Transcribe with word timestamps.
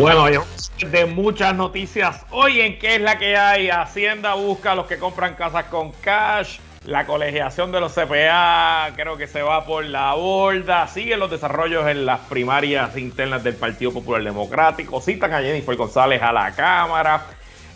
Bueno, 0.00 0.26
de 0.92 1.06
muchas 1.06 1.56
noticias. 1.56 2.24
Hoy 2.30 2.60
en 2.60 2.78
qué 2.78 2.94
es 2.94 3.00
la 3.00 3.18
que 3.18 3.36
hay, 3.36 3.68
Hacienda 3.68 4.34
busca 4.34 4.70
a 4.70 4.74
los 4.76 4.86
que 4.86 4.96
compran 4.96 5.34
casas 5.34 5.64
con 5.64 5.90
cash, 5.90 6.60
la 6.84 7.04
colegiación 7.04 7.72
de 7.72 7.80
los 7.80 7.94
CPA 7.94 8.92
creo 8.94 9.16
que 9.16 9.26
se 9.26 9.42
va 9.42 9.66
por 9.66 9.84
la 9.84 10.14
borda, 10.14 10.86
siguen 10.86 11.18
los 11.18 11.32
desarrollos 11.32 11.88
en 11.88 12.06
las 12.06 12.20
primarias 12.20 12.96
internas 12.96 13.42
del 13.42 13.56
Partido 13.56 13.92
Popular 13.92 14.22
Democrático, 14.22 15.00
citan 15.00 15.34
a 15.34 15.40
Jennifer 15.40 15.74
González 15.74 16.22
a 16.22 16.32
la 16.32 16.54
Cámara. 16.54 17.26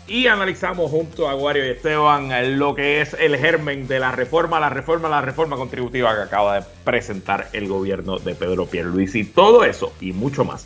Y 0.07 0.27
analizamos 0.27 0.91
junto 0.91 1.27
a 1.27 1.33
Guario 1.33 1.65
y 1.65 1.71
Esteban 1.71 2.57
lo 2.57 2.73
que 2.73 3.01
es 3.01 3.13
el 3.15 3.35
germen 3.37 3.85
de 3.85 3.99
la 3.99 4.13
reforma, 4.13 4.61
la 4.61 4.69
reforma, 4.69 5.09
la 5.09 5.19
reforma 5.19 5.57
contributiva 5.57 6.15
que 6.15 6.21
acaba 6.21 6.61
de 6.61 6.65
presentar 6.85 7.49
el 7.51 7.67
gobierno 7.67 8.17
de 8.17 8.33
Pedro 8.33 8.65
Pierluisi. 8.65 9.25
Todo 9.25 9.65
eso 9.65 9.93
y 9.99 10.13
mucho 10.13 10.45
más 10.45 10.65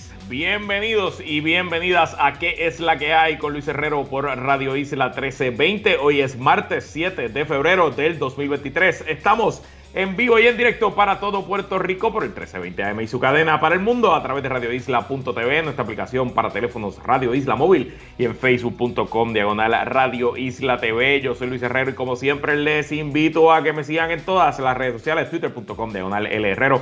Bienvenidos 0.31 1.19
y 1.19 1.41
bienvenidas 1.41 2.15
a 2.17 2.39
¿Qué 2.39 2.55
es 2.65 2.79
la 2.79 2.97
que 2.97 3.13
hay? 3.13 3.37
con 3.37 3.51
Luis 3.51 3.67
Herrero 3.67 4.05
por 4.05 4.23
Radio 4.23 4.77
Isla 4.77 5.07
1320. 5.07 5.97
Hoy 5.97 6.21
es 6.21 6.37
martes 6.37 6.85
7 6.89 7.27
de 7.27 7.45
febrero 7.45 7.91
del 7.91 8.17
2023. 8.17 9.03
Estamos 9.09 9.61
en 9.93 10.15
vivo 10.15 10.39
y 10.39 10.47
en 10.47 10.55
directo 10.55 10.95
para 10.95 11.19
todo 11.19 11.45
Puerto 11.45 11.79
Rico 11.79 12.13
por 12.13 12.23
el 12.23 12.29
1320 12.29 12.81
AM 12.81 13.01
y 13.01 13.07
su 13.07 13.19
cadena 13.19 13.59
para 13.59 13.75
el 13.75 13.81
mundo 13.81 14.15
a 14.15 14.23
través 14.23 14.41
de 14.41 14.47
radioisla.tv, 14.47 15.63
nuestra 15.63 15.83
aplicación 15.83 16.33
para 16.33 16.49
teléfonos 16.49 17.03
Radio 17.03 17.35
Isla 17.35 17.57
Móvil 17.57 17.93
y 18.17 18.23
en 18.23 18.33
facebook.com 18.33 19.33
diagonal 19.33 19.85
Radio 19.85 20.37
Isla 20.37 20.77
TV. 20.77 21.19
Yo 21.19 21.35
soy 21.35 21.49
Luis 21.49 21.61
Herrero 21.61 21.91
y 21.91 21.95
como 21.95 22.15
siempre 22.15 22.55
les 22.55 22.93
invito 22.93 23.51
a 23.51 23.63
que 23.63 23.73
me 23.73 23.83
sigan 23.83 24.11
en 24.11 24.23
todas 24.23 24.57
las 24.59 24.77
redes 24.77 24.93
sociales, 24.93 25.29
twitter.com 25.29 25.91
diagonal 25.91 26.25
L 26.25 26.49
Herrero 26.49 26.81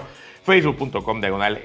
facebook.com 0.49 1.21
diagonal 1.21 1.61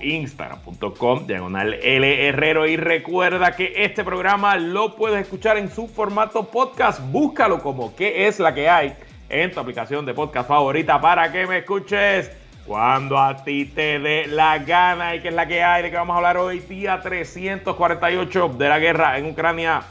instagram.com 0.00 1.26
diagonal 1.26 1.74
L 1.74 2.70
y 2.70 2.76
recuerda 2.78 3.52
que 3.54 3.74
este 3.76 4.02
programa 4.02 4.56
lo 4.56 4.96
puedes 4.96 5.20
escuchar 5.20 5.58
en 5.58 5.70
su 5.70 5.86
formato 5.88 6.48
podcast, 6.50 7.02
búscalo 7.12 7.60
como 7.60 7.94
qué 7.94 8.26
es 8.26 8.38
la 8.38 8.54
que 8.54 8.66
hay 8.66 8.94
en 9.28 9.52
tu 9.52 9.60
aplicación 9.60 10.06
de 10.06 10.14
podcast 10.14 10.48
favorita 10.48 10.98
para 10.98 11.30
que 11.30 11.46
me 11.46 11.58
escuches 11.58 12.30
cuando 12.66 13.18
a 13.18 13.44
ti 13.44 13.66
te 13.66 13.98
dé 13.98 14.26
la 14.26 14.56
gana. 14.56 15.14
Y 15.14 15.20
que 15.20 15.28
es 15.28 15.34
la 15.34 15.46
que 15.46 15.62
hay 15.62 15.82
de 15.82 15.90
que 15.90 15.96
vamos 15.98 16.14
a 16.14 16.16
hablar 16.16 16.38
hoy 16.38 16.60
día 16.60 17.02
348 17.02 18.48
de 18.56 18.68
la 18.70 18.78
guerra 18.78 19.18
en 19.18 19.26
Ucrania. 19.26 19.82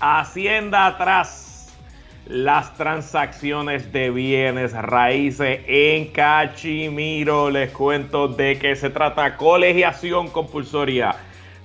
Hacienda 0.00 0.86
atrás 0.86 1.47
las 2.28 2.74
transacciones 2.74 3.90
de 3.90 4.10
bienes 4.10 4.72
raíces 4.72 5.60
en 5.66 6.08
Cachimiro. 6.08 7.50
Les 7.50 7.70
cuento 7.72 8.28
de 8.28 8.58
que 8.58 8.76
se 8.76 8.90
trata 8.90 9.36
colegiación 9.36 10.28
compulsoria 10.28 11.16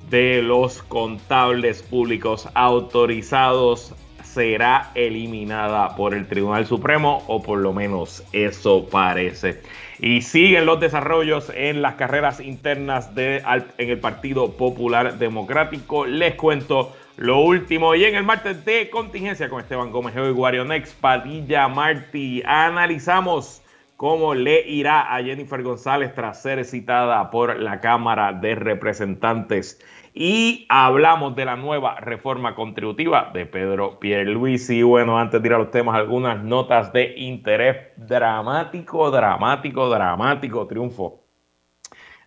de 0.09 0.41
los 0.41 0.81
contables 0.83 1.83
públicos 1.83 2.47
autorizados 2.53 3.93
será 4.23 4.91
eliminada 4.95 5.95
por 5.95 6.13
el 6.13 6.27
Tribunal 6.27 6.65
Supremo 6.65 7.23
o 7.27 7.43
por 7.43 7.59
lo 7.59 7.73
menos 7.73 8.23
eso 8.31 8.87
parece. 8.89 9.61
Y 9.99 10.21
siguen 10.21 10.65
los 10.65 10.79
desarrollos 10.79 11.51
en 11.55 11.81
las 11.81 11.95
carreras 11.95 12.39
internas 12.39 13.13
de, 13.13 13.43
en 13.77 13.89
el 13.89 13.99
Partido 13.99 14.51
Popular 14.53 15.19
Democrático. 15.19 16.05
Les 16.05 16.35
cuento 16.35 16.93
lo 17.17 17.39
último, 17.41 17.93
y 17.93 18.05
en 18.05 18.15
el 18.15 18.23
martes 18.23 18.65
de 18.65 18.89
contingencia 18.89 19.47
con 19.47 19.61
Esteban 19.61 19.91
Gómez 19.91 20.15
y 20.15 20.31
Guarionex, 20.31 20.93
Padilla 20.93 21.67
Martí, 21.67 22.41
analizamos 22.43 23.61
cómo 23.97 24.33
le 24.33 24.67
irá 24.67 25.15
a 25.15 25.21
Jennifer 25.23 25.61
González 25.61 26.15
tras 26.15 26.41
ser 26.41 26.65
citada 26.65 27.29
por 27.29 27.59
la 27.59 27.79
Cámara 27.81 28.33
de 28.33 28.55
Representantes. 28.55 29.79
Y 30.15 30.65
hablamos 30.69 31.35
de 31.35 31.45
la 31.45 31.55
nueva 31.55 31.99
reforma 31.99 32.55
contributiva 32.55 33.29
de 33.33 33.45
Pedro 33.45 33.99
Pierluisi. 33.99 34.81
Bueno, 34.83 35.19
antes 35.19 35.41
de 35.41 35.47
ir 35.47 35.53
a 35.53 35.59
los 35.59 35.71
temas, 35.71 35.95
algunas 35.95 36.43
notas 36.43 36.93
de 36.93 37.13
interés 37.17 37.77
dramático, 37.97 39.11
dramático, 39.11 39.89
dramático 39.89 40.67
triunfo 40.67 41.22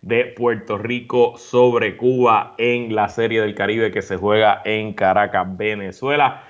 de 0.01 0.25
Puerto 0.25 0.77
Rico 0.77 1.37
sobre 1.37 1.97
Cuba 1.97 2.55
en 2.57 2.95
la 2.95 3.09
Serie 3.09 3.41
del 3.41 3.55
Caribe 3.55 3.91
que 3.91 4.01
se 4.01 4.17
juega 4.17 4.61
en 4.65 4.93
Caracas, 4.93 5.57
Venezuela. 5.57 6.43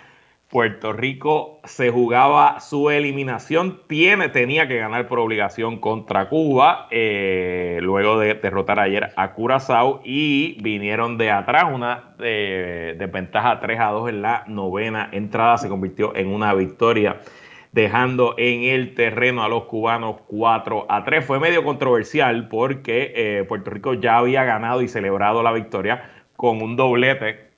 Puerto 0.50 0.94
Rico 0.94 1.59
se 1.66 1.91
jugaba 1.91 2.62
su 2.62 2.90
eliminación, 2.90 3.81
tiene, 3.88 4.30
tenía 4.30 4.66
que 4.69 4.78
ganar 4.78 5.06
por 5.09 5.19
obligación 5.19 5.78
contra 5.78 6.30
Cuba, 6.30 6.88
eh, 6.90 7.80
luego 7.81 8.18
de 8.18 8.36
derrotar 8.36 8.80
ayer 8.80 9.12
a 9.18 9.34
Curazao 9.34 10.00
y 10.06 10.57
vinieron 10.62 11.18
de 11.18 11.31
atrás, 11.31 11.66
una 11.74 12.16
eh, 12.19 12.96
desventaja 12.97 13.59
3 13.59 13.78
a 13.78 13.88
2 13.88 14.09
en 14.09 14.22
la 14.22 14.46
novena 14.47 15.09
entrada, 15.12 15.57
se 15.57 15.68
convirtió 15.68 16.16
en 16.16 16.30
una 16.30 16.53
victoria 16.53 17.18
dejando 17.77 18.33
en 18.39 18.63
el 18.63 18.95
terreno 18.95 19.43
a 19.43 19.49
los 19.49 19.65
cubanos 19.65 20.15
4 20.25 20.88
a 20.89 21.03
3. 21.03 21.23
Fue 21.23 21.39
medio 21.39 21.63
controversial 21.63 22.47
porque 22.47 23.13
eh, 23.15 23.43
Puerto 23.47 23.69
Rico 23.69 23.93
ya 23.93 24.17
había 24.17 24.43
ganado 24.45 24.81
y 24.81 24.88
celebrado 24.88 25.43
la 25.43 25.51
victoria 25.51 26.09
con 26.35 26.63
un 26.63 26.75
doblete 26.75 27.51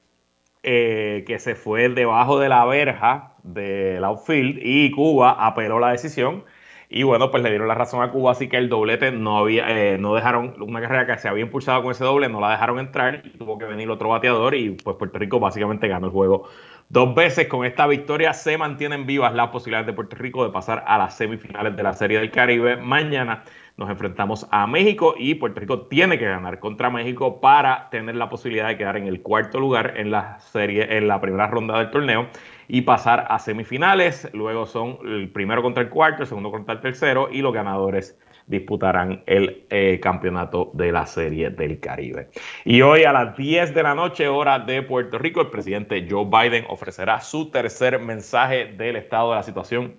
eh, 0.62 1.24
que 1.26 1.40
se 1.40 1.56
fue 1.56 1.88
debajo 1.88 2.38
de 2.38 2.50
la 2.50 2.66
verja 2.66 3.36
del 3.44 4.04
outfield 4.04 4.60
y 4.62 4.92
Cuba 4.92 5.38
apeló 5.40 5.80
la 5.80 5.92
decisión. 5.92 6.44
Y 6.90 7.04
bueno, 7.04 7.32
pues 7.32 7.42
le 7.42 7.50
dieron 7.50 7.70
la 7.70 7.76
razón 7.76 8.02
a 8.04 8.12
Cuba, 8.12 8.32
así 8.32 8.50
que 8.50 8.58
el 8.58 8.68
doblete 8.68 9.12
no 9.12 9.38
había, 9.38 9.70
eh, 9.70 9.98
no 10.00 10.16
dejaron, 10.16 10.56
una 10.62 10.82
carrera 10.82 11.06
que 11.06 11.18
se 11.22 11.30
había 11.30 11.44
impulsado 11.44 11.82
con 11.82 11.92
ese 11.92 12.04
doble, 12.04 12.28
no 12.28 12.42
la 12.42 12.52
dejaron 12.52 12.80
entrar 12.80 13.22
y 13.24 13.38
tuvo 13.38 13.58
que 13.58 13.66
venir 13.66 13.90
otro 13.90 14.10
bateador 14.10 14.54
y 14.56 14.72
pues 14.72 14.98
Puerto 14.98 15.18
Rico 15.18 15.40
básicamente 15.40 15.88
ganó 15.88 16.08
el 16.08 16.12
juego 16.12 16.50
Dos 16.92 17.14
veces 17.14 17.48
con 17.48 17.68
esta 17.68 17.86
victoria 17.86 18.34
se 18.34 18.58
mantienen 18.58 19.06
vivas 19.06 19.36
las 19.36 19.50
posibilidades 19.50 19.86
de 19.86 19.94
Puerto 19.94 20.16
Rico 20.16 20.44
de 20.44 20.50
pasar 20.50 20.84
a 20.88 20.98
las 20.98 21.16
semifinales 21.16 21.76
de 21.76 21.84
la 21.84 21.94
Serie 21.94 22.18
del 22.18 22.32
Caribe. 22.32 22.78
Mañana 22.78 23.44
nos 23.78 23.92
enfrentamos 23.92 24.48
a 24.50 24.66
México 24.66 25.14
y 25.16 25.36
Puerto 25.36 25.60
Rico 25.60 25.82
tiene 25.82 26.18
que 26.18 26.26
ganar 26.26 26.60
contra 26.60 26.90
México 26.90 27.40
para 27.42 27.92
tener 27.92 28.16
la 28.16 28.28
posibilidad 28.28 28.70
de 28.70 28.78
quedar 28.78 28.98
en 28.98 29.06
el 29.06 29.22
cuarto 29.22 29.60
lugar 29.60 29.94
en 29.98 30.10
la 30.10 30.40
serie, 30.40 30.98
en 30.98 31.08
la 31.08 31.22
primera 31.22 31.46
ronda 31.46 31.78
del 31.78 31.92
torneo 31.92 32.28
y 32.68 32.82
pasar 32.82 33.28
a 33.30 33.38
semifinales. 33.38 34.28
Luego 34.34 34.66
son 34.66 34.98
el 35.06 35.30
primero 35.30 35.62
contra 35.62 35.84
el 35.84 35.90
cuarto, 35.90 36.24
el 36.24 36.28
segundo 36.28 36.50
contra 36.50 36.74
el 36.74 36.82
tercero 36.82 37.30
y 37.32 37.44
los 37.44 37.54
ganadores 37.54 38.18
disputarán 38.50 39.24
el 39.28 39.66
eh, 39.70 40.00
campeonato 40.02 40.72
de 40.74 40.92
la 40.92 41.06
Serie 41.06 41.52
del 41.52 41.80
Caribe. 41.80 42.30
Y 42.66 42.82
hoy 42.82 43.04
a 43.04 43.14
las 43.14 43.38
10 43.38 43.76
de 43.76 43.84
la 43.84 43.94
noche, 43.94 44.28
hora 44.28 44.58
de 44.58 44.82
Puerto 44.82 45.20
Rico, 45.20 45.40
el 45.40 45.48
presidente 45.48 46.06
Joe 46.10 46.26
Biden 46.26 46.66
ofrecerá 46.68 47.22
su 47.22 47.52
tercer 47.52 48.00
mensaje 48.00 48.74
del 48.74 48.96
estado 48.96 49.30
de 49.30 49.36
la 49.36 49.44
situación 49.44 49.96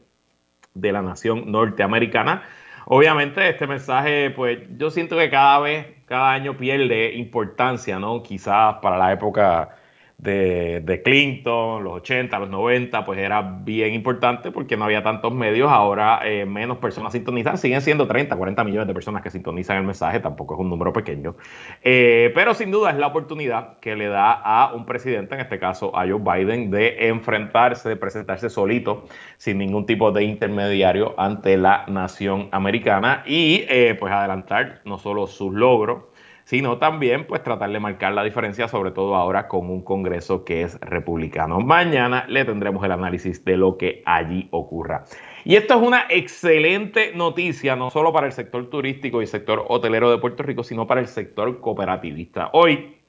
de 0.75 0.93
la 0.93 1.01
nación 1.01 1.51
norteamericana. 1.51 2.43
Obviamente 2.87 3.49
este 3.49 3.69
mensaje, 3.69 4.31
pues 4.31 4.59
yo 4.77 4.91
siento 4.91 5.17
que 5.17 5.31
cada 5.31 5.61
vez, 5.61 5.87
cada 6.07 6.33
año 6.33 6.57
pierde 6.57 7.15
importancia, 7.15 8.01
¿no? 8.01 8.21
Quizás 8.25 8.77
para 8.83 8.99
la 8.99 9.13
época 9.13 9.77
de, 10.23 11.01
Clinton, 11.03 11.83
los 11.83 11.95
80, 11.95 12.39
los 12.41 12.51
90, 12.51 13.05
pues 13.05 13.19
era 13.19 13.41
bien 13.41 13.95
importante 13.95 14.51
porque 14.51 14.77
no 14.77 14.85
había 14.85 15.03
tantos 15.03 15.33
medios, 15.33 15.71
ahora 15.71 16.21
eh, 16.25 16.45
menos 16.45 16.79
personas 16.79 17.13
sintonizan, 17.13 17.57
siguen 17.57 17.81
siendo 17.81 18.07
30, 18.07 18.37
40 18.37 18.65
millones 18.65 18.89
de 18.89 18.95
personas 18.95 19.23
que 19.23 19.31
sintonizan 19.31 19.79
el 19.79 19.85
mensaje, 19.85 20.21
tampoco 20.21 20.55
es 20.55 20.61
un 20.61 20.69
número 20.69 20.93
pequeño, 20.93 21.37
eh, 21.83 22.33
pero 22.35 22.55
sin 22.55 22.71
duda 22.71 22.91
es 22.91 22.99
la 22.99 23.07
oportunidad 23.07 23.79
que 23.81 23.97
le 23.97 24.09
da 24.09 24.33
a 24.33 24.75
un 24.75 24.85
presidente, 24.85 25.35
en 25.35 25.41
este 25.41 25.59
caso 25.59 25.97
a 25.97 26.07
Joe 26.07 26.21
Biden, 26.21 26.71
de 26.71 27.09
enfrentarse, 27.09 27.89
de 27.89 27.97
presentarse 27.97 28.51
solito, 28.51 29.05
sin 29.39 29.59
ningún 29.59 29.87
tipo 29.87 30.13
de 30.13 30.25
intermediario 30.25 31.15
ante 31.19 31.57
la 31.57 31.87
nación 31.89 32.49
americana 32.53 33.23
y 33.27 33.65
eh, 33.69 33.97
pues 33.99 34.13
adelantar 34.13 34.83
no 34.85 34.99
solo 34.99 35.27
sus 35.27 35.55
logros, 35.55 36.10
sino 36.45 36.79
también 36.79 37.27
pues 37.27 37.43
tratar 37.43 37.71
de 37.71 37.81
marcar 37.81 38.13
la 38.13 38.25
diferencia, 38.25 38.69
sobre 38.69 38.91
todo 38.91 39.17
ahora 39.17 39.49
con 39.49 39.71
un 39.71 39.83
Congreso 39.83 40.45
que 40.45 40.63
es 40.63 40.79
republicano. 40.81 41.61
Mañana 41.61 42.25
le 42.29 42.45
tendremos 42.45 42.85
el 42.85 42.93
análisis 42.93 43.45
de 43.45 43.57
lo 43.57 43.77
que 43.77 44.03
allí 44.07 44.49
ocurra. 44.51 45.05
Y 45.45 45.57
esto 45.57 45.75
es 45.75 45.81
una 45.81 46.05
excelente 46.09 47.13
noticia, 47.15 47.77
no 47.77 47.91
solo 47.91 48.13
para 48.13 48.27
el 48.27 48.33
sector 48.33 48.69
turístico 48.69 49.23
y 49.23 49.27
sector 49.27 49.65
hotelero 49.69 50.11
de 50.11 50.19
Puerto 50.19 50.43
Rico, 50.43 50.63
sino 50.63 50.87
para 50.87 51.01
el 51.01 51.07
sector 51.07 51.61
cooperativista. 51.61 52.51
Hoy, 52.53 53.00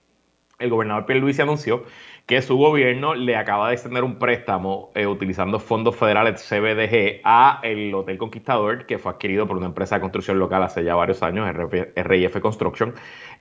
el 0.62 0.70
gobernador 0.70 1.06
Pierluisi 1.06 1.42
anunció 1.42 1.84
que 2.26 2.42
su 2.42 2.56
gobierno 2.56 3.14
le 3.14 3.36
acaba 3.36 3.68
de 3.68 3.74
extender 3.74 4.04
un 4.04 4.18
préstamo 4.18 4.92
eh, 4.96 5.08
utilizando 5.08 5.60
fondos 5.60 5.96
federales 5.96 6.42
CBDG 6.48 7.22
a 7.24 7.60
el 7.64 7.94
Hotel 7.94 8.18
Conquistador, 8.18 8.86
que 8.86 8.98
fue 8.98 9.12
adquirido 9.12 9.48
por 9.48 9.58
una 9.58 9.66
empresa 9.66 9.96
de 9.96 10.02
construcción 10.02 10.40
local 10.40 10.64
hace 10.64 10.84
ya 10.84 10.96
varios 10.96 11.24
años, 11.24 11.50
RIF 11.96 12.40
Construction, 12.40 12.94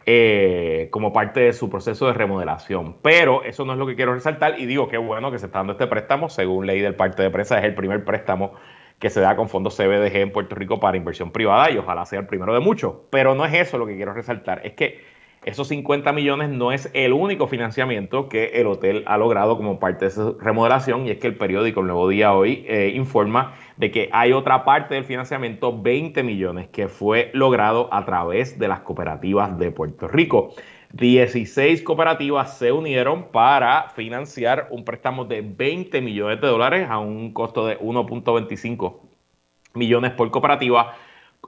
eh, 0.07 0.89
como 0.91 1.13
parte 1.13 1.41
de 1.41 1.53
su 1.53 1.71
proceso 1.71 2.07
de 2.07 2.15
remodelación. 2.15 2.97
Pero 3.03 3.45
eso 3.45 3.65
no 3.65 3.75
es 3.75 3.79
lo 3.79 3.87
que 3.87 3.95
quiero 3.95 4.15
resaltar 4.15 4.59
y 4.59 4.67
digo 4.67 4.89
que 4.89 4.99
bueno 4.99 5.31
que 5.31 5.39
se 5.39 5.47
está 5.47 5.59
dando 5.59 5.75
este 5.75 5.87
préstamo, 5.87 6.29
según 6.29 6.67
ley 6.67 6.81
del 6.81 6.95
parte 6.95 7.23
de 7.23 7.31
prensa, 7.31 7.59
es 7.59 7.65
el 7.65 7.75
primer 7.75 8.05
préstamo 8.05 8.55
que 8.99 9.09
se 9.09 9.21
da 9.21 9.37
con 9.37 9.49
fondos 9.49 9.77
CBDG 9.77 10.17
en 10.17 10.33
Puerto 10.33 10.55
Rico 10.55 10.81
para 10.81 10.97
inversión 10.97 11.31
privada 11.31 11.71
y 11.71 11.79
ojalá 11.79 12.05
sea 12.07 12.21
el 12.21 12.27
primero 12.27 12.53
de 12.53 12.61
muchos. 12.61 12.95
Pero 13.11 13.35
no 13.35 13.47
es 13.47 13.55
eso 13.55 13.79
lo 13.79 13.87
que 13.87 13.97
quiero 13.97 14.13
resaltar, 14.13 14.61
es 14.65 14.73
que 14.73 15.20
esos 15.45 15.69
50 15.69 16.13
millones 16.13 16.51
no 16.51 16.71
es 16.71 16.91
el 16.93 17.15
único 17.15 17.47
financiamiento 17.47 18.29
que 18.29 18.61
el 18.61 18.67
hotel 18.67 19.05
ha 19.07 19.17
logrado 19.17 19.57
como 19.57 19.79
parte 19.79 20.07
de 20.07 20.11
su 20.11 20.39
remodelación 20.39 21.07
y 21.07 21.11
es 21.13 21.19
que 21.19 21.29
el 21.29 21.37
periódico 21.37 21.81
El 21.81 21.87
Nuevo 21.87 22.09
Día 22.09 22.35
hoy 22.35 22.65
eh, 22.69 22.93
informa 22.95 23.55
de 23.79 23.91
que 23.91 24.11
hay 24.13 24.33
otra 24.33 24.67
parte 24.67 24.95
del 24.95 25.05
financiamiento, 25.05 25.81
20 25.81 26.23
millones, 26.23 26.69
que 26.69 26.89
fue 26.89 27.31
logrado 27.33 27.89
a 27.91 28.05
través 28.05 28.59
de 28.59 28.69
las 28.69 28.81
cooperativas 28.81 29.59
de 29.59 29.71
Puerto 29.71 30.09
Rico. 30.09 30.53
16 30.93 31.83
cooperativas 31.83 32.59
se 32.59 32.73
unieron 32.73 33.29
para 33.29 33.89
financiar 33.91 34.67
un 34.71 34.85
préstamo 34.85 35.25
de 35.25 35.41
20 35.41 36.03
millones 36.03 36.41
de 36.41 36.49
dólares 36.49 36.87
a 36.91 36.99
un 36.99 37.33
costo 37.33 37.67
de 37.67 37.79
1.25 37.79 38.97
millones 39.73 40.11
por 40.13 40.31
cooperativa 40.31 40.95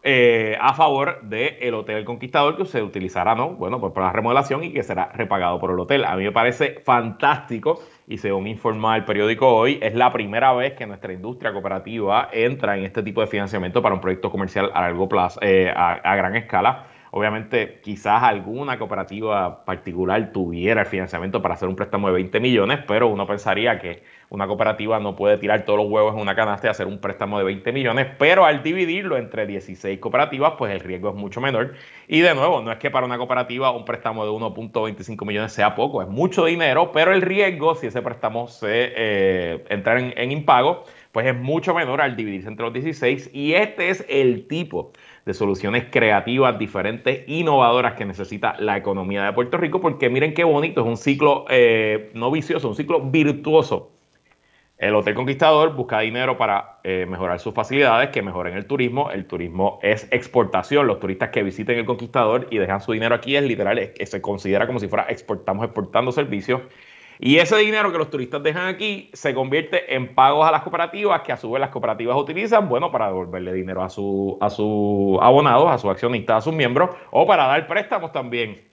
eh, 0.03 0.57
a 0.61 0.75
favor 0.75 1.23
del 1.23 1.75
Hotel 1.75 2.05
Conquistador 2.05 2.57
que 2.57 2.65
se 2.65 2.83
utilizará, 2.83 3.35
¿no? 3.35 3.51
Bueno, 3.51 3.81
pues 3.81 3.93
para 3.93 4.07
la 4.07 4.13
remodelación 4.13 4.65
y 4.65 4.73
que 4.73 4.83
será 4.83 5.13
repagado 5.13 5.61
por 5.61 5.71
el 5.71 5.79
hotel. 5.79 6.05
A 6.05 6.17
mí 6.17 6.25
me 6.25 6.33
parece 6.33 6.81
fantástico 6.85 7.81
y 8.09 8.19
según 8.19 8.47
informa 8.47 8.97
el 8.97 9.05
periódico 9.05 9.49
hoy, 9.49 9.79
es 9.81 9.95
la 9.95 10.13
primera 10.13 10.53
vez 10.55 10.73
que 10.75 10.87
nuestra 10.87 11.13
industria 11.13 11.53
cooperativa 11.53 12.29
entra 12.33 12.77
en 12.77 12.85
este 12.85 13.03
tipo 13.03 13.21
de 13.21 13.29
financiamiento 13.29 13.81
para 13.81 13.95
un 13.95 14.01
proyecto 14.01 14.31
comercial 14.31 14.71
a 14.75 14.83
largo 14.83 15.09
plazo, 15.09 15.39
eh, 15.43 15.73
a 15.73 16.17
gran 16.17 16.35
escala 16.37 16.87
Obviamente, 17.15 17.79
quizás 17.83 18.23
alguna 18.23 18.79
cooperativa 18.79 19.67
particular 19.67 20.33
tuviera 20.33 20.81
el 20.81 20.87
financiamiento 20.87 21.43
para 21.43 21.53
hacer 21.53 21.69
un 21.69 21.77
préstamo 21.77 22.07
de 22.07 22.15
20 22.15 22.41
millones, 22.41 22.79
pero 22.89 23.09
uno 23.09 23.27
pensaría 23.27 23.79
que 23.79 24.03
una 24.31 24.47
cooperativa 24.47 24.99
no 24.99 25.15
puede 25.15 25.37
tirar 25.37 25.67
todos 25.67 25.79
los 25.79 25.91
huevos 25.91 26.15
en 26.15 26.23
una 26.23 26.35
canasta 26.35 26.69
y 26.69 26.71
hacer 26.71 26.87
un 26.87 27.03
préstamo 27.03 27.37
de 27.37 27.45
20 27.45 27.71
millones, 27.71 28.07
pero 28.19 28.47
al 28.47 28.63
dividirlo 28.63 29.19
entre 29.19 29.47
16 29.47 29.99
cooperativas, 29.99 30.55
pues 30.57 30.73
el 30.73 30.81
riesgo 30.81 31.11
es 31.11 31.15
mucho 31.15 31.43
menor. 31.43 31.75
Y 32.09 32.21
de 32.21 32.35
nuevo, 32.35 32.63
no 32.63 32.73
es 32.73 32.79
que 32.79 32.91
para 32.91 33.05
una 33.05 33.19
cooperativa 33.19 33.73
un 33.73 33.85
préstamo 33.85 34.25
de 34.25 34.31
1.25 34.31 35.27
millones 35.27 35.53
sea 35.53 35.75
poco, 35.75 36.01
es 36.01 36.09
mucho 36.09 36.47
dinero, 36.47 36.93
pero 36.93 37.13
el 37.13 37.21
riesgo, 37.21 37.75
si 37.75 37.89
ese 37.89 38.01
préstamo 38.01 38.49
se 38.49 38.91
eh, 38.97 39.65
entra 39.69 40.01
en, 40.01 40.15
en 40.17 40.33
impago, 40.33 40.85
pues 41.13 41.27
es 41.27 41.37
mucho 41.37 41.75
menor 41.75 42.01
al 42.01 42.17
dividirse 42.17 42.49
entre 42.49 42.65
los 42.65 42.73
16 42.73 43.31
y 43.35 43.53
este 43.53 43.91
es 43.91 44.03
el 44.09 44.47
tipo 44.49 44.93
de 45.25 45.35
soluciones 45.35 45.87
creativas, 45.91 46.59
diferentes, 46.59 47.23
innovadoras 47.29 47.95
que 47.95 48.05
necesita 48.05 48.57
la 48.59 48.77
economía 48.77 49.25
de 49.25 49.33
Puerto 49.33 49.57
Rico, 49.57 49.81
porque 49.81 50.11
miren 50.11 50.35
qué 50.35 50.45
bonito, 50.45 50.81
es 50.81 50.87
un 50.87 50.97
ciclo 50.97 51.45
eh, 51.49 52.11
no 52.15 52.31
vicioso, 52.31 52.69
un 52.69 52.75
ciclo 52.75 53.01
virtuoso. 53.01 53.93
El 54.83 54.97
Hotel 54.97 55.15
Conquistador 55.15 55.77
busca 55.77 56.01
dinero 56.01 56.37
para 56.37 56.81
eh, 56.83 57.07
mejorar 57.09 57.39
sus 57.39 57.55
facilidades, 57.55 58.11
que 58.11 58.21
mejoren 58.21 58.57
el 58.57 58.67
turismo. 58.67 59.13
El 59.13 59.27
turismo 59.27 59.79
es 59.81 60.09
exportación. 60.11 60.89
Los 60.89 60.99
turistas 60.99 61.31
que 61.31 61.45
visiten 61.45 61.79
el 61.79 61.85
Conquistador 61.85 62.49
y 62.51 62.59
dejan 62.59 62.81
su 62.81 62.91
dinero 62.91 63.15
aquí 63.15 63.37
es 63.37 63.45
literal, 63.45 63.79
es 63.79 63.91
que 63.91 64.05
se 64.07 64.21
considera 64.21 64.67
como 64.67 64.81
si 64.81 64.89
fuera 64.89 65.05
exportamos 65.05 65.67
exportando 65.67 66.11
servicios. 66.11 66.63
Y 67.25 67.39
ese 67.39 67.57
dinero 67.59 67.93
que 67.93 67.99
los 67.99 68.11
turistas 68.11 68.43
dejan 68.43 68.67
aquí 68.67 69.09
se 69.13 69.33
convierte 69.33 69.95
en 69.95 70.13
pagos 70.13 70.45
a 70.45 70.51
las 70.51 70.63
cooperativas, 70.63 71.21
que 71.21 71.31
a 71.31 71.37
su 71.37 71.53
vez 71.53 71.61
las 71.61 71.71
cooperativas 71.71 72.17
utilizan, 72.17 72.69
bueno, 72.69 72.91
para 72.91 73.07
devolverle 73.07 73.53
dinero 73.53 73.85
a 73.85 73.89
sus 73.89 74.35
a 74.41 74.51
su 74.51 75.21
abonados, 75.23 75.71
a 75.71 75.79
sus 75.79 75.89
accionistas, 75.89 76.39
a 76.39 76.41
sus 76.41 76.53
miembros, 76.53 76.91
o 77.13 77.25
para 77.25 77.47
dar 77.47 77.69
préstamos 77.69 78.11
también 78.11 78.72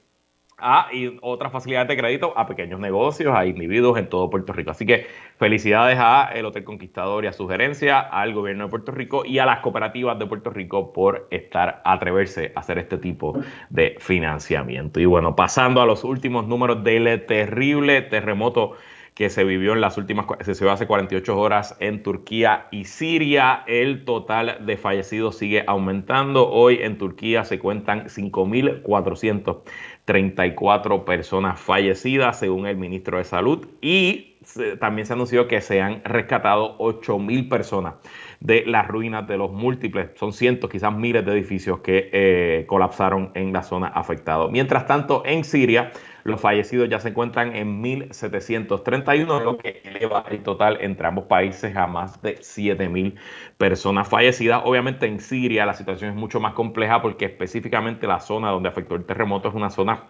a 0.62 0.88
y 0.92 1.18
otras 1.22 1.52
facilidades 1.52 1.88
de 1.88 1.98
crédito 1.98 2.34
a 2.38 2.48
pequeños 2.48 2.80
negocios, 2.80 3.36
a 3.36 3.46
individuos 3.46 3.98
en 3.98 4.10
todo 4.10 4.30
Puerto 4.30 4.54
Rico. 4.54 4.72
Así 4.72 4.86
que 4.86 5.08
felicidades 5.38 5.98
a 6.00 6.30
el 6.34 6.46
Hotel 6.46 6.64
Conquistador 6.64 7.24
y 7.24 7.28
a 7.28 7.34
su 7.34 7.48
gerencia, 7.48 8.00
al 8.00 8.34
gobierno 8.34 8.66
de 8.66 8.70
Puerto 8.70 8.92
Rico 8.92 9.26
y 9.26 9.40
a 9.40 9.46
las 9.46 9.60
cooperativas 9.60 10.18
de 10.20 10.26
Puerto 10.26 10.50
Rico 10.50 10.94
por 10.94 11.28
estar 11.32 11.82
atreverse 11.86 12.52
a 12.56 12.60
hacer 12.60 12.78
este 12.78 12.98
tipo 12.98 13.40
de 13.70 13.96
financiamiento. 14.00 15.00
Y 15.00 15.06
bueno, 15.06 15.36
pasando 15.36 15.82
a 15.82 15.86
los 15.86 16.04
últimos 16.04 16.48
números 16.48 16.84
del 16.84 17.26
terrible 17.26 18.02
terremoto 18.02 18.76
que 19.20 19.30
se 19.30 19.44
vivió 19.44 19.74
en 19.74 19.82
las 19.82 19.98
últimas, 19.98 20.26
se 20.40 20.54
vivió 20.54 20.72
hace 20.72 20.88
48 20.88 21.38
horas 21.38 21.76
en 21.82 22.02
Turquía 22.04 22.68
y 22.72 22.86
Siria. 22.86 23.66
El 23.68 24.06
total 24.06 24.66
de 24.66 24.78
fallecidos 24.78 25.38
sigue 25.38 25.66
aumentando. 25.68 26.50
Hoy 26.50 26.80
en 26.82 26.98
Turquía 26.98 27.44
se 27.44 27.60
cuentan 27.60 28.06
5.434 28.06 31.04
personas 31.04 31.60
fallecidas, 31.60 32.40
según 32.40 32.66
el 32.66 32.78
ministro 32.78 33.18
de 33.18 33.26
Salud. 33.26 33.68
Y 33.82 34.38
también 34.80 35.06
se 35.06 35.14
anunció 35.14 35.48
que 35.48 35.62
se 35.62 35.82
han 35.82 36.02
rescatado 36.04 36.78
8.000 36.78 37.50
personas 37.50 37.96
de 38.40 38.64
las 38.66 38.88
ruinas 38.88 39.28
de 39.28 39.38
los 39.38 39.52
múltiples, 39.52 40.12
son 40.16 40.32
cientos, 40.32 40.70
quizás 40.70 40.94
miles 40.96 41.26
de 41.26 41.34
edificios 41.34 41.80
que 41.80 42.10
eh, 42.14 42.66
colapsaron 42.68 43.32
en 43.36 43.52
la 43.52 43.64
zona 43.64 43.88
afectada. 43.88 44.48
Mientras 44.48 44.88
tanto, 44.88 45.24
en 45.26 45.44
Siria, 45.44 45.92
los 46.24 46.40
fallecidos 46.40 46.88
ya 46.90 47.00
se 47.00 47.10
encuentran 47.10 47.56
en 47.56 47.84
1.731, 47.84 49.44
lo 49.44 49.58
que 49.58 49.82
eleva 49.84 50.24
el 50.30 50.42
total 50.42 50.78
entre 50.82 51.08
ambos 51.08 51.26
países 51.26 51.76
a 51.76 51.88
más 51.88 52.22
de 52.22 52.38
7.000 52.38 53.16
personas 53.58 54.08
fallecidas. 54.08 54.62
Obviamente 54.64 55.06
en 55.06 55.20
Siria 55.20 55.66
la 55.66 55.74
situación 55.74 56.12
es 56.12 56.16
mucho 56.16 56.40
más 56.40 56.54
compleja 56.54 57.02
porque 57.02 57.26
específicamente 57.26 58.08
la 58.08 58.20
zona 58.20 58.52
donde 58.52 58.70
afectó 58.70 58.96
el 58.96 59.06
terremoto 59.06 59.50
es 59.50 59.56
una 59.56 59.70
zona 59.70 60.04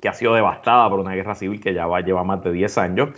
que 0.00 0.08
ha 0.08 0.12
sido 0.12 0.34
devastada 0.34 0.88
por 0.88 1.00
una 1.00 1.14
guerra 1.14 1.34
civil 1.34 1.60
que 1.60 1.74
ya 1.74 1.86
va, 1.86 2.00
lleva 2.00 2.22
más 2.22 2.42
de 2.44 2.52
10 2.52 2.78
años 2.78 3.08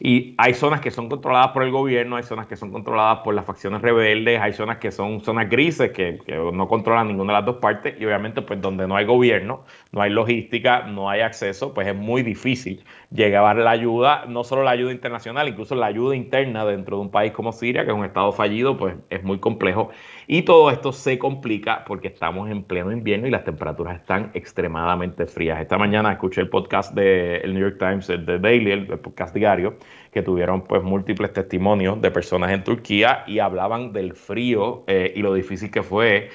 y 0.00 0.34
hay 0.38 0.54
zonas 0.54 0.80
que 0.80 0.90
son 0.90 1.08
controladas 1.08 1.48
por 1.48 1.62
el 1.62 1.70
gobierno, 1.70 2.16
hay 2.16 2.22
zonas 2.22 2.46
que 2.46 2.56
son 2.56 2.70
controladas 2.70 3.20
por 3.20 3.34
las 3.34 3.44
facciones 3.44 3.82
rebeldes, 3.82 4.40
hay 4.40 4.52
zonas 4.52 4.78
que 4.78 4.90
son 4.90 5.20
zonas 5.20 5.48
grises 5.48 5.90
que, 5.90 6.18
no 6.52 6.68
controlan 6.68 7.08
ninguna 7.08 7.32
de 7.32 7.38
las 7.40 7.46
dos 7.46 7.56
partes 7.56 7.94
y 8.00 8.04
obviamente 8.04 8.42
pues 8.42 8.60
donde 8.60 8.86
no 8.86 8.96
hay 8.96 9.04
gobierno, 9.04 9.64
no 9.92 10.02
hay 10.02 10.10
logística, 10.10 10.82
no 10.82 11.10
hay 11.10 11.20
acceso, 11.20 11.74
pues 11.74 11.86
es 11.88 11.96
muy 11.96 12.22
difícil 12.22 12.84
llegar 13.10 13.56
la 13.56 13.70
ayuda, 13.70 14.24
no 14.26 14.44
solo 14.44 14.62
la 14.62 14.70
ayuda 14.70 14.92
internacional, 14.92 15.48
incluso 15.48 15.74
la 15.74 15.86
ayuda 15.86 16.14
interna 16.14 16.64
dentro 16.64 16.96
de 16.96 17.02
un 17.02 17.10
país 17.10 17.32
como 17.32 17.52
Siria, 17.52 17.84
que 17.84 17.90
es 17.90 17.96
un 17.96 18.04
estado 18.04 18.32
fallido, 18.32 18.76
pues 18.76 18.94
es 19.10 19.22
muy 19.24 19.38
complejo. 19.38 19.90
Y 20.30 20.42
todo 20.42 20.70
esto 20.70 20.92
se 20.92 21.18
complica 21.18 21.86
porque 21.86 22.08
estamos 22.08 22.50
en 22.50 22.62
pleno 22.62 22.92
invierno 22.92 23.26
y 23.26 23.30
las 23.30 23.44
temperaturas 23.44 23.98
están 23.98 24.30
extremadamente 24.34 25.24
frías. 25.24 25.58
Esta 25.58 25.78
mañana 25.78 26.12
escuché 26.12 26.42
el 26.42 26.50
podcast 26.50 26.92
del 26.92 27.54
New 27.54 27.62
York 27.62 27.78
Times, 27.78 28.08
de 28.08 28.38
Daily, 28.38 28.72
el 28.72 28.86
podcast 28.98 29.34
diario, 29.34 29.78
que 30.12 30.20
tuvieron 30.20 30.64
pues 30.64 30.82
múltiples 30.82 31.32
testimonios 31.32 32.02
de 32.02 32.10
personas 32.10 32.52
en 32.52 32.62
Turquía 32.62 33.24
y 33.26 33.38
hablaban 33.38 33.94
del 33.94 34.12
frío 34.12 34.84
eh, 34.86 35.14
y 35.16 35.22
lo 35.22 35.32
difícil 35.32 35.70
que 35.70 35.82
fue 35.82 36.28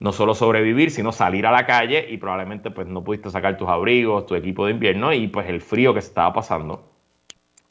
no 0.00 0.12
solo 0.12 0.34
sobrevivir, 0.34 0.90
sino 0.90 1.12
salir 1.12 1.46
a 1.46 1.52
la 1.52 1.66
calle 1.66 2.06
y 2.08 2.16
probablemente 2.16 2.70
pues 2.70 2.86
no 2.86 3.04
pudiste 3.04 3.28
sacar 3.28 3.58
tus 3.58 3.68
abrigos, 3.68 4.24
tu 4.24 4.36
equipo 4.36 4.64
de 4.64 4.72
invierno 4.72 5.12
y 5.12 5.28
pues 5.28 5.50
el 5.50 5.60
frío 5.60 5.92
que 5.92 6.00
se 6.00 6.08
estaba 6.08 6.32
pasando. 6.32 6.94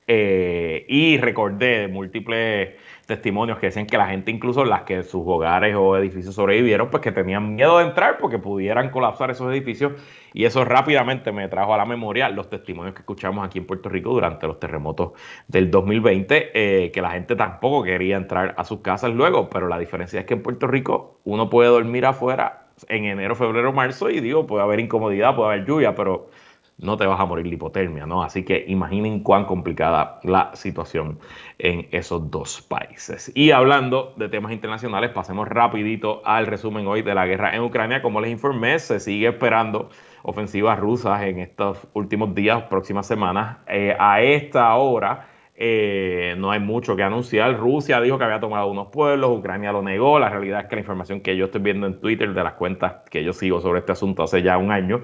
Eh, 0.06 0.86
y 0.88 1.18
recordé 1.18 1.88
múltiples 1.88 2.76
testimonios 3.06 3.60
que 3.60 3.68
decían 3.68 3.86
que 3.86 3.98
la 3.98 4.08
gente, 4.08 4.32
incluso 4.32 4.66
las 4.66 4.84
que 4.84 5.04
sus 5.04 5.24
hogares 5.26 5.76
o 5.78 5.98
edificios 5.98 6.36
sobrevivieron, 6.36 6.90
pues 6.90 7.02
que 7.02 7.12
tenían 7.12 7.56
miedo 7.56 7.78
de 7.80 7.86
entrar 7.86 8.18
porque 8.18 8.40
pudieran 8.40 8.90
colapsar 8.90 9.32
esos 9.32 9.52
edificios. 9.52 9.94
Y 10.34 10.46
eso 10.46 10.66
rápidamente 10.66 11.32
me 11.32 11.48
trajo 11.48 11.74
a 11.74 11.78
la 11.78 11.86
memoria 11.86 12.30
los 12.30 12.50
testimonios 12.50 12.96
que 12.96 13.02
escuchamos 13.02 13.46
aquí 13.46 13.60
en 13.60 13.68
Puerto 13.68 13.90
Rico 13.90 14.12
durante 14.12 14.48
los 14.48 14.60
terremotos 14.60 15.12
del 15.48 15.70
2020, 15.70 16.52
eh, 16.54 16.92
que 16.92 17.02
la 17.02 17.12
gente 17.12 17.36
tampoco 17.36 17.84
quería 17.84 18.18
entrar 18.18 18.56
a 18.58 18.64
sus 18.64 18.80
casas 18.80 19.14
luego, 19.14 19.50
pero 19.50 19.68
la 19.68 19.78
diferencia 19.78 20.20
es 20.20 20.26
que 20.26 20.34
en 20.34 20.42
Puerto 20.42 20.68
Rico 20.68 21.20
uno 21.24 21.50
puede 21.50 21.70
dormir 21.70 22.06
afuera 22.06 22.68
en 22.88 23.06
enero, 23.06 23.36
febrero, 23.36 23.72
marzo 23.72 24.10
y 24.10 24.20
digo, 24.20 24.48
puede 24.48 24.64
haber 24.64 24.80
incomodidad, 24.80 25.36
puede 25.36 25.54
haber 25.54 25.66
lluvia, 25.66 25.96
pero 25.96 26.30
no 26.78 26.98
te 26.98 27.06
vas 27.06 27.20
a 27.20 27.26
morir 27.26 27.46
de 27.46 27.56
hipotermia, 27.56 28.06
¿no? 28.06 28.24
Así 28.24 28.44
que 28.44 28.66
imaginen 28.68 29.22
cuán 29.22 29.46
complicada 29.46 30.20
la 30.24 30.52
situación 30.56 31.20
en 31.60 31.88
esos 31.92 32.30
dos 32.32 32.62
países. 32.62 33.32
Y 33.36 33.52
hablando 33.52 34.14
de 34.18 34.30
temas 34.30 34.52
internacionales, 34.52 35.12
pasemos 35.12 35.48
rapidito 35.48 36.22
al 36.26 36.48
resumen 36.48 36.88
hoy 36.88 37.02
de 37.02 37.16
la 37.16 37.26
guerra 37.26 37.56
en 37.56 37.62
Ucrania. 37.62 38.02
Como 38.02 38.22
les 38.22 38.32
informé, 38.32 38.80
se 38.80 39.00
sigue 39.00 39.28
esperando 39.28 39.90
ofensivas 40.24 40.80
rusas 40.80 41.24
en 41.24 41.40
estos 41.40 41.88
últimos 41.94 42.34
días, 42.34 42.64
próximas 42.64 43.06
semanas. 43.06 43.58
Eh, 43.68 43.96
a 43.98 44.22
esta 44.22 44.74
hora 44.76 45.28
eh, 45.56 46.34
no 46.38 46.52
hay 46.52 46.60
mucho 46.60 46.96
que 46.96 47.04
anunciar. 47.04 47.58
Rusia 47.58 48.02
dijo 48.02 48.18
que 48.18 48.24
había 48.24 48.40
tomado 48.40 48.68
unos 48.68 48.88
pueblos, 48.88 49.38
Ucrania 49.38 49.72
lo 49.72 49.84
negó. 49.84 50.18
La 50.18 50.30
realidad 50.30 50.62
es 50.62 50.68
que 50.68 50.76
la 50.76 50.82
información 50.82 51.22
que 51.22 51.38
yo 51.38 51.46
estoy 51.46 51.62
viendo 51.62 51.86
en 51.86 52.00
Twitter 52.00 52.34
de 52.34 52.44
las 52.44 52.54
cuentas 52.54 52.96
que 53.10 53.24
yo 53.24 53.34
sigo 53.34 53.62
sobre 53.62 53.80
este 53.80 53.92
asunto 53.92 54.24
hace 54.24 54.42
ya 54.42 54.58
un 54.58 54.72
año 54.72 55.04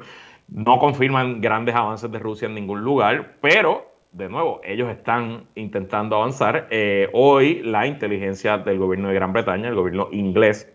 no 0.51 0.79
confirman 0.79 1.41
grandes 1.41 1.75
avances 1.75 2.11
de 2.11 2.19
Rusia 2.19 2.47
en 2.47 2.55
ningún 2.55 2.81
lugar, 2.81 3.37
pero 3.41 3.89
de 4.11 4.27
nuevo, 4.27 4.59
ellos 4.63 4.89
están 4.89 5.45
intentando 5.55 6.15
avanzar. 6.15 6.67
Eh, 6.71 7.09
hoy 7.13 7.61
la 7.63 7.85
inteligencia 7.85 8.57
del 8.57 8.79
gobierno 8.79 9.09
de 9.09 9.13
Gran 9.13 9.33
Bretaña, 9.33 9.69
el 9.69 9.75
gobierno 9.75 10.09
inglés, 10.11 10.71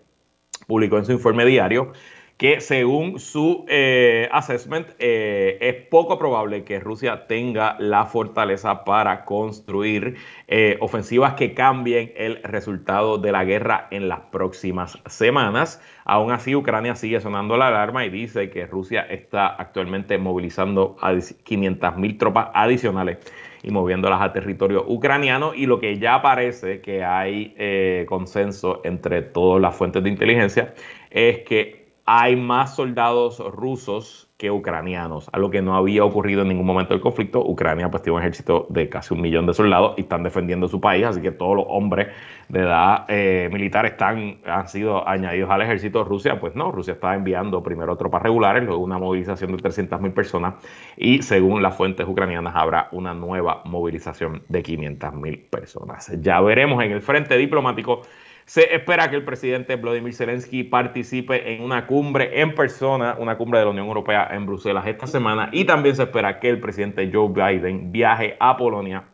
publicó 0.67 0.99
en 0.99 1.05
su 1.05 1.13
informe 1.13 1.45
diario 1.45 1.93
que 2.37 2.61
según 2.61 3.21
su 3.21 3.65
eh, 3.69 4.29
assessment 4.33 4.89
eh, 4.99 5.57
es 5.61 5.87
poco 5.89 6.19
probable 6.19 6.65
que 6.65 6.81
Rusia 6.81 7.29
tenga 7.29 7.77
la 7.79 8.07
fortaleza 8.07 8.85
para 8.85 9.25
construir 9.25 10.17
eh, 10.49 10.77
ofensivas 10.81 11.35
que 11.35 11.55
cambien 11.55 12.13
el 12.17 12.43
resultado 12.43 13.19
de 13.19 13.31
la 13.31 13.45
guerra 13.45 13.87
en 13.93 14.09
las 14.09 14.21
próximas 14.33 14.99
semanas. 15.07 15.81
Aún 16.05 16.33
así, 16.33 16.57
Ucrania 16.57 16.97
sigue 16.97 17.21
sonando 17.21 17.57
la 17.57 17.69
alarma 17.69 18.05
y 18.05 18.11
dice 18.11 18.51
que 18.51 18.67
Rusia 18.67 19.03
está 19.03 19.47
actualmente 19.47 20.19
movilizando 20.19 20.97
a 21.01 21.15
500 21.45 21.97
mil 21.97 22.19
tropas 22.19 22.49
adicionales 22.53 23.19
y 23.63 23.71
moviéndolas 23.71 24.21
a 24.21 24.33
territorio 24.33 24.85
ucraniano 24.87 25.55
y 25.55 25.67
lo 25.67 25.79
que 25.79 25.99
ya 25.99 26.21
parece 26.21 26.83
que 26.83 27.03
hay 27.03 28.05
consenso 28.07 28.83
entre 28.85 29.23
todas 29.23 29.63
las 29.63 29.75
fuentes 29.75 30.03
de 30.03 30.11
inteligencia 30.11 30.75
es 31.11 31.39
que 31.45 31.84
hay 32.07 32.37
más 32.37 32.77
soldados 32.77 33.39
rusos 33.39 34.29
que 34.37 34.51
ucranianos, 34.51 35.31
algo 35.33 35.49
que 35.51 35.63
no 35.63 35.75
había 35.75 36.05
ocurrido 36.05 36.43
en 36.43 36.49
ningún 36.49 36.67
momento 36.67 36.93
del 36.93 37.01
conflicto. 37.01 37.41
Ucrania 37.41 37.91
pues 37.91 38.03
tiene 38.03 38.17
un 38.17 38.23
ejército 38.23 38.67
de 38.69 38.89
casi 38.89 39.15
un 39.15 39.23
millón 39.23 39.47
de 39.47 39.55
soldados 39.55 39.95
y 39.97 40.03
están 40.03 40.23
defendiendo 40.23 40.69
su 40.69 40.81
país, 40.81 41.07
así 41.07 41.23
que 41.23 41.31
todos 41.31 41.57
los 41.57 41.65
hombres 41.69 42.09
de 42.49 42.61
edad 42.61 43.07
eh, 43.09 43.49
militar 43.53 43.97
han 43.99 44.69
sido 44.69 45.07
añadidos 45.09 45.51
al 45.51 45.63
ejército. 45.63 46.05
Rusia, 46.05 46.41
pues 46.41 46.55
no, 46.55 46.73
Rusia 46.73 46.95
está 46.95 47.15
enviando 47.15 47.63
primero 47.63 47.97
tropas 47.97 48.23
regulares, 48.23 48.65
luego 48.65 48.83
una 48.83 48.99
movilización 48.99 49.57
de 49.57 49.63
300.000 49.63 50.13
personas 50.13 50.55
y 50.97 51.23
según 51.23 51.63
las 51.63 51.75
fuentes 51.77 52.07
ucranianas 52.07 52.55
habrá 52.55 52.89
una 52.93 53.15
nueva 53.15 53.63
movilización 53.65 54.43
de 54.49 54.63
500.000 54.63 55.49
personas. 55.49 56.13
Ya 56.21 56.41
veremos 56.41 56.83
en 56.85 56.93
el 56.93 57.01
frente 57.01 57.39
diplomático 57.39 58.03
se 58.47 58.75
espera 58.75 59.09
que 59.09 59.17
el 59.17 59.25
presidente 59.25 59.77
Vladimir 59.77 60.15
Zelensky 60.15 60.65
participe 60.65 61.55
en 61.55 61.63
una 61.63 61.87
cumbre 61.87 62.41
en 62.41 62.55
persona, 62.55 63.17
una 63.19 63.37
cumbre 63.37 63.59
de 63.59 63.65
la 63.65 63.71
Unión 63.71 63.87
Europea 63.87 64.29
en 64.33 64.47
Bruselas 64.47 64.87
esta 64.87 65.07
semana 65.07 65.49
y 65.53 65.65
también 65.65 65.97
se 65.97 66.03
espera 66.03 66.41
que 66.41 66.51
el 66.51 66.61
presidente 66.61 67.11
Joe 67.13 67.29
Biden 67.29 67.91
viaje 67.91 68.37
a 68.39 68.57
Polonia 68.57 69.05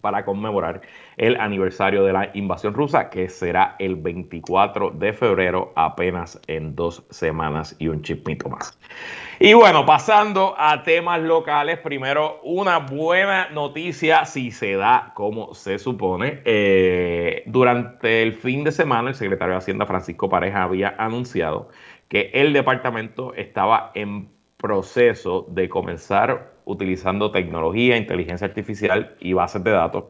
para 0.00 0.24
conmemorar 0.24 0.82
el 1.16 1.40
aniversario 1.40 2.04
de 2.04 2.12
la 2.12 2.30
invasión 2.34 2.74
rusa, 2.74 3.10
que 3.10 3.28
será 3.28 3.76
el 3.78 3.96
24 3.96 4.90
de 4.90 5.12
febrero, 5.12 5.72
apenas 5.76 6.40
en 6.46 6.74
dos 6.74 7.04
semanas 7.10 7.76
y 7.78 7.88
un 7.88 8.02
chispito 8.02 8.48
más. 8.48 8.78
Y 9.38 9.54
bueno, 9.54 9.84
pasando 9.84 10.54
a 10.56 10.82
temas 10.84 11.20
locales, 11.20 11.78
primero 11.78 12.40
una 12.44 12.78
buena 12.78 13.48
noticia, 13.50 14.24
si 14.24 14.50
se 14.52 14.74
da 14.74 15.12
como 15.14 15.54
se 15.54 15.78
supone. 15.78 16.42
Eh, 16.44 17.42
durante 17.46 18.22
el 18.22 18.34
fin 18.34 18.62
de 18.62 18.72
semana, 18.72 19.10
el 19.10 19.14
secretario 19.14 19.54
de 19.54 19.58
Hacienda 19.58 19.86
Francisco 19.86 20.28
Pareja 20.28 20.62
había 20.62 20.94
anunciado 20.96 21.70
que 22.08 22.30
el 22.34 22.52
departamento 22.52 23.34
estaba 23.34 23.90
en 23.94 24.28
proceso 24.58 25.46
de 25.48 25.68
comenzar 25.68 26.52
utilizando 26.64 27.32
tecnología, 27.32 27.96
inteligencia 27.96 28.46
artificial 28.46 29.16
y 29.18 29.32
bases 29.32 29.64
de 29.64 29.72
datos 29.72 30.04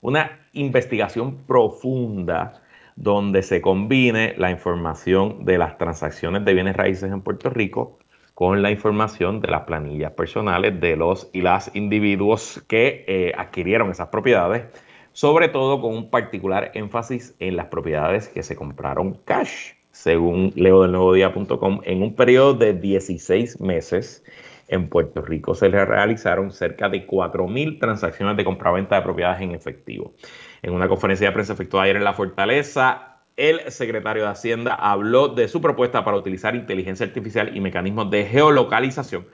una 0.00 0.40
investigación 0.52 1.38
profunda 1.46 2.62
donde 2.96 3.42
se 3.42 3.60
combine 3.60 4.34
la 4.36 4.50
información 4.50 5.44
de 5.44 5.58
las 5.58 5.78
transacciones 5.78 6.44
de 6.44 6.54
bienes 6.54 6.76
raíces 6.76 7.12
en 7.12 7.20
Puerto 7.20 7.48
Rico 7.50 7.98
con 8.34 8.62
la 8.62 8.70
información 8.70 9.40
de 9.40 9.48
las 9.48 9.62
planillas 9.62 10.12
personales 10.12 10.80
de 10.80 10.96
los 10.96 11.28
y 11.32 11.42
las 11.42 11.74
individuos 11.74 12.62
que 12.68 13.04
eh, 13.08 13.32
adquirieron 13.36 13.90
esas 13.90 14.08
propiedades, 14.08 14.64
sobre 15.12 15.48
todo 15.48 15.80
con 15.80 15.96
un 15.96 16.10
particular 16.10 16.70
énfasis 16.74 17.34
en 17.40 17.56
las 17.56 17.66
propiedades 17.66 18.28
que 18.28 18.44
se 18.44 18.54
compraron 18.54 19.18
cash, 19.24 19.72
según 19.90 20.52
leo 20.54 20.82
del 20.82 20.92
nuevo 20.92 21.12
día.com, 21.12 21.80
en 21.82 22.02
un 22.02 22.14
periodo 22.14 22.54
de 22.54 22.74
16 22.74 23.60
meses 23.60 24.24
en 24.68 24.88
Puerto 24.88 25.22
Rico 25.22 25.54
se 25.54 25.68
realizaron 25.68 26.52
cerca 26.52 26.88
de 26.88 27.06
4.000 27.06 27.80
transacciones 27.80 28.36
de 28.36 28.44
compraventa 28.44 28.96
de 28.96 29.02
propiedades 29.02 29.40
en 29.40 29.52
efectivo. 29.52 30.14
En 30.62 30.72
una 30.72 30.88
conferencia 30.88 31.28
de 31.28 31.32
prensa 31.32 31.54
efectuada 31.54 31.84
ayer 31.84 31.96
en 31.96 32.04
La 32.04 32.12
Fortaleza, 32.12 33.16
el 33.36 33.70
secretario 33.70 34.24
de 34.24 34.30
Hacienda 34.30 34.74
habló 34.74 35.28
de 35.28 35.48
su 35.48 35.60
propuesta 35.60 36.04
para 36.04 36.16
utilizar 36.16 36.54
inteligencia 36.56 37.06
artificial 37.06 37.56
y 37.56 37.60
mecanismos 37.60 38.10
de 38.10 38.24
geolocalización 38.26 39.26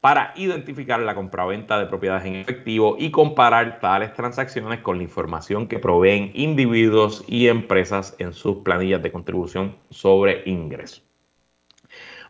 para 0.00 0.34
identificar 0.36 1.00
la 1.00 1.14
compraventa 1.14 1.78
de 1.78 1.86
propiedades 1.86 2.26
en 2.26 2.36
efectivo 2.36 2.96
y 2.98 3.10
comparar 3.10 3.80
tales 3.80 4.12
transacciones 4.12 4.80
con 4.80 4.98
la 4.98 5.04
información 5.04 5.66
que 5.66 5.78
proveen 5.78 6.30
individuos 6.34 7.24
y 7.26 7.48
empresas 7.48 8.14
en 8.18 8.32
sus 8.32 8.58
planillas 8.58 9.02
de 9.02 9.10
contribución 9.10 9.76
sobre 9.90 10.42
ingresos. 10.44 11.05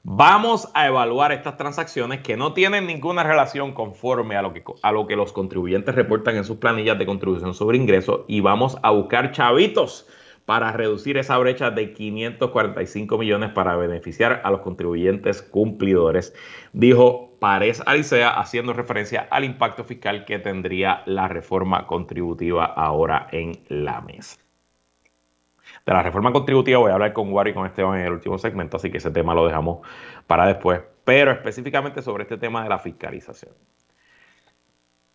Vamos 0.09 0.71
a 0.73 0.87
evaluar 0.87 1.33
estas 1.33 1.57
transacciones 1.57 2.21
que 2.21 2.37
no 2.37 2.53
tienen 2.53 2.87
ninguna 2.87 3.25
relación 3.25 3.75
conforme 3.75 4.37
a 4.37 4.43
lo 4.43 4.53
que, 4.55 4.63
a 4.81 4.93
lo 4.93 5.09
que 5.09 5.17
los 5.17 5.33
contribuyentes 5.33 5.97
reportan 5.97 6.37
en 6.37 6.45
sus 6.45 6.59
planillas 6.59 6.97
de 6.97 7.07
contribución 7.07 7.55
sobre 7.55 7.77
ingresos 7.77 8.21
y 8.29 8.39
vamos 8.39 8.79
a 8.85 8.93
buscar 8.93 9.33
chavitos 9.33 10.07
para 10.45 10.71
reducir 10.71 11.19
esa 11.19 11.37
brecha 11.39 11.73
de 11.73 11.93
545 11.93 13.19
millones 13.19 13.51
para 13.51 13.75
beneficiar 13.75 14.43
a 14.45 14.53
los 14.53 14.61
contribuyentes 14.61 15.43
cumplidores, 15.43 16.33
dijo 16.73 17.37
Párez 17.41 17.83
Alicea, 17.85 18.31
haciendo 18.31 18.75
referencia 18.75 19.27
al 19.29 19.43
impacto 19.43 19.83
fiscal 19.83 20.25
que 20.25 20.39
tendría 20.39 21.03
la 21.07 21.27
reforma 21.27 21.89
contributiva 21.89 22.65
ahora 22.65 23.27
en 23.33 23.59
la 23.69 24.03
mesa. 24.03 24.46
De 25.87 25.93
la 25.93 26.03
reforma 26.03 26.33
contributiva 26.33 26.81
voy 26.81 26.91
a 26.91 26.95
hablar 26.95 27.13
con 27.13 27.33
Wari 27.33 27.53
y 27.53 27.55
con 27.55 27.65
Esteban 27.65 28.01
en 28.01 28.07
el 28.07 28.13
último 28.15 28.39
segmento, 28.39 28.77
así 28.77 28.91
que 28.91 28.99
ese 28.99 29.13
tema 29.13 29.35
lo 29.35 29.47
dejamos 29.47 29.87
para 30.27 30.45
después. 30.45 30.81
Pero 31.05 31.31
específicamente 31.31 32.03
sobre 32.03 32.25
este 32.25 32.37
tema 32.39 32.65
de 32.65 32.69
la 32.69 32.81
fiscalización. 32.81 33.53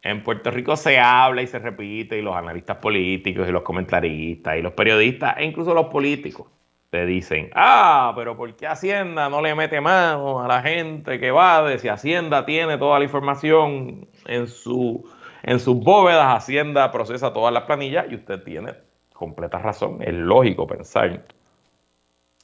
En 0.02 0.24
Puerto 0.24 0.50
Rico 0.50 0.78
se 0.78 0.98
habla 0.98 1.42
y 1.42 1.48
se 1.48 1.60
repite, 1.60 2.18
y 2.18 2.22
los 2.22 2.38
analistas 2.38 2.78
políticos, 2.78 3.50
y 3.50 3.52
los 3.52 3.64
comentaristas, 3.64 4.58
y 4.58 4.62
los 4.62 4.72
periodistas, 4.72 5.36
e 5.38 5.44
incluso 5.44 5.74
los 5.74 5.88
políticos, 5.88 6.48
te 6.90 7.06
dicen, 7.06 7.50
ah, 7.54 8.14
pero 8.16 8.38
¿por 8.38 8.56
qué 8.56 8.68
Hacienda 8.68 9.30
no 9.30 9.42
le 9.42 9.54
mete 9.56 9.82
mano 9.82 10.42
a 10.42 10.48
la 10.48 10.62
gente 10.62 11.20
que 11.20 11.32
va 11.32 11.64
de 11.64 11.80
si 11.80 11.90
Hacienda 11.90 12.46
tiene 12.46 12.78
toda 12.78 12.98
la 12.98 13.04
información 13.04 14.08
en, 14.26 14.48
su, 14.48 15.04
en 15.44 15.60
sus 15.60 15.76
bóvedas, 15.76 16.34
Hacienda 16.34 16.92
procesa 16.94 17.34
todas 17.34 17.54
las 17.54 17.64
planillas 17.64 18.06
y 18.10 18.16
usted 18.16 18.42
tiene 18.42 18.91
completa 19.22 19.60
razón. 19.60 20.00
Es 20.02 20.14
lógico 20.14 20.66
pensar 20.66 21.26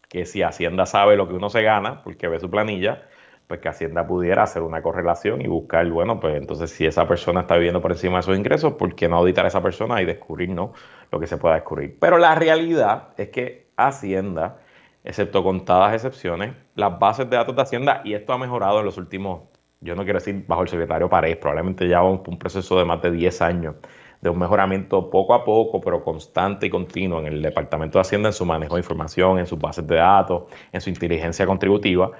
que 0.07 0.25
si 0.25 0.43
Hacienda 0.43 0.85
sabe 0.85 1.17
lo 1.17 1.27
que 1.27 1.33
uno 1.33 1.49
se 1.49 1.63
gana, 1.63 2.03
porque 2.03 2.27
ve 2.27 2.39
su 2.39 2.51
planilla, 2.51 3.07
pues 3.47 3.59
que 3.59 3.67
Hacienda 3.67 4.05
pudiera 4.05 4.43
hacer 4.43 4.61
una 4.61 4.83
correlación 4.83 5.41
y 5.41 5.47
buscar, 5.47 5.89
bueno, 5.89 6.19
pues 6.19 6.35
entonces 6.35 6.69
si 6.69 6.85
esa 6.85 7.07
persona 7.07 7.41
está 7.41 7.55
viviendo 7.55 7.81
por 7.81 7.91
encima 7.91 8.17
de 8.17 8.23
sus 8.23 8.37
ingresos, 8.37 8.73
¿por 8.73 8.93
qué 8.93 9.09
no 9.09 9.17
auditar 9.17 9.45
a 9.45 9.47
esa 9.47 9.63
persona 9.63 9.99
y 10.01 10.05
descubrir 10.05 10.49
¿no? 10.49 10.73
lo 11.11 11.19
que 11.19 11.25
se 11.25 11.37
pueda 11.37 11.55
descubrir? 11.55 11.97
Pero 11.99 12.19
la 12.19 12.35
realidad 12.35 13.09
es 13.17 13.29
que 13.29 13.67
Hacienda, 13.75 14.59
excepto 15.03 15.43
contadas 15.43 15.95
excepciones, 15.95 16.53
las 16.75 16.99
bases 16.99 17.27
de 17.27 17.37
datos 17.37 17.55
de 17.55 17.61
Hacienda, 17.63 18.01
y 18.03 18.13
esto 18.13 18.33
ha 18.33 18.37
mejorado 18.37 18.79
en 18.79 18.85
los 18.85 18.97
últimos, 18.97 19.41
yo 19.81 19.95
no 19.95 20.03
quiero 20.03 20.19
decir 20.19 20.45
bajo 20.47 20.61
el 20.61 20.67
secretario 20.67 21.09
Paredes, 21.09 21.37
probablemente 21.37 21.87
ya 21.87 22.03
un, 22.03 22.21
un 22.27 22.37
proceso 22.37 22.77
de 22.77 22.85
más 22.85 23.01
de 23.01 23.11
10 23.11 23.41
años 23.41 23.75
de 24.21 24.29
un 24.29 24.39
mejoramiento 24.39 25.09
poco 25.09 25.33
a 25.33 25.43
poco, 25.43 25.81
pero 25.81 26.03
constante 26.03 26.67
y 26.67 26.69
continuo 26.69 27.19
en 27.19 27.27
el 27.27 27.41
Departamento 27.41 27.97
de 27.97 28.01
Hacienda 28.01 28.29
en 28.29 28.33
su 28.33 28.45
manejo 28.45 28.75
de 28.75 28.81
información, 28.81 29.39
en 29.39 29.45
sus 29.45 29.59
bases 29.59 29.85
de 29.87 29.95
datos, 29.95 30.43
en 30.71 30.81
su 30.81 30.89
inteligencia 30.89 31.45
contributiva. 31.45 32.11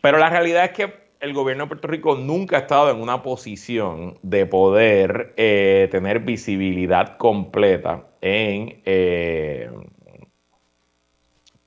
Pero 0.00 0.18
la 0.18 0.30
realidad 0.30 0.64
es 0.64 0.70
que 0.72 1.10
el 1.20 1.34
gobierno 1.34 1.64
de 1.64 1.68
Puerto 1.68 1.88
Rico 1.88 2.16
nunca 2.16 2.56
ha 2.56 2.60
estado 2.60 2.90
en 2.90 3.00
una 3.00 3.22
posición 3.22 4.18
de 4.22 4.46
poder 4.46 5.34
eh, 5.36 5.88
tener 5.90 6.20
visibilidad 6.20 7.18
completa 7.18 8.06
en, 8.22 8.80
eh, 8.86 9.70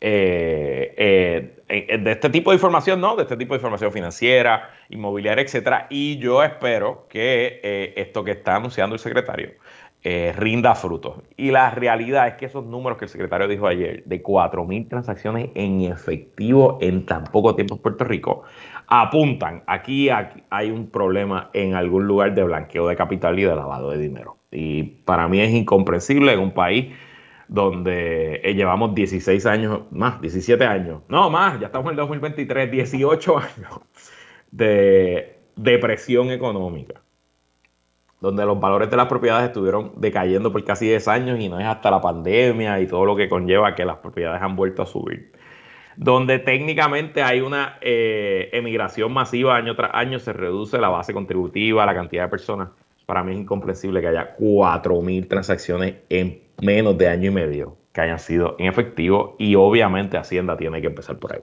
eh, 0.02 1.63
de 1.82 2.12
este 2.12 2.30
tipo 2.30 2.52
de 2.52 2.56
información, 2.56 3.02
¿no? 3.02 3.16
De 3.16 3.24
este 3.24 3.38
tipo 3.38 3.54
de 3.54 3.58
información 3.58 3.92
financiera, 3.92 4.70
inmobiliaria, 4.90 5.44
etcétera. 5.44 5.88
Y 5.90 6.18
yo 6.18 6.44
espero 6.44 7.08
que 7.10 7.60
eh, 7.64 7.94
esto 7.98 8.24
que 8.24 8.32
está 8.32 8.56
anunciando 8.56 8.96
el 8.96 9.00
secretario 9.00 9.54
eh, 10.06 10.34
rinda 10.36 10.76
frutos. 10.76 11.16
Y 11.38 11.52
la 11.52 11.72
realidad 11.72 12.28
es 12.28 12.34
que 12.34 12.46
esos 12.46 12.66
números 12.66 12.98
que 12.98 13.06
el 13.06 13.10
secretario 13.10 13.48
dijo 13.48 13.68
ayer, 13.68 14.04
de 14.04 14.22
4.000 14.22 14.90
transacciones 14.90 15.50
en 15.56 15.80
efectivo 15.82 16.78
en 16.82 17.06
tan 17.06 17.24
poco 17.24 17.56
tiempo 17.56 17.76
en 17.76 17.82
Puerto 17.82 18.04
Rico, 18.04 18.44
apuntan, 18.88 19.64
aquí, 19.66 20.10
aquí 20.10 20.44
hay 20.50 20.72
un 20.72 20.90
problema 20.90 21.50
en 21.54 21.76
algún 21.76 22.06
lugar 22.06 22.36
de 22.36 22.44
blanqueo 22.44 22.86
de 22.90 22.98
capital 22.98 23.40
y 23.40 23.44
de 23.44 23.56
lavado 23.56 23.92
de 23.92 23.98
dinero. 23.98 24.38
Y 24.52 24.84
para 24.84 25.30
mí 25.30 25.40
es 25.40 25.52
incomprensible 25.52 26.34
en 26.34 26.40
un 26.40 26.52
país 26.52 26.94
donde 27.54 28.42
eh, 28.44 28.56
llevamos 28.56 28.96
16 28.96 29.46
años, 29.46 29.82
más, 29.92 30.20
17 30.20 30.66
años, 30.66 31.04
no 31.08 31.30
más, 31.30 31.60
ya 31.60 31.68
estamos 31.68 31.86
en 31.86 31.92
el 31.92 31.98
2023, 31.98 32.72
18 32.72 33.38
años 33.38 33.80
de 34.50 35.38
depresión 35.56 36.32
económica, 36.32 37.02
donde 38.20 38.44
los 38.44 38.60
valores 38.60 38.90
de 38.90 38.98
las 38.98 39.06
propiedades 39.06 39.50
estuvieron 39.50 39.92
decayendo 39.98 40.52
por 40.52 40.64
casi 40.64 40.88
10 40.88 41.08
años 41.08 41.40
y 41.40 41.48
no 41.48 41.60
es 41.60 41.68
hasta 41.68 41.92
la 41.92 42.02
pandemia 42.02 42.80
y 42.80 42.88
todo 42.88 43.06
lo 43.06 43.16
que 43.16 43.30
conlleva 43.30 43.76
que 43.76 43.86
las 43.86 43.98
propiedades 43.98 44.42
han 44.42 44.56
vuelto 44.56 44.82
a 44.82 44.88
subir 44.88 45.32
donde 45.96 46.40
técnicamente 46.40 47.22
hay 47.22 47.42
una 47.42 47.78
eh, 47.82 48.50
emigración 48.52 49.14
masiva 49.14 49.56
año 49.56 49.76
tras 49.76 49.92
año, 49.94 50.18
se 50.18 50.34
reduce 50.34 50.80
la 50.80 50.90
base 50.90 51.14
contributiva, 51.14 51.86
la 51.86 51.94
cantidad 51.94 52.24
de 52.24 52.30
personas. 52.30 52.70
Para 53.14 53.24
mí 53.24 53.34
es 53.34 53.42
incomprensible 53.42 54.02
que 54.02 54.08
haya 54.08 54.36
4.000 54.40 55.28
transacciones 55.28 55.98
en 56.10 56.42
menos 56.64 56.98
de 56.98 57.10
año 57.10 57.30
y 57.30 57.32
medio 57.32 57.78
que 57.94 58.02
hayan 58.02 58.18
sido 58.18 58.56
en 58.58 58.66
efectivo 58.66 59.36
y 59.38 59.54
obviamente 59.54 60.18
Hacienda 60.18 60.58
tiene 60.58 60.82
que 60.82 60.88
empezar 60.88 61.20
por 61.20 61.34
ahí. 61.34 61.42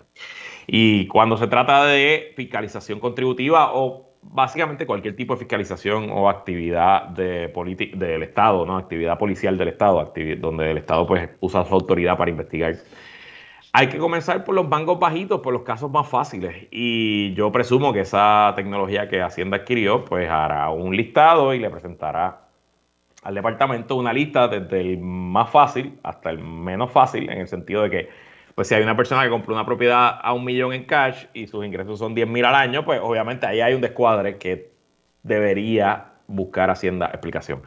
Y 0.67 1.07
cuando 1.07 1.37
se 1.37 1.47
trata 1.47 1.85
de 1.85 2.33
fiscalización 2.35 2.99
contributiva 2.99 3.73
o 3.73 4.17
básicamente 4.21 4.85
cualquier 4.85 5.15
tipo 5.15 5.35
de 5.35 5.39
fiscalización 5.39 6.11
o 6.11 6.29
actividad 6.29 7.05
de 7.11 7.53
del 7.95 8.25
Estado, 8.25 8.67
¿no? 8.67 8.77
actividad 8.77 9.17
policial 9.17 9.57
del 9.57 9.69
Estado, 9.69 10.13
donde 10.39 10.73
el 10.73 10.79
Estado 10.79 11.07
pues, 11.07 11.31
usa 11.39 11.65
su 11.65 11.73
autoridad 11.73 12.19
para 12.19 12.33
investigar 12.33 12.75
hay 13.73 13.89
que 13.89 13.99
comenzar 13.99 14.45
por 14.45 14.55
los 14.55 14.69
bancos 14.69 14.99
bajitos, 14.99 15.41
por 15.41 15.53
los 15.53 15.63
casos 15.63 15.91
más 15.91 16.09
fáciles. 16.09 16.67
Y 16.71 17.33
yo 17.35 17.53
presumo 17.53 17.93
que 17.93 18.01
esa 18.01 18.53
tecnología 18.57 19.09
que 19.09 19.23
Hacienda 19.23 19.59
adquirió, 19.59 20.05
pues 20.05 20.29
hará 20.29 20.71
un 20.71 20.97
listado 20.97 21.55
y 21.55 21.61
le 21.61 21.71
presentará 21.71 22.41
al 23.23 23.35
departamento 23.35 23.97
una 23.97 24.13
lista 24.13 24.49
desde 24.49 24.81
el 24.81 24.99
más 24.99 25.51
fácil 25.51 25.99
hasta 26.03 26.31
el 26.31 26.39
menos 26.39 26.91
fácil, 26.91 27.31
en 27.31 27.39
el 27.39 27.49
sentido 27.49 27.83
de 27.83 27.91
que, 27.91 28.09
pues 28.55 28.67
si 28.69 28.75
hay 28.75 28.83
una 28.83 28.97
persona 28.97 29.23
que 29.23 29.31
compró 29.31 29.55
una 29.55 29.67
propiedad 29.67 30.19
a 30.21 30.33
un 30.33 30.45
millón 30.45 30.73
en 30.73 30.85
cash 30.85 31.27
y 31.35 31.47
sus 31.47 31.65
ingresos 31.65 31.99
son 31.99 32.15
10 32.15 32.29
mil 32.29 32.45
al 32.45 32.55
año, 32.55 32.85
pues 32.85 33.01
obviamente 33.03 33.47
ahí 33.47 33.61
hay 33.61 33.75
un 33.75 33.81
descuadre 33.81 34.39
que 34.39 34.73
debería 35.23 36.07
buscar 36.27 36.71
Hacienda 36.71 37.07
explicación. 37.07 37.63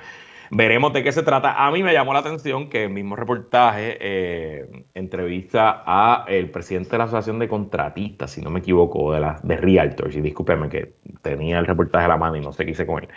Veremos 0.56 0.94
de 0.94 1.02
qué 1.02 1.12
se 1.12 1.24
trata. 1.24 1.66
A 1.66 1.72
mí 1.72 1.82
me 1.82 1.94
llamó 1.94 2.14
la 2.14 2.20
atención 2.20 2.70
que 2.70 2.84
el 2.84 2.92
mismo 2.92 3.16
reportaje 3.16 3.98
eh, 4.00 4.86
entrevista 4.94 5.82
a 5.84 6.26
el 6.28 6.52
presidente 6.52 6.92
de 6.92 7.00
la 7.00 7.06
Asociación 7.06 7.40
de 7.40 7.48
Contratistas, 7.48 8.30
si 8.30 8.42
no 8.44 8.52
me 8.52 8.60
equivoco, 8.60 9.12
de, 9.14 9.20
la, 9.20 9.40
de 9.42 9.58
Realtors, 9.58 10.16
y 10.16 10.22
discúlpeme 10.22 10.70
que 10.70 10.94
tenía 11.24 11.58
el 11.58 11.66
reportaje 11.66 12.06
a 12.06 12.08
la 12.08 12.18
mano 12.18 12.36
y 12.36 12.42
no 12.42 12.54
sé 12.54 12.66
qué 12.66 12.72
hice 12.72 12.86
con 12.86 13.02
él. 13.02 13.10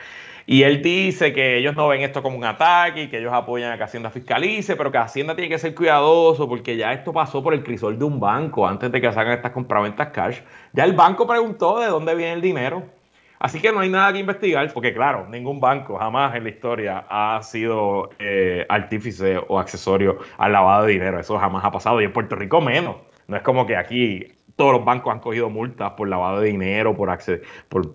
Y 0.46 0.62
él 0.62 0.80
dice 0.80 1.34
que 1.34 1.58
ellos 1.58 1.76
no 1.76 1.88
ven 1.88 2.00
esto 2.00 2.22
como 2.22 2.38
un 2.38 2.44
ataque 2.44 3.02
y 3.02 3.08
que 3.10 3.18
ellos 3.18 3.34
apoyan 3.34 3.70
a 3.70 3.76
que 3.76 3.82
Hacienda 3.82 4.08
fiscalice, 4.08 4.74
pero 4.74 4.90
que 4.90 4.96
Hacienda 4.96 5.36
tiene 5.36 5.50
que 5.50 5.58
ser 5.58 5.74
cuidadoso 5.74 6.48
porque 6.48 6.78
ya 6.78 6.94
esto 6.94 7.12
pasó 7.12 7.42
por 7.42 7.52
el 7.52 7.62
crisol 7.62 7.98
de 7.98 8.06
un 8.06 8.18
banco 8.18 8.66
antes 8.66 8.90
de 8.90 8.98
que 8.98 9.12
se 9.12 9.20
hagan 9.20 9.34
estas 9.34 9.52
compraventas 9.52 10.08
cash. 10.08 10.40
Ya 10.72 10.84
el 10.84 10.94
banco 10.94 11.26
preguntó 11.26 11.80
de 11.80 11.88
dónde 11.88 12.14
viene 12.14 12.32
el 12.32 12.40
dinero. 12.40 12.95
Así 13.38 13.60
que 13.60 13.72
no 13.72 13.80
hay 13.80 13.90
nada 13.90 14.12
que 14.12 14.18
investigar, 14.18 14.72
porque 14.72 14.94
claro, 14.94 15.26
ningún 15.28 15.60
banco 15.60 15.98
jamás 15.98 16.34
en 16.34 16.44
la 16.44 16.50
historia 16.50 17.06
ha 17.08 17.42
sido 17.42 18.10
eh, 18.18 18.64
artífice 18.68 19.38
o 19.48 19.58
accesorio 19.58 20.18
al 20.38 20.52
lavado 20.52 20.86
de 20.86 20.92
dinero. 20.92 21.20
Eso 21.20 21.38
jamás 21.38 21.64
ha 21.64 21.70
pasado 21.70 22.00
y 22.00 22.04
en 22.04 22.12
Puerto 22.12 22.36
Rico 22.36 22.60
menos. 22.60 22.96
No 23.28 23.36
es 23.36 23.42
como 23.42 23.66
que 23.66 23.76
aquí 23.76 24.26
todos 24.56 24.72
los 24.72 24.84
bancos 24.84 25.12
han 25.12 25.20
cogido 25.20 25.50
multas 25.50 25.92
por 25.92 26.08
lavado 26.08 26.40
de 26.40 26.48
dinero, 26.48 26.96
por, 26.96 27.10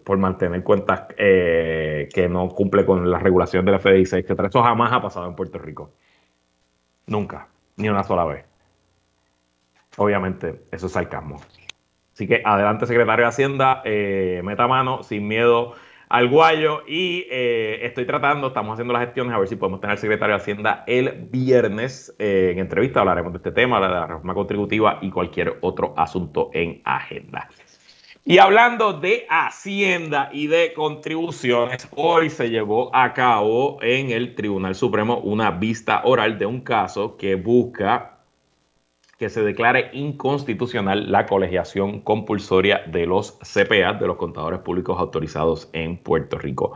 por, 0.03 0.17
mantener 0.17 0.63
cuentas 0.63 1.07
eh, 1.17 2.07
que 2.13 2.29
no 2.29 2.49
cumple 2.49 2.85
con 2.85 3.09
las 3.09 3.23
regulaciones 3.23 3.65
de 3.65 3.71
la 3.71 3.79
FDIC, 3.79 4.29
etc. 4.29 4.45
Eso 4.47 4.61
jamás 4.61 4.93
ha 4.93 5.01
pasado 5.01 5.27
en 5.27 5.35
Puerto 5.35 5.57
Rico. 5.57 5.91
Nunca, 7.07 7.47
ni 7.77 7.89
una 7.89 8.03
sola 8.03 8.25
vez. 8.25 8.45
Obviamente, 9.97 10.63
eso 10.71 10.85
es 10.85 10.91
sarcasmo. 10.91 11.41
Así 12.13 12.27
que 12.27 12.41
adelante, 12.43 12.85
secretario 12.85 13.25
de 13.25 13.29
Hacienda, 13.29 13.81
eh, 13.85 14.41
meta 14.43 14.67
mano 14.67 15.03
sin 15.03 15.27
miedo 15.27 15.73
al 16.11 16.27
guayo 16.27 16.83
y 16.85 17.25
eh, 17.31 17.79
estoy 17.83 18.05
tratando, 18.05 18.47
estamos 18.47 18.73
haciendo 18.73 18.91
las 18.91 19.03
gestiones 19.05 19.33
a 19.33 19.39
ver 19.39 19.47
si 19.47 19.55
podemos 19.55 19.79
tener 19.79 19.93
al 19.93 19.97
secretario 19.97 20.35
de 20.35 20.41
Hacienda 20.41 20.83
el 20.85 21.29
viernes 21.31 22.13
eh, 22.19 22.49
en 22.51 22.59
entrevista. 22.59 22.99
Hablaremos 22.99 23.31
de 23.31 23.37
este 23.37 23.53
tema, 23.53 23.79
la 23.79 24.05
reforma 24.05 24.33
contributiva 24.33 24.99
y 25.01 25.09
cualquier 25.09 25.57
otro 25.61 25.93
asunto 25.95 26.49
en 26.53 26.81
agenda. 26.83 27.47
Y 28.25 28.39
hablando 28.39 28.93
de 28.93 29.25
Hacienda 29.29 30.29
y 30.33 30.47
de 30.47 30.73
contribuciones, 30.73 31.87
hoy 31.95 32.29
se 32.29 32.49
llevó 32.49 32.93
a 32.93 33.13
cabo 33.13 33.81
en 33.81 34.11
el 34.11 34.35
Tribunal 34.35 34.75
Supremo 34.75 35.17
una 35.19 35.51
vista 35.51 36.01
oral 36.03 36.37
de 36.37 36.45
un 36.45 36.59
caso 36.59 37.15
que 37.15 37.35
busca 37.35 38.20
que 39.21 39.29
se 39.29 39.43
declare 39.43 39.91
inconstitucional 39.93 41.11
la 41.11 41.27
colegiación 41.27 42.01
compulsoria 42.01 42.81
de 42.87 43.05
los 43.05 43.37
CPA, 43.43 43.93
de 43.93 44.07
los 44.07 44.15
contadores 44.15 44.61
públicos 44.61 44.99
autorizados 44.99 45.69
en 45.73 45.97
Puerto 45.97 46.39
Rico. 46.39 46.73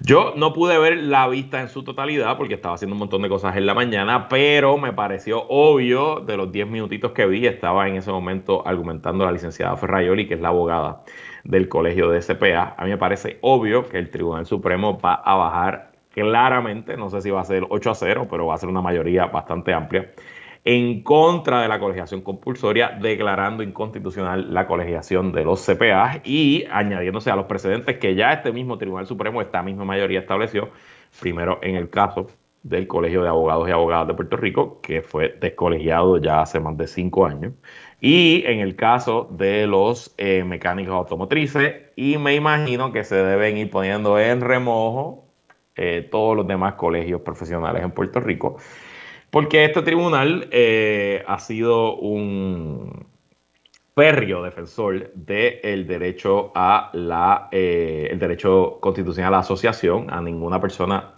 Yo 0.00 0.34
no 0.36 0.52
pude 0.52 0.78
ver 0.78 0.98
la 0.98 1.26
vista 1.26 1.58
en 1.62 1.70
su 1.70 1.84
totalidad 1.84 2.36
porque 2.36 2.52
estaba 2.52 2.74
haciendo 2.74 2.92
un 2.92 2.98
montón 2.98 3.22
de 3.22 3.30
cosas 3.30 3.56
en 3.56 3.64
la 3.64 3.72
mañana, 3.72 4.28
pero 4.28 4.76
me 4.76 4.92
pareció 4.92 5.44
obvio 5.48 6.16
de 6.20 6.36
los 6.36 6.52
10 6.52 6.68
minutitos 6.68 7.12
que 7.12 7.24
vi, 7.24 7.46
estaba 7.46 7.88
en 7.88 7.96
ese 7.96 8.12
momento 8.12 8.62
argumentando 8.68 9.24
la 9.24 9.32
licenciada 9.32 9.74
Ferrayoli, 9.78 10.28
que 10.28 10.34
es 10.34 10.40
la 10.42 10.48
abogada 10.48 11.02
del 11.44 11.66
colegio 11.66 12.10
de 12.10 12.20
CPA. 12.20 12.74
A 12.76 12.84
mí 12.84 12.90
me 12.90 12.98
parece 12.98 13.38
obvio 13.40 13.88
que 13.88 13.96
el 13.96 14.10
Tribunal 14.10 14.44
Supremo 14.44 14.98
va 14.98 15.14
a 15.14 15.34
bajar 15.34 15.92
claramente, 16.10 16.98
no 16.98 17.08
sé 17.08 17.22
si 17.22 17.30
va 17.30 17.40
a 17.40 17.44
ser 17.44 17.64
8 17.66 17.90
a 17.90 17.94
0, 17.94 18.26
pero 18.30 18.44
va 18.44 18.54
a 18.54 18.58
ser 18.58 18.68
una 18.68 18.82
mayoría 18.82 19.24
bastante 19.24 19.72
amplia 19.72 20.12
en 20.66 21.04
contra 21.04 21.62
de 21.62 21.68
la 21.68 21.78
colegiación 21.78 22.22
compulsoria, 22.22 22.98
declarando 23.00 23.62
inconstitucional 23.62 24.52
la 24.52 24.66
colegiación 24.66 25.30
de 25.30 25.44
los 25.44 25.64
CPA 25.64 26.22
y 26.24 26.64
añadiéndose 26.68 27.30
a 27.30 27.36
los 27.36 27.46
precedentes 27.46 27.98
que 27.98 28.16
ya 28.16 28.32
este 28.32 28.50
mismo 28.50 28.76
Tribunal 28.76 29.06
Supremo, 29.06 29.40
esta 29.40 29.62
misma 29.62 29.84
mayoría 29.84 30.18
estableció, 30.18 30.70
primero 31.20 31.60
en 31.62 31.76
el 31.76 31.88
caso 31.88 32.26
del 32.64 32.88
Colegio 32.88 33.22
de 33.22 33.28
Abogados 33.28 33.68
y 33.68 33.70
Abogadas 33.70 34.08
de 34.08 34.14
Puerto 34.14 34.36
Rico, 34.36 34.80
que 34.82 35.02
fue 35.02 35.36
descolegiado 35.40 36.18
ya 36.18 36.42
hace 36.42 36.58
más 36.58 36.76
de 36.76 36.88
cinco 36.88 37.26
años, 37.26 37.52
y 38.00 38.42
en 38.44 38.58
el 38.58 38.74
caso 38.74 39.28
de 39.30 39.68
los 39.68 40.16
eh, 40.18 40.42
mecánicos 40.42 40.94
automotrices, 40.94 41.92
y 41.94 42.18
me 42.18 42.34
imagino 42.34 42.90
que 42.90 43.04
se 43.04 43.14
deben 43.14 43.56
ir 43.56 43.70
poniendo 43.70 44.18
en 44.18 44.40
remojo 44.40 45.28
eh, 45.76 46.08
todos 46.10 46.36
los 46.36 46.48
demás 46.48 46.74
colegios 46.74 47.20
profesionales 47.20 47.84
en 47.84 47.92
Puerto 47.92 48.18
Rico 48.18 48.56
porque 49.36 49.66
este 49.66 49.82
tribunal 49.82 50.48
eh, 50.50 51.22
ha 51.26 51.38
sido 51.38 51.96
un 51.96 53.06
férreo 53.94 54.42
defensor 54.42 55.12
del 55.12 55.86
derecho 55.86 56.52
a 56.54 56.88
la 56.94 57.50
eh, 57.52 58.08
el 58.10 58.18
derecho 58.18 58.78
constitucional 58.80 59.34
a 59.34 59.36
la 59.36 59.40
asociación, 59.40 60.06
a 60.10 60.22
ninguna 60.22 60.58
persona, 60.58 61.12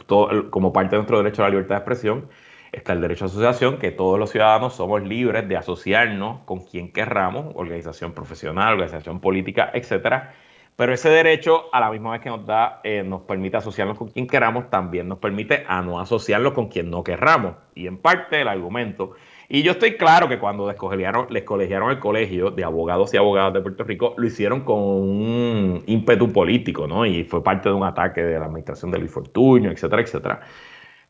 como 0.51 0.73
parte 0.73 0.97
de 0.97 0.97
nuestro 0.97 1.19
derecho 1.19 1.43
a 1.43 1.47
la 1.47 1.51
libertad 1.51 1.77
de 1.77 1.79
expresión, 1.79 2.29
está 2.73 2.93
el 2.93 3.03
derecho 3.03 3.27
a 3.27 3.29
asociación, 3.29 3.79
que 3.79 3.93
todos 3.93 4.19
los 4.19 4.31
ciudadanos 4.31 4.75
somos 4.75 5.01
libres 5.05 5.49
de 5.49 5.57
asociarnos 5.57 6.41
con 6.45 6.65
quien 6.65 6.93
querramos, 6.93 7.53
organización 7.55 8.15
profesional, 8.15 8.73
organización 8.73 9.21
política, 9.21 9.71
etcétera, 9.73 10.35
pero 10.79 10.95
ese 10.95 11.11
derecho, 11.11 11.65
a 11.73 11.81
la 11.81 11.91
misma 11.91 12.13
vez 12.13 12.21
que 12.21 12.29
nos 12.29 12.47
da, 12.47 12.79
eh, 12.85 13.03
nos 13.03 13.23
permite 13.23 13.57
asociarnos 13.57 13.99
con 13.99 14.11
quien 14.11 14.29
queramos, 14.29 14.71
también 14.71 15.09
nos 15.09 15.19
permite 15.19 15.65
a 15.67 15.83
no 15.83 15.99
asociarnos 15.99 16.53
con 16.53 16.69
quien 16.69 16.89
no 16.89 17.03
querramos. 17.03 17.57
Y 17.75 17.89
en 17.89 17.99
parte 17.99 18.41
el 18.41 18.47
argumento. 18.47 19.15
Y 19.49 19.65
yo 19.65 19.73
estoy 19.73 19.97
claro 19.97 20.29
que 20.29 20.39
cuando 20.39 20.69
les 20.69 20.77
colegiaron 20.77 21.91
el 21.91 21.99
colegio 21.99 22.53
de 22.53 22.63
abogados 22.63 23.13
y 23.13 23.17
abogadas 23.17 23.55
de 23.55 23.61
Puerto 23.61 23.83
Rico, 23.83 24.15
lo 24.17 24.25
hicieron 24.25 24.61
con 24.61 24.79
un 24.79 25.83
ímpetu 25.87 26.33
político, 26.33 26.87
¿no? 26.87 27.05
Y 27.05 27.25
fue 27.25 27.43
parte 27.43 27.69
de 27.69 27.75
un 27.75 27.83
ataque 27.83 28.23
de 28.23 28.39
la 28.39 28.45
administración 28.45 28.93
de 28.93 29.01
Luis 29.01 29.11
Fortuño, 29.11 29.73
etcétera, 29.73 30.03
etcétera. 30.03 30.41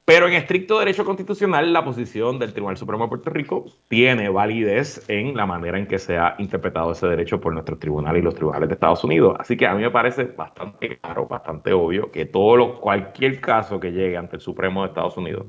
Pero 0.08 0.26
en 0.26 0.32
estricto 0.32 0.78
derecho 0.78 1.04
constitucional, 1.04 1.70
la 1.70 1.84
posición 1.84 2.38
del 2.38 2.54
Tribunal 2.54 2.78
Supremo 2.78 3.04
de 3.04 3.08
Puerto 3.10 3.28
Rico 3.28 3.66
tiene 3.88 4.30
validez 4.30 5.04
en 5.06 5.36
la 5.36 5.44
manera 5.44 5.78
en 5.78 5.86
que 5.86 5.98
se 5.98 6.16
ha 6.16 6.34
interpretado 6.38 6.92
ese 6.92 7.06
derecho 7.06 7.38
por 7.42 7.52
nuestro 7.52 7.76
tribunal 7.76 8.16
y 8.16 8.22
los 8.22 8.34
tribunales 8.34 8.70
de 8.70 8.74
Estados 8.76 9.04
Unidos. 9.04 9.36
Así 9.38 9.54
que 9.54 9.66
a 9.66 9.74
mí 9.74 9.82
me 9.82 9.90
parece 9.90 10.24
bastante 10.24 10.96
claro, 10.96 11.26
bastante 11.26 11.74
obvio 11.74 12.10
que 12.10 12.24
todo 12.24 12.56
lo, 12.56 12.80
cualquier 12.80 13.38
caso 13.38 13.78
que 13.78 13.92
llegue 13.92 14.16
ante 14.16 14.36
el 14.36 14.40
Supremo 14.40 14.80
de 14.80 14.88
Estados 14.88 15.18
Unidos 15.18 15.44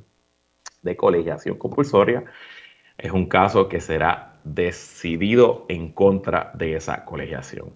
de 0.81 0.97
colegiación 0.97 1.57
compulsoria 1.57 2.25
es 2.97 3.13
un 3.13 3.27
caso 3.27 3.69
que 3.69 3.79
será 3.79 4.41
decidido 4.43 5.67
en 5.69 5.93
contra 5.93 6.51
de 6.53 6.75
esa 6.75 7.05
colegiación. 7.05 7.71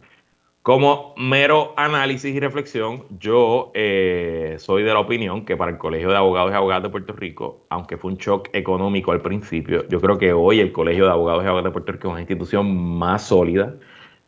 Como 0.63 1.13
mero 1.17 1.73
análisis 1.75 2.33
y 2.33 2.39
reflexión, 2.39 3.03
yo 3.19 3.73
eh, 3.73 4.55
soy 4.59 4.83
de 4.83 4.93
la 4.93 4.99
opinión 5.01 5.43
que 5.43 5.57
para 5.57 5.71
el 5.71 5.77
Colegio 5.77 6.09
de 6.09 6.15
Abogados 6.15 6.53
y 6.53 6.55
Abogadas 6.55 6.83
de 6.83 6.89
Puerto 6.89 7.11
Rico, 7.11 7.65
aunque 7.67 7.97
fue 7.97 8.11
un 8.13 8.17
shock 8.17 8.47
económico 8.53 9.11
al 9.11 9.19
principio, 9.19 9.85
yo 9.89 9.99
creo 9.99 10.17
que 10.17 10.31
hoy 10.31 10.61
el 10.61 10.71
Colegio 10.71 11.03
de 11.03 11.11
Abogados 11.11 11.43
y 11.43 11.47
Abogadas 11.47 11.65
de 11.65 11.71
Puerto 11.73 11.91
Rico 11.91 12.07
es 12.07 12.11
una 12.13 12.21
institución 12.21 12.97
más 12.97 13.23
sólida, 13.23 13.75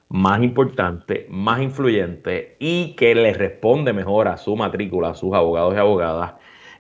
más 0.10 0.43
importante, 0.43 1.26
más 1.30 1.62
influyente 1.62 2.58
y 2.60 2.98
que 2.98 3.15
le 3.15 3.32
responde 3.32 3.93
mejor 3.93 4.28
a 4.28 4.36
su 4.36 4.58
matrícula, 4.58 5.12
a 5.12 5.15
sus 5.15 5.34
abogados 5.34 5.74
y 5.74 5.78
abogadas, 5.78 6.34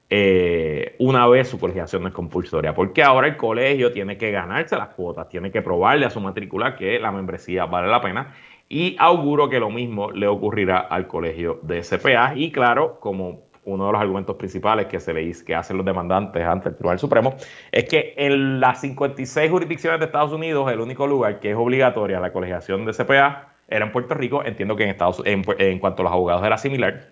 eh, 0.09 0.97
una 0.99 1.27
vez 1.27 1.47
su 1.47 1.57
colegiación 1.59 2.01
no 2.01 2.09
es 2.09 2.13
compulsoria. 2.13 2.75
Porque 2.75 3.03
ahora 3.03 3.27
el 3.27 3.37
colegio 3.37 3.93
tiene 3.93 4.17
que 4.17 4.31
ganarse 4.31 4.75
las 4.75 4.89
cuotas, 4.89 5.29
tiene 5.29 5.49
que 5.49 5.61
probarle 5.61 6.05
a 6.05 6.09
su 6.09 6.19
matrícula 6.19 6.75
que 6.75 6.99
la 6.99 7.13
membresía 7.13 7.65
vale 7.65 7.87
la 7.87 8.01
pena 8.01 8.33
y 8.69 8.95
auguro 8.99 9.49
que 9.49 9.59
lo 9.59 9.69
mismo 9.69 10.11
le 10.11 10.27
ocurrirá 10.27 10.79
al 10.79 11.07
colegio 11.07 11.59
de 11.61 11.81
CPA 11.81 12.33
y 12.35 12.51
claro, 12.51 12.99
como 12.99 13.45
uno 13.63 13.87
de 13.87 13.91
los 13.93 14.01
argumentos 14.01 14.35
principales 14.35 14.87
que 14.87 14.99
se 14.99 15.13
le 15.13 15.31
que 15.43 15.55
hacen 15.55 15.77
los 15.77 15.85
demandantes 15.85 16.43
ante 16.43 16.69
el 16.69 16.75
Tribunal 16.75 16.99
Supremo 16.99 17.35
es 17.71 17.85
que 17.85 18.13
en 18.17 18.59
las 18.59 18.81
56 18.81 19.49
jurisdicciones 19.49 19.99
de 19.99 20.05
Estados 20.05 20.31
Unidos 20.31 20.71
el 20.71 20.79
único 20.79 21.07
lugar 21.07 21.39
que 21.39 21.51
es 21.51 21.57
obligatoria 21.57 22.19
la 22.19 22.31
colegiación 22.31 22.85
de 22.85 22.93
CPA 22.93 23.53
era 23.67 23.85
en 23.85 23.91
Puerto 23.91 24.13
Rico, 24.13 24.43
entiendo 24.45 24.75
que 24.75 24.83
en 24.83 24.89
Estados 24.89 25.21
en, 25.25 25.43
en 25.57 25.79
cuanto 25.79 26.01
a 26.01 26.05
los 26.05 26.13
abogados 26.13 26.45
era 26.45 26.57
similar 26.57 27.09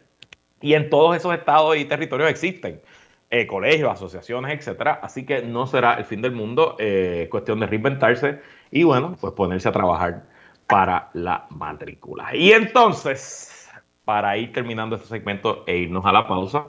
y 0.62 0.76
en 0.76 0.90
todos 0.90 1.16
esos 1.16 1.34
estados 1.34 1.76
y 1.76 1.86
territorios 1.86 2.30
existen 2.30 2.82
eh, 3.30 3.48
colegios, 3.48 3.92
asociaciones, 3.92 4.54
etcétera. 4.54 5.00
Así 5.02 5.26
que 5.26 5.42
no 5.42 5.66
será 5.66 5.96
el 5.96 6.06
fin 6.06 6.22
del 6.22 6.34
mundo, 6.34 6.76
eh, 6.78 7.28
cuestión 7.32 7.60
de 7.60 7.66
reinventarse 7.66 8.40
y 8.70 8.84
bueno, 8.84 9.18
pues 9.20 9.34
ponerse 9.34 9.68
a 9.68 9.72
trabajar 9.72 10.24
para 10.68 11.10
la 11.14 11.46
matrícula. 11.50 12.36
Y 12.36 12.52
entonces, 12.52 13.70
para 14.06 14.38
ir 14.38 14.52
terminando 14.52 14.96
este 14.96 15.08
segmento 15.08 15.64
e 15.68 15.78
irnos 15.78 16.06
a 16.06 16.12
la 16.12 16.28
pausa, 16.28 16.68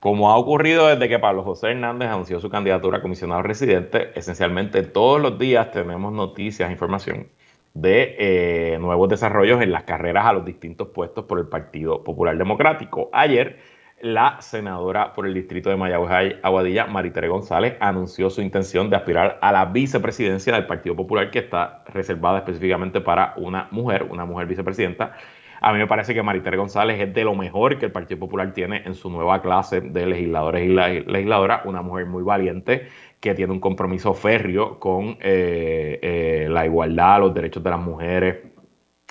como 0.00 0.30
ha 0.30 0.36
ocurrido 0.36 0.86
desde 0.86 1.08
que 1.08 1.18
Pablo 1.18 1.42
José 1.42 1.72
Hernández 1.72 2.08
anunció 2.08 2.40
su 2.40 2.50
candidatura 2.50 2.98
a 2.98 3.02
comisionado 3.02 3.42
residente, 3.42 4.12
esencialmente 4.14 4.82
todos 4.82 5.20
los 5.20 5.38
días 5.38 5.70
tenemos 5.72 6.12
noticias, 6.12 6.70
información 6.70 7.28
de 7.74 8.16
eh, 8.18 8.78
nuevos 8.78 9.08
desarrollos 9.08 9.60
en 9.60 9.72
las 9.72 9.84
carreras 9.84 10.26
a 10.26 10.32
los 10.32 10.44
distintos 10.44 10.88
puestos 10.88 11.24
por 11.24 11.38
el 11.38 11.46
Partido 11.48 12.02
Popular 12.04 12.36
Democrático. 12.36 13.08
Ayer 13.12 13.58
la 14.00 14.40
senadora 14.40 15.12
por 15.12 15.26
el 15.26 15.34
distrito 15.34 15.70
de 15.70 15.76
Mayagüez 15.76 16.36
Aguadilla, 16.42 16.86
Maritere 16.86 17.28
González, 17.28 17.76
anunció 17.80 18.30
su 18.30 18.40
intención 18.40 18.90
de 18.90 18.96
aspirar 18.96 19.38
a 19.42 19.52
la 19.52 19.64
vicepresidencia 19.66 20.54
del 20.54 20.66
Partido 20.66 20.94
Popular, 20.94 21.30
que 21.30 21.40
está 21.40 21.82
reservada 21.86 22.38
específicamente 22.38 23.00
para 23.00 23.34
una 23.36 23.68
mujer, 23.70 24.04
una 24.04 24.24
mujer 24.24 24.46
vicepresidenta. 24.46 25.14
A 25.60 25.72
mí 25.72 25.78
me 25.78 25.88
parece 25.88 26.14
que 26.14 26.22
Maritere 26.22 26.56
González 26.56 27.00
es 27.00 27.12
de 27.12 27.24
lo 27.24 27.34
mejor 27.34 27.78
que 27.78 27.86
el 27.86 27.92
Partido 27.92 28.20
Popular 28.20 28.52
tiene 28.52 28.82
en 28.84 28.94
su 28.94 29.10
nueva 29.10 29.42
clase 29.42 29.80
de 29.80 30.06
legisladores 30.06 30.64
y 30.64 30.68
legisladoras, 30.68 31.62
una 31.64 31.82
mujer 31.82 32.06
muy 32.06 32.22
valiente 32.22 32.86
que 33.20 33.34
tiene 33.34 33.52
un 33.52 33.58
compromiso 33.58 34.14
férreo 34.14 34.78
con 34.78 35.16
eh, 35.20 35.98
eh, 36.00 36.46
la 36.48 36.64
igualdad, 36.64 37.18
los 37.18 37.34
derechos 37.34 37.64
de 37.64 37.70
las 37.70 37.80
mujeres, 37.80 38.36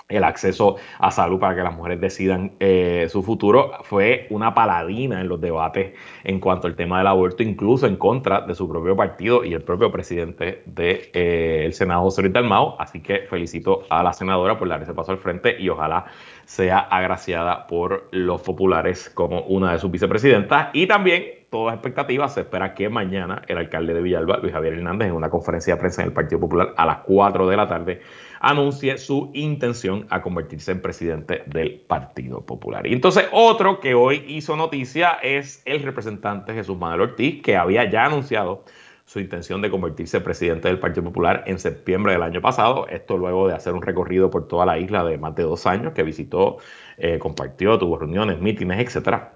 el 0.08 0.24
acceso 0.24 0.76
a 0.98 1.10
salud 1.10 1.38
para 1.38 1.54
que 1.54 1.62
las 1.62 1.76
mujeres 1.76 2.00
decidan 2.00 2.52
eh, 2.60 3.08
su 3.10 3.22
futuro, 3.22 3.72
fue 3.82 4.26
una 4.30 4.54
paladina 4.54 5.20
en 5.20 5.28
los 5.28 5.40
debates 5.40 5.92
en 6.24 6.40
cuanto 6.40 6.66
al 6.66 6.76
tema 6.76 6.98
del 6.98 7.08
aborto, 7.08 7.42
incluso 7.42 7.86
en 7.86 7.96
contra 7.96 8.40
de 8.40 8.54
su 8.54 8.68
propio 8.68 8.96
partido 8.96 9.44
y 9.44 9.52
el 9.52 9.62
propio 9.62 9.92
presidente 9.92 10.62
del 10.64 11.10
eh, 11.12 11.68
Senado, 11.72 12.02
José 12.02 12.22
Luis. 12.22 12.34
Así 12.78 13.00
que 13.00 13.26
felicito 13.28 13.82
a 13.90 14.02
la 14.02 14.12
senadora 14.12 14.58
por 14.58 14.68
dar 14.68 14.82
ese 14.82 14.94
paso 14.94 15.12
al 15.12 15.18
frente 15.18 15.56
y 15.58 15.68
ojalá 15.68 16.06
sea 16.44 16.78
agraciada 16.78 17.66
por 17.66 18.08
los 18.12 18.42
populares 18.42 19.10
como 19.10 19.42
una 19.42 19.72
de 19.72 19.78
sus 19.78 19.90
vicepresidentas. 19.90 20.68
Y 20.72 20.86
también, 20.86 21.46
todas 21.50 21.74
expectativas, 21.74 22.34
se 22.34 22.40
espera 22.40 22.74
que 22.74 22.88
mañana 22.88 23.42
el 23.48 23.58
alcalde 23.58 23.92
de 23.92 24.02
Villalba, 24.02 24.38
Luis 24.38 24.52
Javier 24.52 24.74
Hernández, 24.74 25.08
en 25.08 25.14
una 25.14 25.30
conferencia 25.30 25.74
de 25.74 25.80
prensa 25.80 26.02
en 26.02 26.08
el 26.08 26.14
Partido 26.14 26.40
Popular 26.40 26.74
a 26.76 26.86
las 26.86 26.98
4 26.98 27.48
de 27.48 27.56
la 27.56 27.66
tarde, 27.66 28.00
anuncie 28.40 28.98
su 28.98 29.30
intención 29.34 30.06
a 30.10 30.22
convertirse 30.22 30.72
en 30.72 30.82
presidente 30.82 31.42
del 31.46 31.80
Partido 31.80 32.44
Popular. 32.44 32.86
Y 32.86 32.92
entonces 32.92 33.26
otro 33.32 33.80
que 33.80 33.94
hoy 33.94 34.24
hizo 34.28 34.56
noticia 34.56 35.18
es 35.22 35.62
el 35.64 35.82
representante 35.82 36.54
Jesús 36.54 36.78
Manuel 36.78 37.10
Ortiz, 37.10 37.42
que 37.42 37.56
había 37.56 37.88
ya 37.90 38.04
anunciado 38.04 38.64
su 39.08 39.20
intención 39.20 39.62
de 39.62 39.70
convertirse 39.70 40.18
en 40.18 40.22
presidente 40.22 40.68
del 40.68 40.78
Partido 40.78 41.04
Popular 41.04 41.42
en 41.46 41.58
septiembre 41.58 42.12
del 42.12 42.22
año 42.22 42.42
pasado. 42.42 42.86
Esto 42.88 43.16
luego 43.16 43.48
de 43.48 43.54
hacer 43.54 43.72
un 43.72 43.80
recorrido 43.80 44.30
por 44.30 44.48
toda 44.48 44.66
la 44.66 44.78
isla 44.78 45.02
de 45.02 45.16
más 45.16 45.34
de 45.34 45.44
dos 45.44 45.66
años 45.66 45.94
que 45.94 46.02
visitó, 46.02 46.58
eh, 46.98 47.18
compartió, 47.18 47.78
tuvo 47.78 47.98
reuniones, 47.98 48.38
mítines, 48.38 48.78
etcétera. 48.78 49.32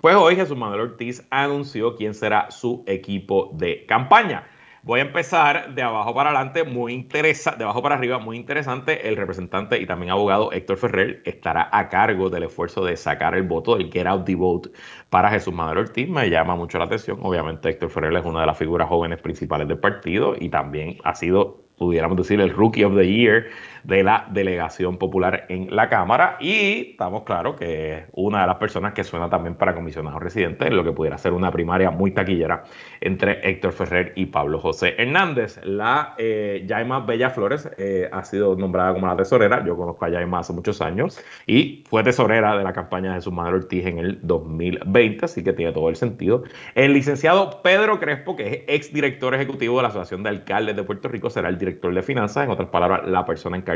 Pues 0.00 0.14
hoy 0.14 0.36
Jesús 0.36 0.56
Manuel 0.56 0.80
Ortiz 0.80 1.26
anunció 1.30 1.96
quién 1.96 2.14
será 2.14 2.50
su 2.52 2.84
equipo 2.86 3.50
de 3.54 3.86
campaña. 3.86 4.46
Voy 4.84 4.98
a 4.98 5.04
empezar 5.04 5.76
de 5.76 5.82
abajo 5.82 6.12
para 6.12 6.30
adelante, 6.30 6.64
muy 6.64 6.92
interesante, 6.92 7.58
de 7.58 7.64
abajo 7.64 7.82
para 7.82 7.94
arriba, 7.94 8.18
muy 8.18 8.36
interesante. 8.36 9.08
El 9.08 9.16
representante 9.16 9.80
y 9.80 9.86
también 9.86 10.10
abogado 10.10 10.50
Héctor 10.50 10.76
Ferrer 10.76 11.22
estará 11.24 11.68
a 11.70 11.88
cargo 11.88 12.30
del 12.30 12.42
esfuerzo 12.42 12.84
de 12.84 12.96
sacar 12.96 13.36
el 13.36 13.44
voto, 13.44 13.76
el 13.76 13.92
Get 13.92 14.08
Out 14.08 14.24
the 14.24 14.34
Vote 14.34 14.70
para 15.08 15.30
Jesús 15.30 15.54
Madero 15.54 15.82
Ortiz. 15.82 16.08
Me 16.08 16.28
llama 16.28 16.56
mucho 16.56 16.78
la 16.78 16.86
atención. 16.86 17.20
Obviamente 17.22 17.68
Héctor 17.68 17.90
Ferrer 17.90 18.16
es 18.16 18.24
una 18.24 18.40
de 18.40 18.46
las 18.46 18.58
figuras 18.58 18.88
jóvenes 18.88 19.20
principales 19.20 19.68
del 19.68 19.78
partido 19.78 20.34
y 20.36 20.48
también 20.48 20.98
ha 21.04 21.14
sido 21.14 21.62
pudiéramos 21.78 22.16
decir, 22.16 22.40
el 22.40 22.50
Rookie 22.50 22.84
of 22.84 22.94
the 22.94 23.06
Year 23.06 23.46
de 23.84 24.02
la 24.02 24.26
delegación 24.30 24.96
popular 24.96 25.46
en 25.48 25.74
la 25.74 25.88
Cámara. 25.88 26.36
Y 26.40 26.90
estamos 26.92 27.22
claros 27.24 27.56
que 27.56 27.94
es 27.94 28.04
una 28.12 28.42
de 28.42 28.46
las 28.46 28.56
personas 28.56 28.92
que 28.92 29.04
suena 29.04 29.28
también 29.28 29.54
para 29.56 29.74
comisionado 29.74 30.18
residente, 30.18 30.66
en 30.66 30.76
lo 30.76 30.84
que 30.84 30.92
pudiera 30.92 31.18
ser 31.18 31.32
una 31.32 31.50
primaria 31.50 31.90
muy 31.90 32.12
taquillera 32.12 32.64
entre 33.00 33.48
Héctor 33.48 33.72
Ferrer 33.72 34.12
y 34.16 34.26
Pablo 34.26 34.58
José 34.58 34.94
Hernández. 34.98 35.60
La 35.64 36.14
eh, 36.18 36.64
Yaima 36.66 37.00
Bella 37.00 37.30
Flores 37.30 37.68
eh, 37.78 38.08
ha 38.10 38.24
sido 38.24 38.56
nombrada 38.56 38.92
como 38.94 39.06
la 39.06 39.16
tesorera. 39.16 39.64
Yo 39.64 39.76
conozco 39.76 40.04
a 40.04 40.10
Yaima 40.10 40.40
hace 40.40 40.52
muchos 40.52 40.80
años 40.80 41.20
y 41.46 41.84
fue 41.88 42.02
tesorera 42.02 42.56
de 42.56 42.64
la 42.64 42.72
campaña 42.72 43.14
de 43.14 43.20
su 43.20 43.32
madre 43.32 43.56
Ortiz 43.56 43.86
en 43.86 43.98
el 43.98 44.18
2020, 44.22 45.24
así 45.24 45.42
que 45.42 45.52
tiene 45.52 45.72
todo 45.72 45.88
el 45.88 45.96
sentido. 45.96 46.44
El 46.74 46.92
licenciado 46.92 47.62
Pedro 47.62 47.98
Crespo, 47.98 48.36
que 48.36 48.48
es 48.48 48.62
ex 48.68 48.92
director 48.92 49.34
ejecutivo 49.34 49.76
de 49.76 49.82
la 49.82 49.88
Asociación 49.88 50.22
de 50.22 50.30
Alcaldes 50.30 50.76
de 50.76 50.82
Puerto 50.84 51.08
Rico, 51.08 51.30
será 51.30 51.48
el 51.48 51.58
director 51.58 51.92
de 51.92 52.02
finanzas, 52.02 52.44
en 52.44 52.50
otras 52.50 52.68
palabras, 52.68 53.08
la 53.08 53.24
persona 53.24 53.56
encargada 53.56 53.71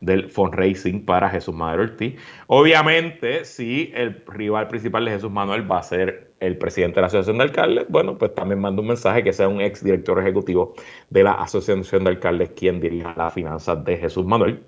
del 0.00 0.30
fundraising 0.30 1.04
para 1.04 1.28
Jesús 1.28 1.54
Manuel 1.54 1.90
Ortiz. 1.90 2.14
Obviamente, 2.46 3.44
si 3.44 3.92
el 3.94 4.22
rival 4.26 4.68
principal 4.68 5.04
de 5.04 5.12
Jesús 5.12 5.30
Manuel 5.30 5.70
va 5.70 5.78
a 5.78 5.82
ser 5.82 6.32
el 6.40 6.56
presidente 6.56 6.96
de 6.96 7.00
la 7.02 7.06
Asociación 7.08 7.38
de 7.38 7.44
Alcaldes, 7.44 7.86
bueno, 7.88 8.16
pues 8.16 8.34
también 8.34 8.60
mando 8.60 8.82
un 8.82 8.88
mensaje 8.88 9.24
que 9.24 9.32
sea 9.32 9.48
un 9.48 9.60
ex 9.60 9.82
director 9.82 10.18
ejecutivo 10.20 10.74
de 11.10 11.24
la 11.24 11.32
Asociación 11.32 12.04
de 12.04 12.10
Alcaldes 12.10 12.50
quien 12.50 12.80
dirija 12.80 13.14
las 13.16 13.34
finanzas 13.34 13.84
de 13.84 13.96
Jesús 13.96 14.24
Manuel. 14.24 14.62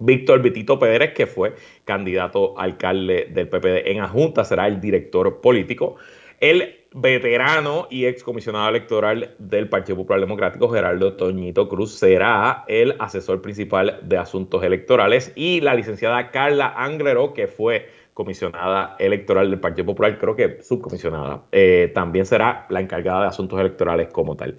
Víctor 0.00 0.40
Vitito 0.42 0.78
Pérez, 0.78 1.12
que 1.12 1.26
fue 1.26 1.54
candidato 1.84 2.58
alcalde 2.58 3.28
del 3.30 3.48
PPD 3.48 3.90
en 3.90 4.00
Ajunta, 4.00 4.44
será 4.44 4.66
el 4.66 4.80
director 4.80 5.40
político. 5.40 5.96
El 6.40 6.83
veterano 6.94 7.88
y 7.90 8.06
excomisionado 8.06 8.68
electoral 8.68 9.34
del 9.38 9.68
Partido 9.68 9.96
Popular 9.96 10.20
Democrático, 10.20 10.68
Gerardo 10.68 11.14
Toñito 11.14 11.68
Cruz, 11.68 11.92
será 11.92 12.64
el 12.68 12.94
asesor 13.00 13.42
principal 13.42 13.98
de 14.02 14.16
asuntos 14.16 14.62
electorales 14.62 15.32
y 15.34 15.60
la 15.60 15.74
licenciada 15.74 16.30
Carla 16.30 16.72
Angrero, 16.76 17.34
que 17.34 17.48
fue 17.48 17.88
comisionada 18.14 18.94
electoral 19.00 19.50
del 19.50 19.58
Partido 19.58 19.86
Popular, 19.86 20.18
creo 20.20 20.36
que 20.36 20.62
subcomisionada, 20.62 21.42
eh, 21.50 21.90
también 21.92 22.26
será 22.26 22.64
la 22.70 22.80
encargada 22.80 23.22
de 23.22 23.26
asuntos 23.26 23.58
electorales 23.58 24.08
como 24.12 24.36
tal. 24.36 24.56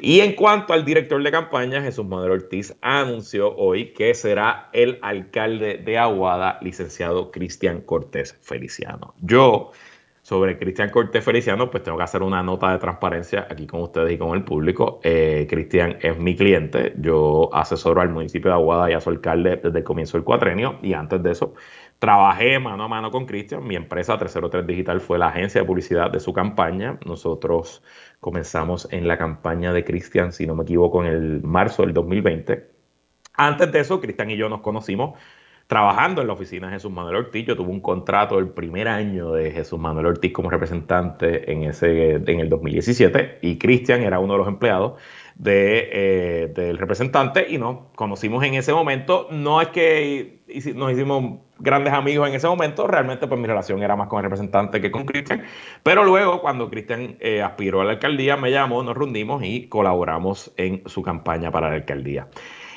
Y 0.00 0.20
en 0.20 0.34
cuanto 0.34 0.72
al 0.72 0.84
director 0.84 1.22
de 1.22 1.30
campaña, 1.30 1.80
Jesús 1.82 2.04
Manuel 2.04 2.32
Ortiz 2.32 2.76
anunció 2.82 3.54
hoy 3.56 3.92
que 3.92 4.12
será 4.14 4.70
el 4.72 4.98
alcalde 5.02 5.78
de 5.78 5.98
Aguada, 5.98 6.58
licenciado 6.60 7.30
Cristian 7.30 7.80
Cortés 7.80 8.36
Feliciano. 8.42 9.14
Yo 9.20 9.70
sobre 10.26 10.58
Cristian 10.58 10.90
Cortés 10.90 11.24
Feliciano, 11.24 11.70
pues 11.70 11.84
tengo 11.84 11.96
que 11.96 12.02
hacer 12.02 12.20
una 12.20 12.42
nota 12.42 12.72
de 12.72 12.78
transparencia 12.78 13.46
aquí 13.48 13.64
con 13.64 13.82
ustedes 13.82 14.12
y 14.12 14.18
con 14.18 14.36
el 14.36 14.42
público. 14.42 14.98
Eh, 15.04 15.46
Cristian 15.48 15.98
es 16.00 16.18
mi 16.18 16.34
cliente, 16.34 16.94
yo 16.98 17.48
asesoro 17.52 18.00
al 18.00 18.08
municipio 18.08 18.50
de 18.50 18.56
Aguada 18.56 18.90
y 18.90 18.94
a 18.94 19.00
su 19.00 19.10
alcalde 19.10 19.60
desde 19.62 19.78
el 19.78 19.84
comienzo 19.84 20.16
del 20.16 20.24
cuatrenio 20.24 20.80
y 20.82 20.94
antes 20.94 21.22
de 21.22 21.30
eso 21.30 21.54
trabajé 22.00 22.58
mano 22.58 22.82
a 22.82 22.88
mano 22.88 23.12
con 23.12 23.24
Cristian. 23.24 23.64
Mi 23.64 23.76
empresa 23.76 24.18
303 24.18 24.66
Digital 24.66 25.00
fue 25.00 25.16
la 25.16 25.28
agencia 25.28 25.60
de 25.60 25.66
publicidad 25.68 26.10
de 26.10 26.18
su 26.18 26.32
campaña. 26.32 26.98
Nosotros 27.06 27.84
comenzamos 28.18 28.88
en 28.90 29.06
la 29.06 29.16
campaña 29.18 29.72
de 29.72 29.84
Cristian, 29.84 30.32
si 30.32 30.44
no 30.44 30.56
me 30.56 30.64
equivoco, 30.64 31.04
en 31.04 31.12
el 31.12 31.42
marzo 31.44 31.82
del 31.82 31.94
2020. 31.94 32.68
Antes 33.34 33.70
de 33.70 33.78
eso, 33.78 34.00
Cristian 34.00 34.30
y 34.30 34.36
yo 34.36 34.48
nos 34.48 34.60
conocimos 34.60 35.20
trabajando 35.66 36.20
en 36.20 36.28
la 36.28 36.34
oficina 36.34 36.68
de 36.68 36.74
Jesús 36.74 36.92
Manuel 36.92 37.16
Ortiz. 37.16 37.46
Yo 37.46 37.56
tuve 37.56 37.70
un 37.70 37.80
contrato 37.80 38.38
el 38.38 38.48
primer 38.48 38.88
año 38.88 39.32
de 39.32 39.50
Jesús 39.50 39.78
Manuel 39.78 40.06
Ortiz 40.06 40.32
como 40.32 40.50
representante 40.50 41.50
en, 41.50 41.64
ese, 41.64 42.14
en 42.14 42.40
el 42.40 42.48
2017 42.48 43.38
y 43.42 43.58
Cristian 43.58 44.02
era 44.02 44.20
uno 44.20 44.34
de 44.34 44.38
los 44.38 44.48
empleados 44.48 44.94
de, 45.34 45.90
eh, 45.92 46.52
del 46.54 46.78
representante 46.78 47.46
y 47.48 47.58
nos 47.58 47.88
conocimos 47.94 48.44
en 48.44 48.54
ese 48.54 48.72
momento. 48.72 49.26
No 49.30 49.60
es 49.60 49.68
que 49.68 50.40
nos 50.74 50.92
hicimos 50.92 51.40
grandes 51.58 51.92
amigos 51.92 52.28
en 52.28 52.34
ese 52.34 52.46
momento, 52.46 52.86
realmente 52.86 53.26
pues 53.26 53.40
mi 53.40 53.46
relación 53.46 53.82
era 53.82 53.96
más 53.96 54.08
con 54.08 54.18
el 54.18 54.24
representante 54.24 54.80
que 54.80 54.90
con 54.90 55.04
Cristian, 55.04 55.42
pero 55.82 56.04
luego 56.04 56.40
cuando 56.40 56.68
Cristian 56.70 57.16
eh, 57.20 57.42
aspiró 57.42 57.80
a 57.80 57.84
la 57.84 57.92
alcaldía 57.92 58.36
me 58.36 58.50
llamó, 58.50 58.82
nos 58.82 58.96
reunimos 58.96 59.42
y 59.42 59.68
colaboramos 59.68 60.52
en 60.56 60.82
su 60.86 61.02
campaña 61.02 61.50
para 61.50 61.70
la 61.70 61.76
alcaldía. 61.76 62.28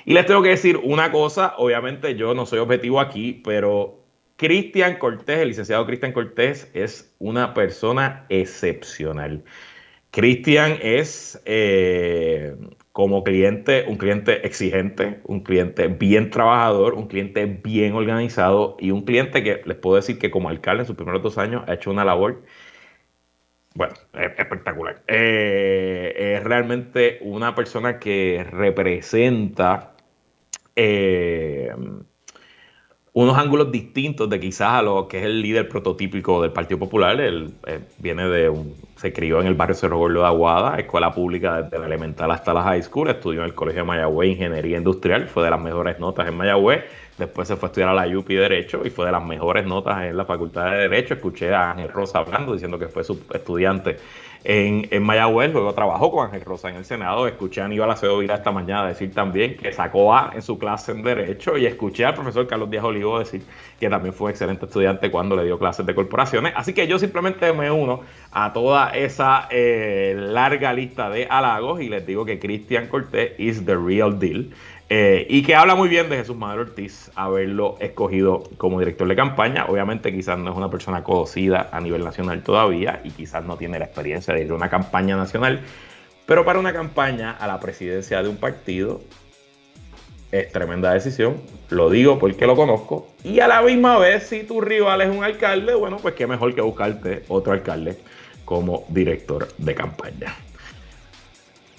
Y 0.05 0.13
les 0.13 0.25
tengo 0.25 0.41
que 0.41 0.49
decir 0.49 0.77
una 0.77 1.11
cosa, 1.11 1.53
obviamente 1.57 2.15
yo 2.15 2.33
no 2.33 2.45
soy 2.45 2.59
objetivo 2.59 2.99
aquí, 2.99 3.41
pero 3.43 3.99
Cristian 4.37 4.97
Cortés, 4.97 5.39
el 5.39 5.49
licenciado 5.49 5.85
Cristian 5.85 6.13
Cortés, 6.13 6.69
es 6.73 7.13
una 7.19 7.53
persona 7.53 8.25
excepcional. 8.29 9.43
Cristian 10.11 10.77
es, 10.81 11.41
eh, 11.45 12.55
como 12.91 13.23
cliente, 13.23 13.85
un 13.87 13.97
cliente 13.97 14.45
exigente, 14.45 15.19
un 15.25 15.41
cliente 15.41 15.87
bien 15.87 16.31
trabajador, 16.31 16.95
un 16.95 17.07
cliente 17.07 17.45
bien 17.45 17.93
organizado 17.93 18.75
y 18.79 18.91
un 18.91 19.03
cliente 19.03 19.43
que 19.43 19.61
les 19.65 19.77
puedo 19.77 19.97
decir 19.97 20.17
que 20.17 20.31
como 20.31 20.49
alcalde 20.49 20.83
en 20.83 20.87
sus 20.87 20.95
primeros 20.95 21.21
dos 21.21 21.37
años 21.37 21.63
ha 21.67 21.75
hecho 21.75 21.91
una 21.91 22.03
labor, 22.03 22.41
bueno, 23.79 23.93
espectacular. 24.13 25.01
Eh, 25.07 26.35
es 26.35 26.43
realmente 26.43 27.17
una 27.21 27.55
persona 27.55 27.97
que 27.97 28.45
representa 28.51 29.93
eh, 30.75 31.73
unos 33.13 33.37
ángulos 33.37 33.71
distintos 33.71 34.29
de 34.29 34.37
quizás 34.37 34.71
a 34.71 34.81
lo 34.81 35.07
que 35.07 35.19
es 35.19 35.23
el 35.23 35.41
líder 35.41 35.69
prototípico 35.69 36.41
del 36.41 36.51
Partido 36.51 36.77
Popular. 36.77 37.21
Él 37.21 37.53
eh, 37.67 37.79
viene 37.99 38.27
de 38.27 38.49
un, 38.49 38.75
se 38.99 39.13
crió 39.13 39.39
en 39.39 39.47
el 39.47 39.55
barrio 39.55 39.75
Cerro 39.75 39.97
Gordo 39.97 40.19
de 40.19 40.25
Aguada, 40.25 40.77
escuela 40.77 41.13
pública 41.13 41.61
desde 41.61 41.79
la 41.79 41.85
elemental 41.85 42.29
hasta 42.31 42.53
la 42.53 42.63
high 42.63 42.83
school, 42.83 43.09
estudió 43.09 43.39
en 43.39 43.45
el 43.45 43.53
Colegio 43.53 43.83
de 43.83 43.87
Mayagüez 43.87 44.31
Ingeniería 44.31 44.77
Industrial, 44.77 45.25
fue 45.29 45.45
de 45.45 45.51
las 45.51 45.61
mejores 45.61 45.99
notas 45.99 46.27
en 46.27 46.35
Mayagüez, 46.35 46.83
después 47.17 47.47
se 47.47 47.55
fue 47.55 47.67
a 47.67 47.69
estudiar 47.69 47.89
a 47.89 47.93
la 47.93 48.17
UPI 48.17 48.35
Derecho 48.35 48.81
y 48.83 48.89
fue 48.89 49.05
de 49.05 49.13
las 49.13 49.23
mejores 49.23 49.65
notas 49.65 50.03
en 50.03 50.17
la 50.17 50.25
Facultad 50.25 50.71
de 50.71 50.77
Derecho. 50.89 51.13
Escuché 51.13 51.53
a 51.53 51.71
Ángel 51.71 51.87
Rosa 51.87 52.19
hablando, 52.19 52.51
diciendo 52.51 52.77
que 52.77 52.89
fue 52.89 53.05
su 53.05 53.21
estudiante 53.33 53.97
en, 54.43 54.87
en, 54.89 55.03
Mayagüez, 55.03 55.51
luego 55.51 55.73
trabajó 55.73 56.11
con 56.11 56.25
Ángel 56.25 56.41
Rosa 56.41 56.69
en 56.69 56.75
el 56.75 56.85
Senado. 56.85 57.27
Escuché 57.27 57.61
a 57.61 57.65
Aníbal 57.65 57.91
Acevedo 57.91 58.19
Vila 58.19 58.35
esta 58.35 58.51
mañana 58.51 58.87
decir 58.87 59.13
también 59.13 59.57
que 59.57 59.71
sacó 59.71 60.15
A 60.15 60.31
en 60.33 60.41
su 60.41 60.57
clase 60.57 60.91
en 60.91 61.03
Derecho 61.03 61.57
y 61.57 61.65
escuché 61.65 62.05
al 62.05 62.15
profesor 62.15 62.47
Carlos 62.47 62.69
Díaz 62.69 62.83
Olivo 62.83 63.19
decir 63.19 63.43
que 63.79 63.89
también 63.89 64.13
fue 64.13 64.31
excelente 64.31 64.65
estudiante 64.65 65.09
cuando 65.09 65.35
le 65.35 65.45
dio 65.45 65.57
clases 65.57 65.85
de 65.85 65.95
corporaciones. 65.95 66.53
Así 66.55 66.73
que 66.73 66.87
yo 66.87 66.99
simplemente 66.99 67.51
me 67.53 67.71
uno 67.71 68.01
a 68.31 68.51
toda 68.53 68.91
esa 68.91 69.47
eh, 69.49 70.15
larga 70.17 70.73
lista 70.73 71.09
de 71.09 71.27
halagos 71.29 71.81
y 71.81 71.89
les 71.89 72.05
digo 72.05 72.25
que 72.25 72.39
Cristian 72.39 72.87
Cortés 72.87 73.39
is 73.39 73.65
the 73.65 73.75
real 73.75 74.19
deal. 74.19 74.49
Eh, 74.91 75.27
y 75.29 75.43
que 75.43 75.53
habla 75.53 75.75
muy 75.75 75.87
bien 75.87 76.09
de 76.09 76.17
Jesús 76.17 76.35
Madero 76.35 76.63
Ortiz 76.63 77.11
haberlo 77.13 77.77
escogido 77.79 78.43
como 78.57 78.79
director 78.79 79.07
de 79.07 79.15
campaña. 79.15 79.65
Obviamente 79.67 80.11
quizás 80.11 80.39
no 80.39 80.49
es 80.49 80.57
una 80.57 80.71
persona 80.71 81.03
conocida 81.03 81.69
a 81.71 81.79
nivel 81.79 82.03
nacional 82.03 82.41
todavía 82.41 82.99
y 83.03 83.11
quizás 83.11 83.45
no 83.45 83.55
tiene 83.55 83.77
la 83.77 83.85
experiencia 83.85 84.33
de 84.33 84.45
ir 84.45 84.51
a 84.51 84.55
una 84.55 84.69
campaña 84.69 85.15
nacional, 85.15 85.61
pero 86.25 86.43
para 86.43 86.57
una 86.57 86.73
campaña 86.73 87.31
a 87.31 87.45
la 87.45 87.59
presidencia 87.59 88.23
de 88.23 88.29
un 88.29 88.37
partido 88.37 89.01
es 90.31 90.51
tremenda 90.51 90.93
decisión. 90.93 91.37
Lo 91.69 91.89
digo 91.89 92.19
porque 92.19 92.45
lo 92.45 92.55
conozco. 92.55 93.07
Y 93.23 93.39
a 93.39 93.47
la 93.47 93.61
misma 93.61 93.97
vez, 93.97 94.27
si 94.27 94.43
tu 94.43 94.61
rival 94.61 95.01
es 95.01 95.09
un 95.09 95.23
alcalde, 95.23 95.73
bueno, 95.75 95.97
pues 95.97 96.15
qué 96.15 96.27
mejor 96.27 96.53
que 96.55 96.61
buscarte 96.61 97.23
otro 97.27 97.53
alcalde 97.53 97.97
como 98.45 98.85
director 98.89 99.47
de 99.57 99.75
campaña. 99.75 100.35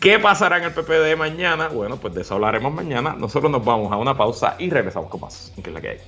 ¿Qué 0.00 0.18
pasará 0.18 0.58
en 0.58 0.64
el 0.64 0.72
PPD 0.72 1.16
mañana? 1.18 1.68
Bueno, 1.68 1.98
pues 1.98 2.14
de 2.14 2.22
eso 2.22 2.34
hablaremos 2.34 2.72
mañana. 2.72 3.14
Nosotros 3.18 3.52
nos 3.52 3.64
vamos 3.64 3.92
a 3.92 3.96
una 3.96 4.16
pausa 4.16 4.56
y 4.58 4.70
regresamos 4.70 5.10
con 5.10 5.20
más. 5.20 5.52
¿Qué 5.62 5.68
es 5.68 5.74
la 5.74 5.80
que 5.80 5.88
hay? 5.90 5.98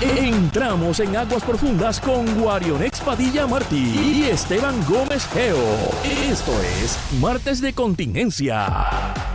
Entramos 0.00 0.98
en 0.98 1.16
aguas 1.16 1.44
profundas 1.44 2.00
con 2.00 2.26
Guarionex 2.40 3.00
Padilla 3.00 3.46
Martí 3.46 3.94
y 3.94 4.24
Esteban 4.24 4.74
Gómez 4.88 5.26
Geo. 5.28 5.56
Esto 6.28 6.52
es 6.82 6.98
Martes 7.20 7.60
de 7.60 7.72
Contingencia. 7.72 9.33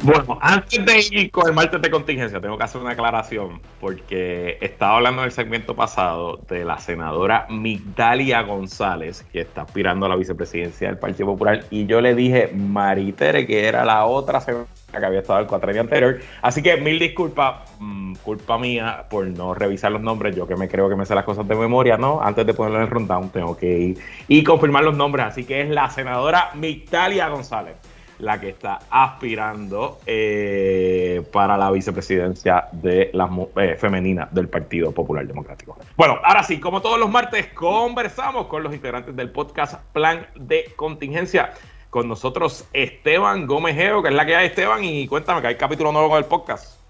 Bueno, 0.00 0.38
antes 0.40 0.84
de 0.84 1.16
ir 1.16 1.30
con 1.30 1.46
el 1.48 1.54
martes 1.54 1.80
de 1.80 1.90
contingencia, 1.90 2.40
tengo 2.40 2.58
que 2.58 2.64
hacer 2.64 2.80
una 2.80 2.92
aclaración, 2.92 3.60
porque 3.80 4.58
estaba 4.60 4.96
hablando 4.96 5.22
en 5.22 5.26
el 5.26 5.32
segmento 5.32 5.76
pasado 5.76 6.38
de 6.48 6.64
la 6.64 6.78
senadora 6.78 7.46
Migdalia 7.48 8.42
González, 8.42 9.24
que 9.32 9.42
está 9.42 9.62
aspirando 9.62 10.06
a 10.06 10.08
la 10.08 10.16
vicepresidencia 10.16 10.88
del 10.88 10.98
Partido 10.98 11.26
Popular, 11.26 11.64
y 11.70 11.86
yo 11.86 12.00
le 12.00 12.14
dije 12.14 12.50
Maritere, 12.52 13.46
que 13.46 13.66
era 13.66 13.84
la 13.84 14.04
otra 14.06 14.40
senadora 14.40 14.68
que 14.92 15.06
había 15.06 15.20
estado 15.20 15.40
el 15.40 15.46
cuatrenio 15.46 15.82
anterior. 15.82 16.20
Así 16.42 16.62
que 16.62 16.76
mil 16.76 16.98
disculpas, 16.98 17.70
mm, 17.78 18.14
culpa 18.24 18.58
mía 18.58 19.06
por 19.08 19.26
no 19.26 19.54
revisar 19.54 19.92
los 19.92 20.02
nombres. 20.02 20.36
Yo 20.36 20.46
que 20.46 20.56
me 20.56 20.68
creo 20.68 20.88
que 20.88 20.96
me 20.96 21.06
sé 21.06 21.14
las 21.14 21.24
cosas 21.24 21.46
de 21.48 21.54
memoria, 21.54 21.96
¿no? 21.96 22.20
Antes 22.20 22.44
de 22.44 22.52
ponerlo 22.52 22.78
en 22.78 22.84
el 22.84 22.90
rundown, 22.90 23.30
tengo 23.30 23.56
que 23.56 23.78
ir 23.78 23.98
y 24.28 24.44
confirmar 24.44 24.84
los 24.84 24.96
nombres. 24.96 25.26
Así 25.26 25.44
que 25.44 25.62
es 25.62 25.70
la 25.70 25.88
senadora 25.88 26.50
Migdalia 26.54 27.28
González 27.28 27.76
la 28.18 28.40
que 28.40 28.50
está 28.50 28.78
aspirando 28.90 29.98
eh, 30.06 31.22
para 31.32 31.56
la 31.56 31.70
vicepresidencia 31.70 32.68
de 32.72 33.10
la 33.12 33.30
eh, 33.56 33.76
femenina 33.78 34.28
del 34.30 34.48
Partido 34.48 34.92
Popular 34.92 35.26
Democrático. 35.26 35.76
Bueno, 35.96 36.18
ahora 36.24 36.42
sí, 36.42 36.60
como 36.60 36.80
todos 36.80 36.98
los 36.98 37.10
martes, 37.10 37.48
conversamos 37.54 38.46
con 38.46 38.62
los 38.62 38.74
integrantes 38.74 39.16
del 39.16 39.30
podcast 39.30 39.80
Plan 39.92 40.26
de 40.34 40.72
Contingencia. 40.76 41.52
Con 41.90 42.08
nosotros 42.08 42.64
Esteban 42.72 43.46
Gómez 43.46 43.76
Geo, 43.76 44.02
que 44.02 44.08
es 44.08 44.14
la 44.14 44.24
que 44.24 44.34
hay 44.34 44.46
Esteban, 44.46 44.82
y 44.82 45.06
cuéntame 45.06 45.42
que 45.42 45.48
hay 45.48 45.56
capítulo 45.56 45.92
nuevo 45.92 46.14
del 46.14 46.24
podcast. 46.24 46.82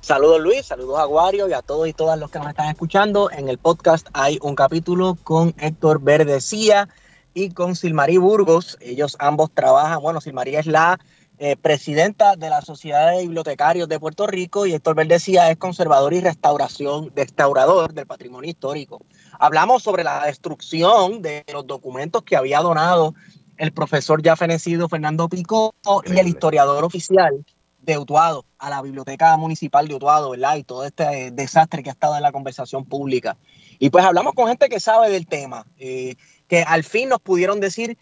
Saludos 0.00 0.40
Luis, 0.40 0.64
saludos 0.64 0.98
a 0.98 1.02
Aguario 1.02 1.46
y 1.46 1.52
a 1.52 1.60
todos 1.60 1.86
y 1.86 1.92
todas 1.92 2.18
los 2.18 2.30
que 2.30 2.38
nos 2.38 2.48
están 2.48 2.68
escuchando. 2.68 3.30
En 3.30 3.50
el 3.50 3.58
podcast 3.58 4.08
hay 4.14 4.38
un 4.40 4.54
capítulo 4.54 5.16
con 5.22 5.54
Héctor 5.58 6.00
Verdecía 6.00 6.88
y 7.34 7.50
con 7.50 7.76
Silmarí 7.76 8.16
Burgos. 8.16 8.78
Ellos 8.80 9.16
ambos 9.18 9.50
trabajan, 9.52 10.00
bueno, 10.00 10.20
Silmarí 10.20 10.56
es 10.56 10.66
la 10.66 10.98
eh, 11.38 11.56
presidenta 11.56 12.36
de 12.36 12.50
la 12.50 12.60
Sociedad 12.60 13.12
de 13.12 13.22
Bibliotecarios 13.22 13.88
de 13.88 13.98
Puerto 13.98 14.26
Rico 14.26 14.66
y 14.66 14.74
Héctor 14.74 14.94
Verdecía 14.94 15.50
es 15.50 15.56
conservador 15.56 16.12
y 16.12 16.20
restauración, 16.20 17.10
restaurador 17.16 17.94
del 17.94 18.06
patrimonio 18.06 18.50
histórico. 18.50 19.00
Hablamos 19.38 19.82
sobre 19.82 20.04
la 20.04 20.26
destrucción 20.26 21.22
de 21.22 21.44
los 21.50 21.66
documentos 21.66 22.24
que 22.24 22.36
había 22.36 22.60
donado 22.60 23.14
el 23.56 23.72
profesor 23.72 24.22
ya 24.22 24.36
fenecido 24.36 24.88
Fernando 24.88 25.28
Picó 25.28 25.74
y 26.04 26.18
el 26.18 26.28
historiador 26.28 26.84
oficial 26.84 27.44
de 27.78 27.98
Utuado 27.98 28.44
a 28.58 28.68
la 28.70 28.82
Biblioteca 28.82 29.36
Municipal 29.36 29.88
de 29.88 29.94
Utuado, 29.94 30.30
¿verdad? 30.30 30.56
Y 30.56 30.64
todo 30.64 30.84
este 30.84 31.30
desastre 31.30 31.82
que 31.82 31.88
ha 31.88 31.92
estado 31.92 32.16
en 32.16 32.22
la 32.22 32.32
conversación 32.32 32.84
pública. 32.84 33.38
Y 33.78 33.90
pues 33.90 34.04
hablamos 34.04 34.34
con 34.34 34.48
gente 34.48 34.68
que 34.68 34.80
sabe 34.80 35.10
del 35.10 35.26
tema. 35.26 35.66
Eh, 35.78 36.16
que 36.50 36.64
al 36.64 36.82
fin 36.82 37.08
nos 37.08 37.20
pudieron 37.20 37.60
decir 37.60 37.96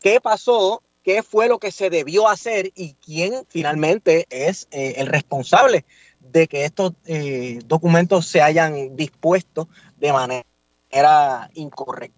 qué 0.00 0.20
pasó, 0.20 0.82
qué 1.04 1.22
fue 1.22 1.46
lo 1.46 1.60
que 1.60 1.70
se 1.70 1.88
debió 1.88 2.28
hacer 2.28 2.72
y 2.74 2.94
quién 2.94 3.46
finalmente 3.48 4.26
es 4.28 4.66
eh, 4.72 4.94
el 4.96 5.06
responsable 5.06 5.84
de 6.18 6.48
que 6.48 6.64
estos 6.64 6.94
eh, 7.04 7.60
documentos 7.64 8.26
se 8.26 8.42
hayan 8.42 8.96
dispuesto 8.96 9.68
de 9.98 10.12
manera 10.12 11.48
incorrecta. 11.54 12.15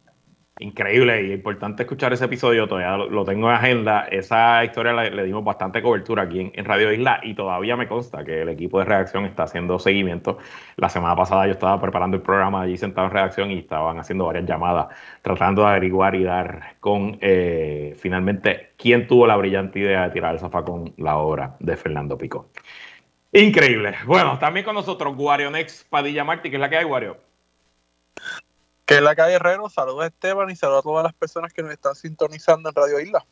Increíble 0.60 1.22
y 1.22 1.32
importante 1.32 1.84
escuchar 1.84 2.12
ese 2.12 2.24
episodio, 2.24 2.66
todavía 2.66 2.96
lo, 2.96 3.24
tengo 3.24 3.48
en 3.48 3.54
agenda. 3.54 4.08
Esa 4.10 4.64
historia 4.64 4.92
le, 4.92 5.24
dimos 5.24 5.44
bastante 5.44 5.80
cobertura 5.80 6.24
aquí 6.24 6.50
en, 6.52 6.64
Radio 6.64 6.92
Isla 6.92 7.20
y 7.22 7.34
todavía 7.34 7.76
me 7.76 7.86
consta 7.86 8.24
que 8.24 8.42
el 8.42 8.48
equipo 8.48 8.80
de 8.80 8.86
redacción 8.86 9.24
está 9.24 9.44
haciendo 9.44 9.78
seguimiento. 9.78 10.38
La 10.76 10.88
semana 10.88 11.14
pasada 11.14 11.46
yo 11.46 11.52
estaba 11.52 11.80
preparando 11.80 12.16
el 12.16 12.22
programa 12.24 12.62
allí 12.62 12.76
sentado 12.76 13.06
en 13.06 13.12
redacción 13.12 13.50
y 13.52 13.58
estaban 13.58 14.00
haciendo 14.00 14.26
varias 14.26 14.46
llamadas 14.46 14.88
tratando 15.22 15.62
de 15.62 15.68
averiguar 15.68 16.16
y 16.16 16.24
dar 16.24 16.74
con 16.80 17.18
eh, 17.20 17.94
finalmente 17.96 18.72
quién 18.76 19.06
tuvo 19.06 19.28
la 19.28 19.36
brillante 19.36 19.78
idea 19.78 20.04
de 20.04 20.10
tirar 20.10 20.34
el 20.34 20.40
zafacón 20.40 20.92
la 20.96 21.18
obra 21.18 21.54
de 21.60 21.76
Fernando 21.76 22.18
Pico. 22.18 22.48
Increíble. 23.32 23.94
Bueno, 24.06 24.38
también 24.40 24.64
con 24.64 24.74
nosotros 24.74 25.14
Guarionex 25.14 25.84
Padilla 25.88 26.24
Martí, 26.24 26.50
que 26.50 26.56
es 26.56 26.60
la 26.60 26.68
que 26.68 26.78
hay, 26.78 26.84
Guario. 26.84 27.27
Que 28.88 28.94
es 28.94 29.02
la 29.02 29.14
calle 29.14 29.34
Herrero, 29.34 29.68
saludos 29.68 30.04
a 30.04 30.06
Esteban 30.06 30.48
y 30.48 30.56
saludos 30.56 30.78
a 30.78 30.82
todas 30.82 31.04
las 31.04 31.12
personas 31.12 31.52
que 31.52 31.62
nos 31.62 31.72
están 31.72 31.94
sintonizando 31.94 32.70
en 32.70 32.74
Radio 32.74 32.98
Isla. 32.98 33.22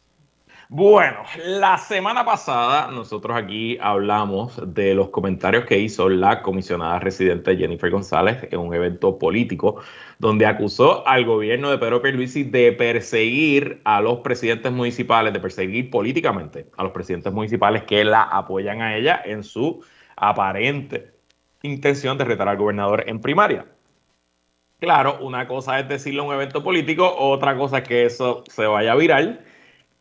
Bueno, 0.68 1.22
la 1.46 1.78
semana 1.78 2.26
pasada 2.26 2.90
nosotros 2.90 3.34
aquí 3.34 3.78
hablamos 3.80 4.60
de 4.74 4.94
los 4.94 5.08
comentarios 5.08 5.64
que 5.64 5.78
hizo 5.78 6.10
la 6.10 6.42
comisionada 6.42 6.98
residente 6.98 7.56
Jennifer 7.56 7.90
González 7.90 8.46
en 8.50 8.60
un 8.60 8.74
evento 8.74 9.18
político 9.18 9.80
donde 10.18 10.44
acusó 10.44 11.08
al 11.08 11.24
gobierno 11.24 11.70
de 11.70 11.78
Pedro 11.78 12.02
Pierluisi 12.02 12.44
de 12.44 12.72
perseguir 12.72 13.80
a 13.84 14.02
los 14.02 14.18
presidentes 14.18 14.72
municipales, 14.72 15.32
de 15.32 15.40
perseguir 15.40 15.88
políticamente 15.88 16.68
a 16.76 16.82
los 16.82 16.92
presidentes 16.92 17.32
municipales 17.32 17.84
que 17.84 18.04
la 18.04 18.24
apoyan 18.24 18.82
a 18.82 18.94
ella 18.94 19.22
en 19.24 19.42
su 19.42 19.82
aparente 20.16 21.14
intención 21.62 22.18
de 22.18 22.26
retar 22.26 22.46
al 22.46 22.58
gobernador 22.58 23.04
en 23.06 23.22
primaria. 23.22 23.64
Claro, 24.78 25.18
una 25.22 25.48
cosa 25.48 25.78
es 25.80 25.88
decirlo 25.88 26.22
en 26.22 26.28
un 26.28 26.34
evento 26.34 26.62
político, 26.62 27.14
otra 27.18 27.56
cosa 27.56 27.78
es 27.78 27.88
que 27.88 28.04
eso 28.04 28.44
se 28.46 28.66
vaya 28.66 28.94
viral 28.94 29.42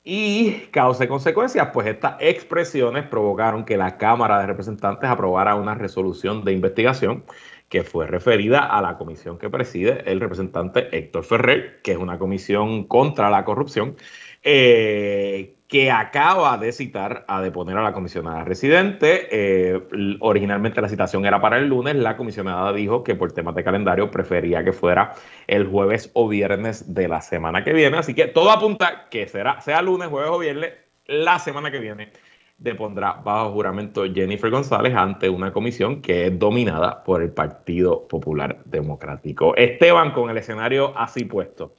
y 0.04 0.52
cause 0.72 1.08
consecuencias. 1.08 1.70
Pues 1.74 1.88
estas 1.88 2.18
expresiones 2.20 3.08
provocaron 3.08 3.66
que 3.66 3.78
la 3.78 3.98
Cámara 3.98 4.40
de 4.40 4.48
Representantes 4.48 5.10
aprobara 5.10 5.56
una 5.56 5.76
resolución 5.76 6.44
de 6.44 6.54
investigación 6.54 7.24
que 7.70 7.84
fue 7.84 8.08
referida 8.08 8.60
a 8.66 8.82
la 8.82 8.98
comisión 8.98 9.38
que 9.40 9.50
preside 9.50 10.10
el 10.12 10.20
representante 10.20 10.96
Héctor 10.96 11.24
Ferrer, 11.24 11.82
que 11.82 11.94
es 11.94 11.98
una 11.98 12.20
comisión 12.20 12.84
contra 12.86 13.30
la 13.30 13.46
corrupción, 13.46 13.96
eh, 14.44 15.55
que 15.68 15.90
acaba 15.90 16.58
de 16.58 16.72
citar 16.72 17.26
a 17.28 17.42
deponer 17.42 17.78
a 17.78 17.82
la 17.82 17.94
comisionada 17.94 18.44
residente. 18.44 19.28
Eh, 19.32 20.18
originalmente 20.20 20.82
la 20.82 20.90
citación 20.90 21.26
era 21.26 21.42
para 21.42 21.58
el 21.58 21.68
lunes, 21.68 21.96
la 21.96 22.18
comisionada 22.18 22.72
dijo 22.72 23.04
que 23.04 23.16
por 23.16 23.32
temas 23.32 23.56
de 23.56 23.64
calendario 23.64 24.12
prefería 24.12 24.64
que 24.64 24.74
fuera 24.74 25.14
el 25.48 25.68
jueves 25.68 26.12
o 26.14 26.28
viernes 26.28 26.94
de 26.94 27.08
la 27.08 27.22
semana 27.22 27.64
que 27.64 27.74
viene, 27.74 27.98
así 27.98 28.14
que 28.14 28.28
todo 28.28 28.52
apunta 28.52 29.08
que 29.10 29.28
será, 29.28 29.60
sea 29.62 29.82
lunes, 29.82 30.10
jueves 30.10 30.30
o 30.32 30.40
viernes, 30.40 30.74
la 31.08 31.40
semana 31.40 31.72
que 31.72 31.80
viene 31.80 32.12
depondrá 32.58 33.14
bajo 33.14 33.52
juramento 33.52 34.06
Jennifer 34.06 34.50
González 34.50 34.96
ante 34.96 35.30
una 35.30 35.52
comisión 35.52 36.02
que 36.02 36.28
es 36.28 36.40
dominada 36.40 37.04
por 37.04 37.22
el 37.22 37.32
Partido 37.32 38.08
Popular 38.08 38.62
Democrático. 38.66 39.56
Esteban, 39.56 40.12
con 40.12 40.30
el 40.30 40.38
escenario 40.38 40.98
así 40.98 41.26
puesto. 41.26 41.74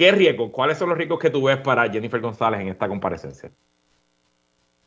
¿Qué 0.00 0.12
riesgos? 0.12 0.50
¿Cuáles 0.50 0.78
son 0.78 0.88
los 0.88 0.96
riesgos 0.96 1.18
que 1.18 1.28
tú 1.28 1.42
ves 1.42 1.58
para 1.58 1.86
Jennifer 1.90 2.18
González 2.22 2.62
en 2.62 2.68
esta 2.68 2.88
comparecencia? 2.88 3.52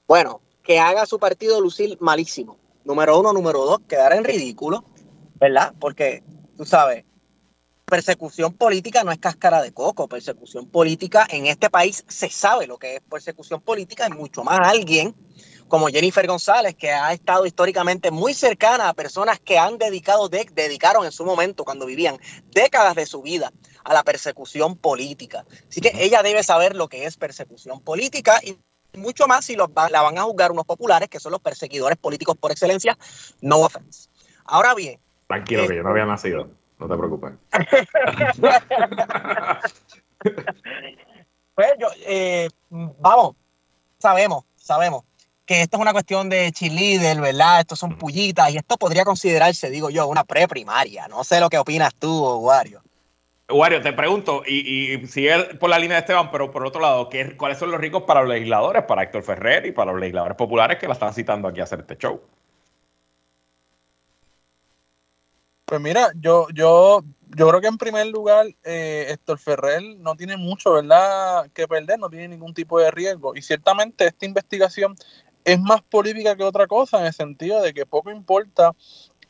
Bueno, 0.08 0.42
que 0.64 0.80
haga 0.80 1.06
su 1.06 1.20
partido 1.20 1.62
lucir 1.62 2.00
malísimo. 2.00 2.58
Número 2.84 3.20
uno, 3.20 3.32
número 3.32 3.64
dos, 3.64 3.82
quedar 3.88 4.14
en 4.14 4.24
ridículo, 4.24 4.84
¿verdad? 5.36 5.76
Porque, 5.80 6.24
tú 6.58 6.66
sabes, 6.66 7.06
persecución 7.86 8.54
política 8.54 9.04
no 9.04 9.12
es 9.12 9.20
cáscara 9.20 9.62
de 9.62 9.72
coco. 9.72 10.08
Persecución 10.08 10.66
política 10.66 11.28
en 11.30 11.46
este 11.46 11.70
país 11.70 12.04
se 12.08 12.32
sabe 12.32 12.66
lo 12.66 12.80
que 12.80 12.96
es 12.96 13.02
persecución 13.02 13.62
política, 13.62 14.08
es 14.08 14.16
mucho 14.16 14.44
más 14.44 14.62
alguien 14.64 15.14
como 15.74 15.88
Jennifer 15.88 16.28
González, 16.28 16.76
que 16.76 16.92
ha 16.92 17.12
estado 17.14 17.48
históricamente 17.48 18.12
muy 18.12 18.36
cercana 18.36 18.90
a 18.90 18.94
personas 18.94 19.40
que 19.40 19.58
han 19.58 19.80
dedicado, 19.80 20.30
dedicaron 20.30 21.04
en 21.04 21.12
su 21.12 21.26
momento, 21.26 21.66
cuando 21.66 21.88
vivían, 21.88 22.20
décadas 22.52 22.94
de 22.94 23.08
su 23.08 23.24
vida 23.24 23.52
a 23.84 23.96
la 23.96 24.04
persecución 24.04 24.78
política. 24.78 25.46
Así 25.68 25.82
que 25.82 25.92
ella 25.96 26.22
debe 26.22 26.44
saber 26.44 26.76
lo 26.76 26.90
que 26.90 27.06
es 27.06 27.18
persecución 27.18 27.82
política 27.82 28.40
y 28.44 28.56
mucho 28.96 29.26
más 29.26 29.46
si 29.46 29.56
la 29.56 29.66
van 29.66 30.20
a 30.20 30.22
juzgar 30.22 30.52
unos 30.52 30.66
populares, 30.66 31.10
que 31.10 31.20
son 31.20 31.32
los 31.32 31.42
perseguidores 31.42 31.98
políticos 31.98 32.38
por 32.38 32.52
excelencia, 32.52 32.96
no 33.42 33.62
offense. 33.62 34.10
Ahora 34.46 34.76
bien. 34.76 35.00
Tranquilo, 35.26 35.68
que 35.68 35.78
yo 35.78 35.82
no 35.82 35.90
había 35.90 36.06
nacido, 36.06 36.52
no 36.78 36.88
te 36.88 36.96
preocupes. 36.96 37.32
pues 41.56 41.74
yo, 41.80 41.88
eh, 42.06 42.48
vamos, 42.70 43.36
sabemos, 43.98 44.44
sabemos 44.56 45.04
que 45.54 45.62
esto 45.62 45.78
es 45.78 45.82
una 45.82 45.94
cuestión 45.94 46.30
de 46.30 46.52
cheerleader, 46.52 47.22
¿verdad? 47.22 47.60
Estos 47.60 47.78
son 47.78 47.96
pullitas 47.96 48.52
y 48.52 48.58
esto 48.58 48.76
podría 48.78 49.06
considerarse, 49.06 49.70
digo 49.70 49.92
yo, 49.92 50.08
una 50.08 50.24
preprimaria. 50.24 51.08
No 51.08 51.24
sé 51.24 51.40
lo 51.40 51.50
que 51.50 51.60
opinas 51.60 51.94
tú, 51.94 52.40
Wario. 52.40 52.82
Wario, 53.50 53.82
te 53.82 53.94
pregunto, 53.94 54.42
y, 54.48 54.96
y, 54.96 55.08
sigue 55.08 55.56
por 55.60 55.70
la 55.70 55.78
línea 55.78 55.98
de 55.98 56.02
Esteban, 56.02 56.32
pero 56.32 56.50
por 56.50 56.66
otro 56.66 56.82
lado, 56.82 57.08
¿qué, 57.08 57.38
¿cuáles 57.38 57.60
son 57.60 57.70
los 57.70 57.80
ricos 57.80 58.04
para 58.04 58.22
los 58.22 58.30
legisladores, 58.30 58.84
para 58.84 59.04
Héctor 59.04 59.22
Ferrer 59.22 59.66
y 59.68 59.72
para 59.72 59.92
los 59.92 60.02
legisladores 60.02 60.38
populares 60.38 60.80
que 60.80 60.88
la 60.88 60.94
están 60.94 61.14
citando 61.14 61.48
aquí 61.48 61.60
a 61.60 61.66
hacer 61.66 61.82
este 61.82 61.98
show? 61.98 62.20
Pues 65.66 65.82
mira, 65.82 66.12
yo, 66.16 66.48
yo, 66.54 67.04
yo 67.36 67.48
creo 67.48 67.62
que 67.62 67.68
en 67.68 67.78
primer 67.78 68.08
lugar, 68.08 68.48
eh, 68.64 69.08
Héctor 69.10 69.40
Ferrer 69.40 69.82
no 69.98 70.16
tiene 70.16 70.38
mucho, 70.38 70.74
¿verdad?, 70.74 71.50
que 71.54 71.68
perder, 71.68 72.00
no 72.00 72.10
tiene 72.10 72.30
ningún 72.30 72.54
tipo 72.54 72.80
de 72.80 72.92
riesgo. 72.92 73.36
Y 73.36 73.42
ciertamente 73.42 74.08
esta 74.08 74.26
investigación 74.26 74.96
es 75.46 75.60
más 75.60 75.82
política 75.82 76.36
que 76.36 76.44
otra 76.44 76.68
cosa, 76.68 77.00
en 77.00 77.08
el 77.08 77.14
sentido 77.14 77.62
de 77.62 77.74
que 77.74 77.86
poco 77.86 78.12
importa 78.12 78.74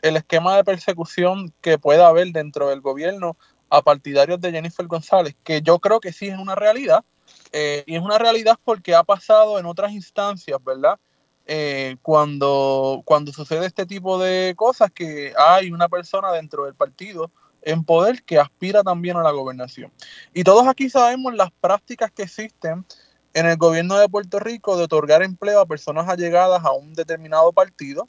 el 0.02 0.18
esquema 0.18 0.56
de 0.56 0.64
persecución 0.64 1.54
que 1.62 1.78
pueda 1.78 2.08
haber 2.08 2.28
dentro 2.28 2.70
del 2.70 2.82
gobierno 2.82 3.38
a 3.70 3.82
partidarios 3.82 4.40
de 4.42 4.52
Jennifer 4.52 4.86
González, 4.86 5.36
que 5.44 5.62
yo 5.62 5.80
creo 5.80 6.00
que 6.00 6.12
sí 6.12 6.28
es 6.28 6.38
una 6.38 6.56
realidad, 6.56 7.04
eh, 7.52 7.84
y 7.88 7.96
es 7.96 8.02
una 8.02 8.18
realidad 8.18 8.60
porque 8.64 8.94
ha 8.96 9.04
pasado 9.04 9.58
en 9.60 9.66
otras 9.66 9.92
instancias, 9.94 10.64
¿verdad? 10.64 11.00
Eh, 11.46 11.98
cuando, 12.02 13.02
cuando 13.06 13.32
sucede 13.32 13.66
este 13.66 13.86
tipo 13.86 14.20
de 14.20 14.54
cosas, 14.56 14.92
que 14.92 15.34
hay 15.38 15.72
una 15.72 15.90
persona 15.90 16.32
dentro 16.32 16.66
del 16.66 16.76
partido 16.76 17.32
en 17.62 17.84
poder 17.84 18.24
que 18.24 18.40
aspira 18.40 18.84
también 18.84 19.18
a 19.18 19.24
la 19.24 19.32
gobernación. 19.32 19.92
Y 20.34 20.44
todos 20.44 20.68
aquí 20.68 20.90
sabemos 20.90 21.34
las 21.34 21.52
prácticas 21.52 22.12
que 22.12 22.24
existen 22.24 22.86
en 23.34 23.46
el 23.46 23.58
gobierno 23.58 23.98
de 23.98 24.10
Puerto 24.10 24.40
Rico 24.40 24.78
de 24.78 24.84
otorgar 24.84 25.24
empleo 25.24 25.60
a 25.60 25.66
personas 25.66 26.08
allegadas 26.08 26.64
a 26.64 26.72
un 26.72 26.94
determinado 26.94 27.52
partido 27.52 28.08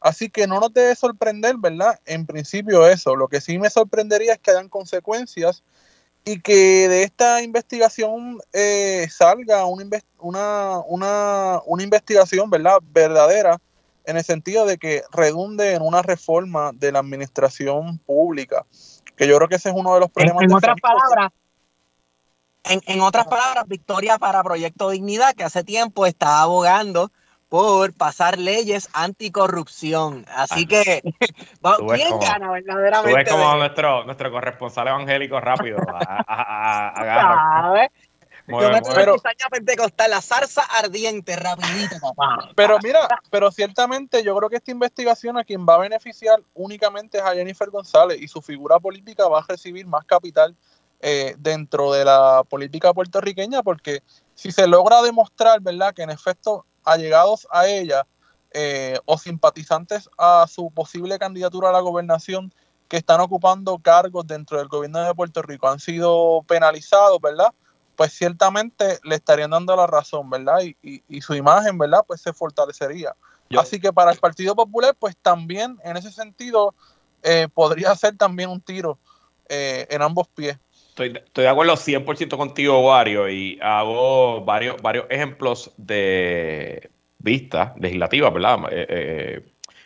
Así 0.00 0.30
que 0.30 0.46
no 0.46 0.60
nos 0.60 0.72
debe 0.72 0.94
sorprender, 0.94 1.56
¿verdad? 1.58 1.98
En 2.04 2.26
principio 2.26 2.86
eso. 2.86 3.16
Lo 3.16 3.28
que 3.28 3.40
sí 3.40 3.58
me 3.58 3.70
sorprendería 3.70 4.34
es 4.34 4.38
que 4.38 4.52
hayan 4.52 4.68
consecuencias 4.68 5.64
y 6.24 6.40
que 6.40 6.88
de 6.88 7.02
esta 7.02 7.42
investigación 7.42 8.38
eh, 8.52 9.08
salga 9.10 9.64
una, 9.66 9.84
una, 10.18 10.78
una, 10.86 11.60
una, 11.66 11.82
investigación, 11.82 12.50
¿verdad? 12.50 12.78
Verdadera, 12.92 13.58
en 14.04 14.16
el 14.16 14.24
sentido 14.24 14.66
de 14.66 14.76
que 14.78 15.02
redunde 15.12 15.72
en 15.72 15.82
una 15.82 16.02
reforma 16.02 16.70
de 16.74 16.92
la 16.92 16.98
administración 17.00 17.98
pública. 17.98 18.64
Que 19.16 19.26
yo 19.26 19.36
creo 19.36 19.48
que 19.48 19.56
ese 19.56 19.70
es 19.70 19.74
uno 19.74 19.94
de 19.94 20.00
los 20.00 20.10
problemas. 20.10 20.44
En, 20.44 20.52
otras 20.52 20.80
palabras, 20.80 21.32
en, 22.68 22.80
en 22.86 23.00
otras 23.00 23.26
palabras, 23.26 23.64
Victoria 23.66 24.18
para 24.18 24.42
Proyecto 24.42 24.90
Dignidad, 24.90 25.34
que 25.34 25.44
hace 25.44 25.64
tiempo 25.64 26.06
está 26.06 26.42
abogando 26.42 27.10
por 27.48 27.92
pasar 27.94 28.38
leyes 28.38 28.88
anticorrupción. 28.92 30.26
Así 30.34 30.66
que, 30.66 31.02
¿quién 31.94 32.18
gana 32.18 32.50
verdaderamente? 32.50 33.10
Tú 33.10 33.16
ves 33.16 33.30
como 33.30 33.56
nuestro, 33.56 34.04
nuestro 34.04 34.30
corresponsal 34.30 34.88
evangélico 34.88 35.40
rápido 35.40 35.78
agarra. 36.26 37.88
Yo 38.48 38.70
me 38.70 38.80
pero, 38.94 39.16
pentecostal, 39.50 40.10
la 40.10 40.22
zarza 40.22 40.62
ardiente, 40.62 41.34
rapidito, 41.34 41.96
papá. 42.00 42.50
Pero 42.54 42.78
mira, 42.82 43.08
pero 43.28 43.50
ciertamente 43.50 44.22
yo 44.22 44.36
creo 44.36 44.48
que 44.48 44.56
esta 44.56 44.70
investigación 44.70 45.36
a 45.36 45.42
quien 45.42 45.66
va 45.66 45.74
a 45.74 45.78
beneficiar 45.78 46.40
únicamente 46.54 47.18
es 47.18 47.24
a 47.24 47.34
Jennifer 47.34 47.68
González 47.70 48.20
y 48.20 48.28
su 48.28 48.40
figura 48.40 48.78
política 48.78 49.26
va 49.28 49.40
a 49.40 49.44
recibir 49.48 49.86
más 49.86 50.04
capital 50.04 50.54
eh, 51.00 51.34
dentro 51.38 51.92
de 51.92 52.04
la 52.04 52.42
política 52.48 52.94
puertorriqueña 52.94 53.62
porque 53.62 54.02
si 54.34 54.52
se 54.52 54.66
logra 54.66 55.02
demostrar, 55.02 55.60
¿verdad?, 55.60 55.94
que 55.94 56.02
en 56.02 56.10
efecto 56.10 56.64
allegados 56.84 57.46
a 57.50 57.66
ella 57.66 58.06
eh, 58.52 58.98
o 59.04 59.18
simpatizantes 59.18 60.08
a 60.16 60.46
su 60.48 60.70
posible 60.70 61.18
candidatura 61.18 61.68
a 61.68 61.72
la 61.72 61.80
gobernación 61.80 62.52
que 62.88 62.96
están 62.96 63.20
ocupando 63.20 63.78
cargos 63.78 64.26
dentro 64.26 64.58
del 64.58 64.68
gobierno 64.68 65.00
de 65.00 65.14
Puerto 65.14 65.42
Rico 65.42 65.68
han 65.68 65.80
sido 65.80 66.42
penalizados, 66.46 67.20
¿verdad? 67.20 67.52
Pues 67.96 68.12
ciertamente 68.12 68.98
le 69.02 69.16
estarían 69.16 69.50
dando 69.50 69.74
la 69.74 69.86
razón, 69.86 70.30
¿verdad? 70.30 70.60
Y, 70.82 71.20
su 71.20 71.34
imagen, 71.34 71.76
¿verdad? 71.78 72.04
Pues 72.06 72.20
se 72.20 72.32
fortalecería. 72.32 73.14
Así 73.58 73.80
que 73.80 73.92
para 73.92 74.12
el 74.12 74.18
Partido 74.18 74.54
Popular, 74.54 74.94
pues 74.98 75.16
también 75.16 75.78
en 75.84 75.96
ese 75.96 76.10
sentido 76.10 76.74
eh, 77.22 77.48
podría 77.52 77.94
ser 77.94 78.16
también 78.16 78.50
un 78.50 78.60
tiro 78.60 78.98
eh, 79.48 79.86
en 79.90 80.02
ambos 80.02 80.28
pies. 80.28 80.58
Estoy, 80.98 81.12
de 81.34 81.48
acuerdo 81.48 81.76
100% 81.76 82.38
contigo, 82.38 82.80
Wario, 82.80 83.28
y 83.28 83.58
hago 83.60 84.42
varios, 84.46 84.80
varios 84.80 85.04
ejemplos 85.10 85.74
de 85.76 86.88
vistas 87.18 87.72
legislativas, 87.78 88.32
¿verdad? 88.32 88.60
Eh, 88.70 88.86
eh, 88.88 89.42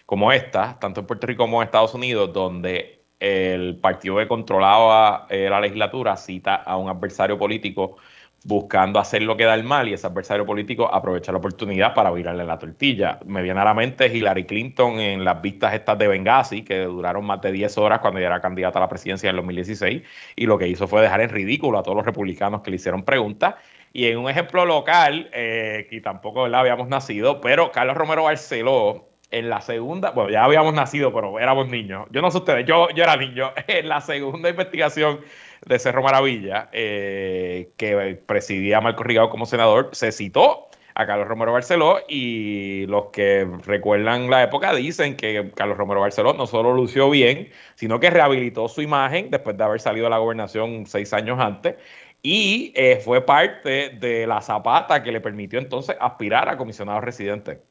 como 0.06 0.30
esta, 0.30 0.78
tanto 0.78 1.00
en 1.00 1.06
Puerto 1.08 1.26
Rico 1.26 1.42
como 1.42 1.60
en 1.60 1.66
Estados 1.66 1.94
Unidos, 1.94 2.32
donde 2.32 3.02
el 3.18 3.76
partido 3.80 4.18
que 4.18 4.28
controlaba 4.28 5.26
eh, 5.30 5.48
la 5.50 5.60
legislatura 5.60 6.16
cita 6.16 6.54
a 6.54 6.76
un 6.76 6.88
adversario 6.88 7.36
político 7.36 7.96
buscando 8.44 8.98
hacer 8.98 9.22
lo 9.22 9.36
que 9.36 9.44
da 9.44 9.54
el 9.54 9.64
mal 9.64 9.88
y 9.88 9.92
ese 9.92 10.06
adversario 10.06 10.46
político 10.46 10.92
aprovecha 10.92 11.30
la 11.30 11.38
oportunidad 11.38 11.94
para 11.94 12.10
virarle 12.10 12.44
la 12.44 12.58
tortilla. 12.58 13.18
Me 13.26 13.42
viene 13.42 13.60
a 13.60 13.64
la 13.64 13.74
mente 13.74 14.06
Hillary 14.06 14.44
Clinton 14.44 14.98
en 14.98 15.24
las 15.24 15.42
vistas 15.42 15.74
estas 15.74 15.98
de 15.98 16.08
Benghazi, 16.08 16.62
que 16.62 16.84
duraron 16.84 17.24
más 17.24 17.40
de 17.42 17.52
10 17.52 17.76
horas 17.78 17.98
cuando 18.00 18.18
ella 18.18 18.28
era 18.28 18.40
candidata 18.40 18.78
a 18.78 18.82
la 18.82 18.88
presidencia 18.88 19.28
en 19.28 19.36
el 19.36 19.42
2016, 19.42 20.02
y 20.36 20.46
lo 20.46 20.58
que 20.58 20.68
hizo 20.68 20.88
fue 20.88 21.02
dejar 21.02 21.20
en 21.20 21.28
ridículo 21.28 21.78
a 21.78 21.82
todos 21.82 21.96
los 21.96 22.06
republicanos 22.06 22.62
que 22.62 22.70
le 22.70 22.76
hicieron 22.76 23.04
preguntas. 23.04 23.56
Y 23.92 24.06
en 24.06 24.18
un 24.18 24.30
ejemplo 24.30 24.64
local, 24.64 25.28
eh, 25.32 25.86
que 25.90 26.00
tampoco 26.00 26.48
la 26.48 26.60
habíamos 26.60 26.88
nacido, 26.88 27.40
pero 27.40 27.72
Carlos 27.72 27.96
Romero 27.96 28.22
Barceló, 28.22 29.10
en 29.30 29.48
la 29.48 29.60
segunda, 29.60 30.10
bueno, 30.10 30.30
ya 30.30 30.44
habíamos 30.44 30.74
nacido, 30.74 31.12
pero 31.12 31.38
éramos 31.38 31.68
niños. 31.68 32.06
Yo 32.10 32.20
no 32.20 32.30
sé 32.30 32.38
ustedes, 32.38 32.66
yo, 32.66 32.88
yo 32.90 33.04
era 33.04 33.16
niño. 33.16 33.52
En 33.68 33.88
la 33.88 34.00
segunda 34.00 34.48
investigación 34.48 35.20
de 35.66 35.78
Cerro 35.78 36.02
Maravilla, 36.02 36.68
eh, 36.72 37.70
que 37.76 38.20
presidía 38.26 38.80
Marco 38.80 39.02
Rigado 39.02 39.30
como 39.30 39.46
senador, 39.46 39.90
se 39.92 40.12
citó 40.12 40.68
a 40.94 41.06
Carlos 41.06 41.28
Romero 41.28 41.52
Barceló 41.52 42.00
y 42.08 42.86
los 42.86 43.06
que 43.06 43.48
recuerdan 43.64 44.28
la 44.28 44.42
época 44.42 44.74
dicen 44.74 45.16
que 45.16 45.50
Carlos 45.54 45.78
Romero 45.78 46.00
Barceló 46.00 46.34
no 46.34 46.46
solo 46.46 46.74
lució 46.74 47.10
bien, 47.10 47.50
sino 47.74 48.00
que 48.00 48.10
rehabilitó 48.10 48.68
su 48.68 48.82
imagen 48.82 49.30
después 49.30 49.56
de 49.56 49.64
haber 49.64 49.80
salido 49.80 50.06
a 50.08 50.10
la 50.10 50.18
gobernación 50.18 50.86
seis 50.86 51.12
años 51.12 51.38
antes 51.38 51.76
y 52.22 52.72
eh, 52.76 53.00
fue 53.02 53.24
parte 53.24 53.90
de 53.90 54.26
la 54.26 54.40
zapata 54.42 55.02
que 55.02 55.12
le 55.12 55.20
permitió 55.20 55.58
entonces 55.58 55.96
aspirar 56.00 56.48
a 56.48 56.56
comisionado 56.56 57.00
residente 57.00 57.62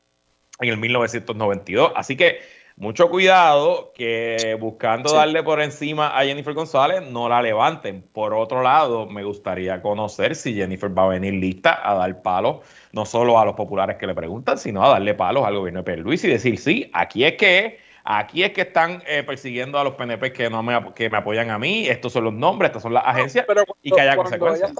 en 0.59 0.69
el 0.69 0.77
1992. 0.77 1.91
Así 1.95 2.15
que 2.15 2.39
mucho 2.79 3.09
cuidado 3.09 3.91
que 3.93 4.57
buscando 4.57 5.13
darle 5.13 5.43
por 5.43 5.61
encima 5.61 6.17
a 6.17 6.23
Jennifer 6.23 6.53
González 6.53 7.01
no 7.11 7.27
la 7.27 7.41
levanten. 7.41 8.01
Por 8.01 8.33
otro 8.33 8.63
lado, 8.63 9.05
me 9.05 9.25
gustaría 9.25 9.81
conocer 9.81 10.33
si 10.33 10.55
Jennifer 10.55 10.97
va 10.97 11.03
a 11.03 11.07
venir 11.09 11.33
lista 11.33 11.77
a 11.83 11.93
dar 11.95 12.21
palos, 12.21 12.59
no 12.93 13.05
solo 13.05 13.37
a 13.37 13.43
los 13.43 13.55
populares 13.55 13.97
que 13.97 14.07
le 14.07 14.15
preguntan, 14.15 14.57
sino 14.57 14.81
a 14.81 14.89
darle 14.91 15.13
palos 15.13 15.45
al 15.45 15.57
gobierno 15.57 15.83
de 15.83 15.97
Luis 15.97 16.23
y 16.23 16.29
decir, 16.29 16.57
sí, 16.57 16.89
aquí 16.93 17.25
es 17.25 17.33
que 17.33 17.79
aquí 18.05 18.43
es 18.43 18.53
que 18.53 18.61
están 18.61 19.03
eh, 19.05 19.23
persiguiendo 19.23 19.77
a 19.77 19.83
los 19.83 19.95
PNP 19.95 20.31
que 20.31 20.49
no 20.49 20.63
me, 20.63 20.93
que 20.93 21.09
me 21.09 21.17
apoyan 21.17 21.49
a 21.49 21.59
mí, 21.59 21.85
estos 21.85 22.13
son 22.13 22.23
los 22.23 22.33
nombres, 22.33 22.69
estas 22.69 22.83
son 22.83 22.93
las 22.93 23.05
agencias, 23.05 23.45
y 23.81 23.91
que 23.91 23.99
haya 23.99 24.15
consecuencias. 24.15 24.71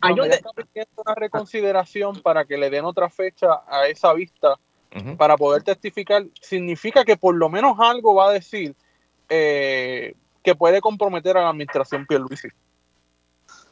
Hay 0.00 0.14
una 0.14 1.14
reconsideración 1.14 2.22
para 2.22 2.46
que 2.46 2.56
le 2.56 2.70
den 2.70 2.86
otra 2.86 3.10
fecha 3.10 3.64
a 3.68 3.86
esa 3.86 4.14
vista 4.14 4.56
para 5.16 5.36
poder 5.36 5.62
testificar, 5.62 6.24
significa 6.40 7.04
que 7.04 7.16
por 7.16 7.34
lo 7.34 7.48
menos 7.48 7.76
algo 7.78 8.14
va 8.14 8.30
a 8.30 8.32
decir 8.32 8.74
eh, 9.28 10.14
que 10.42 10.54
puede 10.54 10.80
comprometer 10.80 11.36
a 11.36 11.42
la 11.42 11.50
administración 11.50 12.06
Pierluisi. 12.06 12.48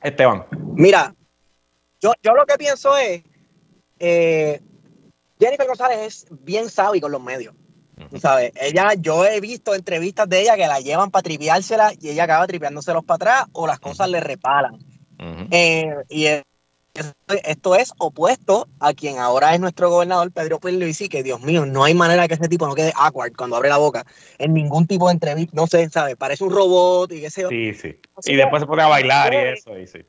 Esteban. 0.03 0.45
Mira, 0.75 1.15
yo, 2.01 2.13
yo 2.23 2.35
lo 2.35 2.45
que 2.45 2.57
pienso 2.59 2.97
es, 2.97 3.23
eh, 3.99 4.61
Jennifer 5.39 5.67
González 5.67 5.99
es 5.99 6.27
bien 6.31 6.69
sabia 6.69 7.01
con 7.01 7.13
los 7.13 7.23
medios. 7.23 7.55
¿Sabes? 8.21 8.53
Ella, 8.61 8.95
yo 8.99 9.25
he 9.25 9.41
visto 9.41 9.73
entrevistas 9.73 10.29
de 10.29 10.43
ella 10.43 10.57
que 10.57 10.67
la 10.67 10.81
llevan 10.81 11.13
para 11.13 11.23
triviársela 11.23 11.93
y 12.01 12.09
ella 12.09 12.25
acaba 12.25 12.47
tripeándoselos 12.47 13.05
para 13.05 13.17
atrás 13.17 13.45
o 13.53 13.69
las 13.69 13.79
cosas 13.79 14.09
le 14.11 14.21
repalan. 14.21 14.79
Eh, 15.51 15.95
y 16.09 16.27
esto 17.45 17.75
es 17.75 17.93
opuesto 17.99 18.69
a 18.81 18.95
quien 18.95 19.19
ahora 19.19 19.55
es 19.55 19.61
nuestro 19.61 19.91
gobernador 19.91 20.31
Pedro 20.31 20.61
Pierluisi, 20.61 21.09
que 21.09 21.23
Dios 21.23 21.41
mío, 21.41 21.67
no 21.67 21.85
hay 21.85 21.95
manera 21.95 22.29
que 22.29 22.35
ese 22.35 22.49
tipo 22.49 22.67
no 22.67 22.75
quede 22.75 22.93
awkward 22.97 23.35
cuando 23.37 23.57
abre 23.57 23.69
la 23.69 23.79
boca 23.79 24.07
en 24.39 24.55
ningún 24.55 24.87
tipo 24.87 25.09
de 25.09 25.15
entrevista, 25.15 25.53
no 25.55 25.67
sé, 25.67 25.89
¿sabes? 25.91 26.17
Parece 26.17 26.45
un 26.45 26.51
robot 26.51 27.13
y 27.13 27.21
qué 27.21 27.31
sé 27.31 27.43
yo. 27.43 27.49
Sí, 27.49 27.75
sí. 27.75 27.97
y 28.27 28.37
después 28.37 28.61
se 28.61 28.67
pone 28.67 28.83
a 28.83 28.89
bailar 28.89 29.33
y 29.33 29.37
eso, 29.37 29.79
y 29.79 29.87
sí. 29.87 30.01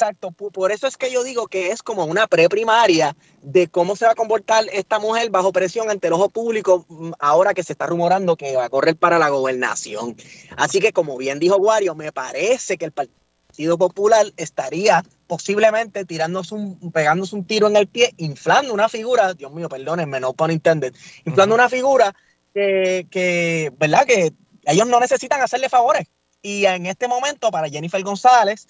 Exacto, 0.00 0.30
por 0.30 0.70
eso 0.70 0.86
es 0.86 0.96
que 0.96 1.10
yo 1.10 1.24
digo 1.24 1.48
que 1.48 1.72
es 1.72 1.82
como 1.82 2.04
una 2.04 2.28
preprimaria 2.28 3.16
de 3.42 3.66
cómo 3.66 3.96
se 3.96 4.04
va 4.04 4.12
a 4.12 4.14
comportar 4.14 4.64
esta 4.72 5.00
mujer 5.00 5.28
bajo 5.30 5.50
presión 5.50 5.90
ante 5.90 6.06
el 6.06 6.12
ojo 6.12 6.28
público 6.28 6.86
mm, 6.88 7.12
ahora 7.18 7.52
que 7.52 7.64
se 7.64 7.72
está 7.72 7.86
rumorando 7.86 8.36
que 8.36 8.54
va 8.54 8.66
a 8.66 8.68
correr 8.68 8.94
para 8.96 9.18
la 9.18 9.28
gobernación. 9.28 10.14
Así 10.56 10.78
que 10.78 10.92
como 10.92 11.16
bien 11.16 11.40
dijo 11.40 11.56
Wario, 11.56 11.96
me 11.96 12.12
parece 12.12 12.78
que 12.78 12.84
el 12.84 12.92
partido 12.92 13.18
Popular 13.66 14.26
estaría 14.36 15.04
posiblemente 15.26 16.04
tirándose 16.04 16.54
un, 16.54 16.92
pegándose 16.92 17.34
un 17.34 17.44
tiro 17.44 17.66
en 17.66 17.76
el 17.76 17.86
pie, 17.86 18.14
inflando 18.16 18.72
una 18.72 18.88
figura, 18.88 19.34
Dios 19.34 19.52
mío, 19.52 19.68
perdónenme, 19.68 20.20
no 20.20 20.32
pun 20.32 20.50
intended, 20.50 20.94
inflando 21.24 21.54
una 21.54 21.68
figura 21.68 22.14
que, 22.54 23.72
¿verdad? 23.78 24.06
Que 24.06 24.32
ellos 24.64 24.86
no 24.86 25.00
necesitan 25.00 25.40
hacerle 25.40 25.68
favores. 25.68 26.06
Y 26.42 26.64
en 26.66 26.86
este 26.86 27.08
momento, 27.08 27.50
para 27.50 27.68
Jennifer 27.68 28.02
González, 28.02 28.68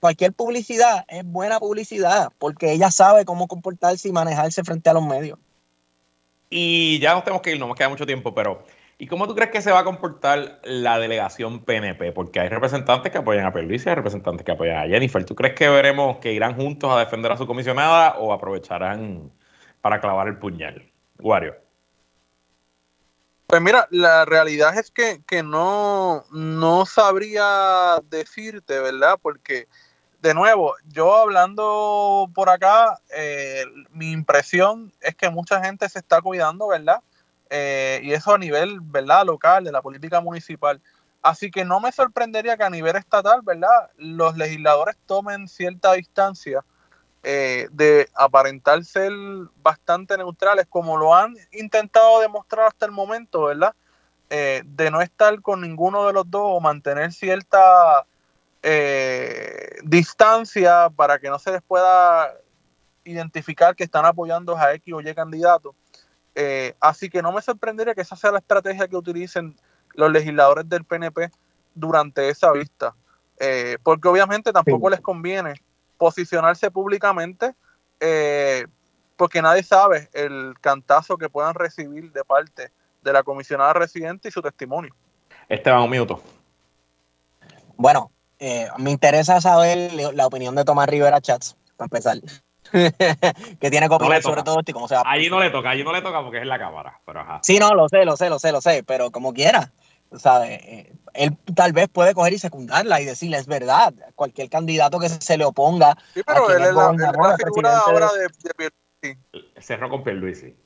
cualquier 0.00 0.32
publicidad 0.32 1.04
es 1.08 1.24
buena 1.24 1.58
publicidad, 1.58 2.30
porque 2.38 2.72
ella 2.72 2.90
sabe 2.90 3.24
cómo 3.24 3.48
comportarse 3.48 4.08
y 4.08 4.12
manejarse 4.12 4.62
frente 4.64 4.90
a 4.90 4.94
los 4.94 5.04
medios. 5.04 5.38
Y 6.50 6.98
ya 7.00 7.14
nos 7.14 7.24
tenemos 7.24 7.42
que 7.42 7.52
ir, 7.52 7.58
no 7.58 7.66
nos 7.66 7.76
queda 7.76 7.88
mucho 7.88 8.06
tiempo, 8.06 8.34
pero 8.34 8.64
¿Y 9.04 9.06
cómo 9.06 9.28
tú 9.28 9.34
crees 9.34 9.50
que 9.50 9.60
se 9.60 9.70
va 9.70 9.80
a 9.80 9.84
comportar 9.84 10.60
la 10.64 10.98
delegación 10.98 11.62
PNP? 11.62 12.12
Porque 12.12 12.40
hay 12.40 12.48
representantes 12.48 13.12
que 13.12 13.18
apoyan 13.18 13.44
a 13.44 13.52
Pierluisi 13.52 13.86
y 13.86 13.90
hay 13.90 13.96
representantes 13.96 14.46
que 14.46 14.52
apoyan 14.52 14.78
a 14.78 14.88
Jennifer. 14.88 15.22
¿Tú 15.26 15.34
crees 15.34 15.54
que 15.54 15.68
veremos 15.68 16.16
que 16.22 16.32
irán 16.32 16.56
juntos 16.56 16.90
a 16.90 17.00
defender 17.00 17.30
a 17.30 17.36
su 17.36 17.46
comisionada 17.46 18.14
o 18.16 18.32
aprovecharán 18.32 19.30
para 19.82 20.00
clavar 20.00 20.28
el 20.28 20.38
puñal? 20.38 20.90
Wario. 21.18 21.54
Pues 23.46 23.60
mira, 23.60 23.86
la 23.90 24.24
realidad 24.24 24.74
es 24.78 24.90
que, 24.90 25.42
no, 25.42 26.24
no 26.32 26.86
sabría 26.86 28.00
decirte, 28.08 28.80
¿verdad? 28.80 29.18
Porque, 29.20 29.68
de 30.22 30.32
nuevo, 30.32 30.76
yo 30.86 31.14
hablando 31.14 32.30
por 32.34 32.48
acá, 32.48 32.98
eh, 33.14 33.66
mi 33.90 34.12
impresión 34.12 34.94
es 35.02 35.14
que 35.14 35.28
mucha 35.28 35.62
gente 35.62 35.90
se 35.90 35.98
está 35.98 36.22
cuidando, 36.22 36.68
¿verdad? 36.68 37.02
Eh, 37.50 38.00
y 38.02 38.12
eso 38.12 38.34
a 38.34 38.38
nivel, 38.38 38.80
¿verdad?, 38.80 39.24
local, 39.24 39.64
de 39.64 39.72
la 39.72 39.82
política 39.82 40.20
municipal. 40.20 40.80
Así 41.22 41.50
que 41.50 41.64
no 41.64 41.80
me 41.80 41.92
sorprendería 41.92 42.56
que 42.56 42.64
a 42.64 42.70
nivel 42.70 42.96
estatal, 42.96 43.40
¿verdad?, 43.42 43.90
los 43.96 44.36
legisladores 44.36 44.96
tomen 45.06 45.48
cierta 45.48 45.92
distancia 45.92 46.64
eh, 47.22 47.68
de 47.70 48.08
aparentar 48.14 48.84
ser 48.84 49.12
bastante 49.62 50.16
neutrales, 50.18 50.66
como 50.68 50.96
lo 50.96 51.14
han 51.14 51.34
intentado 51.52 52.20
demostrar 52.20 52.66
hasta 52.66 52.86
el 52.86 52.92
momento, 52.92 53.44
¿verdad? 53.44 53.74
Eh, 54.30 54.62
de 54.64 54.90
no 54.90 55.00
estar 55.00 55.40
con 55.40 55.60
ninguno 55.60 56.06
de 56.06 56.12
los 56.12 56.30
dos 56.30 56.42
o 56.44 56.60
mantener 56.60 57.12
cierta 57.12 58.06
distancia 59.82 60.88
para 60.96 61.18
que 61.18 61.28
no 61.28 61.38
se 61.38 61.52
les 61.52 61.60
pueda 61.60 62.32
identificar 63.04 63.76
que 63.76 63.84
están 63.84 64.06
apoyando 64.06 64.56
a 64.56 64.72
X 64.74 64.94
o 64.94 65.00
Y 65.00 65.14
candidato. 65.14 65.74
Eh, 66.34 66.74
así 66.80 67.08
que 67.08 67.22
no 67.22 67.32
me 67.32 67.42
sorprendería 67.42 67.94
que 67.94 68.00
esa 68.00 68.16
sea 68.16 68.32
la 68.32 68.38
estrategia 68.38 68.88
que 68.88 68.96
utilicen 68.96 69.56
los 69.94 70.10
legisladores 70.10 70.68
del 70.68 70.84
PNP 70.84 71.30
durante 71.74 72.28
esa 72.28 72.52
vista. 72.52 72.94
Eh, 73.38 73.78
porque 73.82 74.08
obviamente 74.08 74.52
tampoco 74.52 74.90
les 74.90 75.00
conviene 75.00 75.54
posicionarse 75.98 76.70
públicamente 76.70 77.54
eh, 78.00 78.66
porque 79.16 79.42
nadie 79.42 79.62
sabe 79.62 80.08
el 80.12 80.54
cantazo 80.60 81.16
que 81.16 81.28
puedan 81.28 81.54
recibir 81.54 82.12
de 82.12 82.24
parte 82.24 82.70
de 83.02 83.12
la 83.12 83.22
comisionada 83.22 83.72
residente 83.72 84.28
y 84.28 84.32
su 84.32 84.42
testimonio. 84.42 84.94
Esteban, 85.48 85.82
un 85.82 85.90
minuto. 85.90 86.20
Bueno, 87.76 88.10
me 88.78 88.90
interesa 88.90 89.40
saber 89.40 89.92
la 89.92 90.26
opinión 90.26 90.54
de 90.54 90.64
Tomás 90.64 90.88
Rivera 90.88 91.20
Chats, 91.20 91.56
para 91.76 91.86
empezar. 91.86 92.18
que 93.60 93.70
tiene 93.70 93.88
copia 93.88 94.20
sobre 94.20 94.42
todo 94.42 94.58
esto 94.58 94.70
y 94.70 94.74
cómo 94.74 94.88
se 94.88 94.96
va. 94.96 95.02
Allí 95.06 95.30
no 95.30 95.38
le 95.40 95.50
toca, 95.50 95.70
allí 95.70 95.84
no 95.84 95.92
le 95.92 96.02
toca 96.02 96.22
porque 96.22 96.38
es 96.38 96.42
en 96.42 96.48
la 96.48 96.58
cámara, 96.58 97.00
pero 97.06 97.20
ajá. 97.20 97.40
Sí, 97.42 97.58
no, 97.58 97.74
lo 97.74 97.88
sé, 97.88 98.04
lo 98.04 98.16
sé, 98.16 98.28
lo 98.28 98.38
sé, 98.38 98.50
lo 98.50 98.60
sé, 98.60 98.82
pero 98.82 99.10
como 99.10 99.32
quiera, 99.32 99.72
¿sabes? 100.16 100.60
Eh, 100.62 100.92
él 101.14 101.36
tal 101.54 101.72
vez 101.72 101.88
puede 101.88 102.14
coger 102.14 102.32
y 102.32 102.38
secundarla 102.38 103.00
y 103.00 103.04
decirle, 103.04 103.36
es 103.36 103.46
verdad, 103.46 103.94
cualquier 104.16 104.50
candidato 104.50 104.98
que 104.98 105.08
se 105.08 105.38
le 105.38 105.44
oponga. 105.44 105.96
Sí, 106.14 106.22
pero 106.26 106.50
él 106.50 106.64
es 106.64 106.74
la, 106.74 107.36
figura 107.36 107.78
ahora 107.78 108.08
de, 108.12 108.70
de 109.02 109.60
Cerró 109.60 109.88
con 109.88 110.02
Pierluisi. 110.02 110.56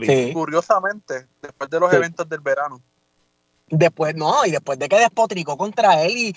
Sí. 0.00 0.32
Curiosamente, 0.32 1.26
después 1.42 1.68
de 1.68 1.80
los 1.80 1.92
eventos 1.92 2.28
del 2.28 2.40
verano. 2.40 2.80
Después, 3.66 4.14
no, 4.14 4.46
y 4.46 4.50
después 4.50 4.78
de 4.78 4.88
que 4.88 4.98
despotricó 4.98 5.58
contra 5.58 6.02
él 6.02 6.12
y 6.16 6.36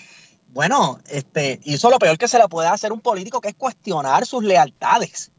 bueno, 0.52 0.98
este, 1.08 1.60
hizo 1.64 1.90
lo 1.90 1.98
peor 1.98 2.18
que 2.18 2.28
se 2.28 2.38
le 2.38 2.46
puede 2.46 2.68
hacer 2.68 2.92
un 2.92 3.00
político, 3.00 3.40
que 3.40 3.48
es 3.48 3.54
cuestionar 3.54 4.26
sus 4.26 4.44
lealtades. 4.44 5.32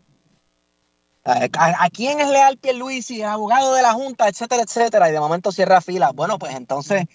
¿A, 1.26 1.90
quién 1.90 2.20
es 2.20 2.30
leal 2.30 2.58
Pierluisi? 2.58 3.22
abogado 3.22 3.74
de 3.76 3.82
la 3.82 3.94
Junta, 3.94 4.28
etcétera, 4.28 4.64
etcétera. 4.64 5.10
Y 5.10 5.14
de 5.14 5.20
momento 5.20 5.54
cierra 5.54 5.80
fila. 5.80 6.12
Bueno, 6.14 6.38
pues 6.38 6.54
entonces 6.54 7.06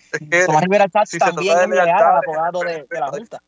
Tomás 0.47 0.63
Rivera 0.63 0.89
Chats 0.89 1.19
también 1.19 1.59
es 1.59 1.69
leal 1.69 1.91
al 1.91 2.21
abogado 2.25 2.61
de, 2.61 2.87
la 2.91 3.09
Junta. 3.09 3.43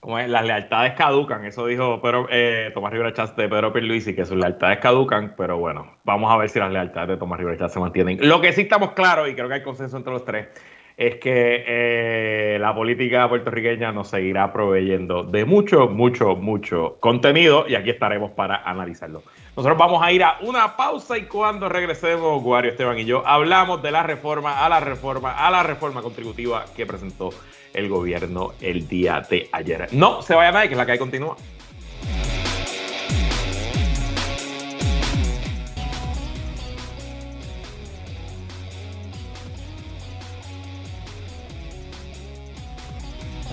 Como 0.00 0.18
es, 0.18 0.28
las 0.28 0.44
lealtades 0.44 0.94
caducan, 0.94 1.44
eso 1.44 1.64
dijo 1.66 2.02
pero, 2.02 2.26
eh, 2.28 2.72
Tomás 2.74 2.92
Rivera 2.92 3.14
Chats 3.14 3.36
de 3.36 3.48
Pedro 3.48 3.72
Pierluisi, 3.72 4.16
que 4.16 4.26
sus 4.26 4.36
lealtades 4.36 4.80
caducan, 4.80 5.34
pero 5.36 5.58
bueno, 5.58 5.96
vamos 6.02 6.30
a 6.30 6.36
ver 6.36 6.50
si 6.50 6.58
las 6.58 6.72
lealtades 6.72 7.10
de 7.10 7.16
Tomás 7.16 7.38
Rivera 7.38 7.56
Chats 7.56 7.74
se 7.74 7.80
mantienen. 7.80 8.18
Lo 8.20 8.40
que 8.40 8.52
sí 8.52 8.62
estamos 8.62 8.92
claros, 8.92 9.28
y 9.28 9.34
creo 9.34 9.46
que 9.48 9.54
hay 9.54 9.62
consenso 9.62 9.96
entre 9.96 10.12
los 10.12 10.24
tres, 10.24 10.48
es 10.96 11.16
que 11.16 11.64
eh, 11.66 12.58
la 12.60 12.74
política 12.74 13.28
puertorriqueña 13.28 13.92
nos 13.92 14.08
seguirá 14.08 14.52
proveyendo 14.52 15.22
de 15.22 15.44
mucho, 15.44 15.88
mucho, 15.88 16.36
mucho 16.36 16.96
contenido 17.00 17.64
y 17.68 17.74
aquí 17.74 17.90
estaremos 17.90 18.32
para 18.32 18.56
analizarlo. 18.56 19.22
Nosotros 19.56 19.78
vamos 19.78 20.02
a 20.02 20.12
ir 20.12 20.22
a 20.22 20.38
una 20.40 20.76
pausa 20.76 21.18
y 21.18 21.22
cuando 21.22 21.68
regresemos, 21.68 22.42
Guario, 22.42 22.70
Esteban 22.70 22.98
y 22.98 23.04
yo 23.04 23.26
hablamos 23.26 23.82
de 23.82 23.90
la 23.90 24.02
reforma 24.02 24.64
a 24.64 24.68
la 24.68 24.80
reforma 24.80 25.32
a 25.32 25.50
la 25.50 25.62
reforma 25.62 26.02
contributiva 26.02 26.64
que 26.74 26.86
presentó 26.86 27.30
el 27.74 27.88
gobierno 27.88 28.52
el 28.60 28.88
día 28.88 29.22
de 29.28 29.48
ayer. 29.52 29.88
No 29.92 30.22
se 30.22 30.34
vaya 30.34 30.52
nadie, 30.52 30.68
que 30.68 30.76
la 30.76 30.84
hay 30.84 30.98
continúa. 30.98 31.36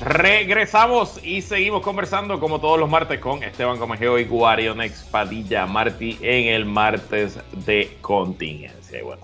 Regresamos 0.02 1.20
y 1.26 1.42
seguimos 1.42 1.82
conversando 1.82 2.40
como 2.40 2.62
todos 2.62 2.80
los 2.80 2.90
martes 2.90 3.20
con 3.20 3.44
Esteban 3.44 3.78
Comejeo 3.78 4.18
y 4.18 4.24
Guarionex 4.24 5.04
Padilla 5.12 5.66
Martí 5.66 6.18
en 6.22 6.54
el 6.54 6.64
martes 6.64 7.38
de 7.66 7.98
contingencia. 8.00 9.00
Y 9.00 9.04
bueno, 9.04 9.22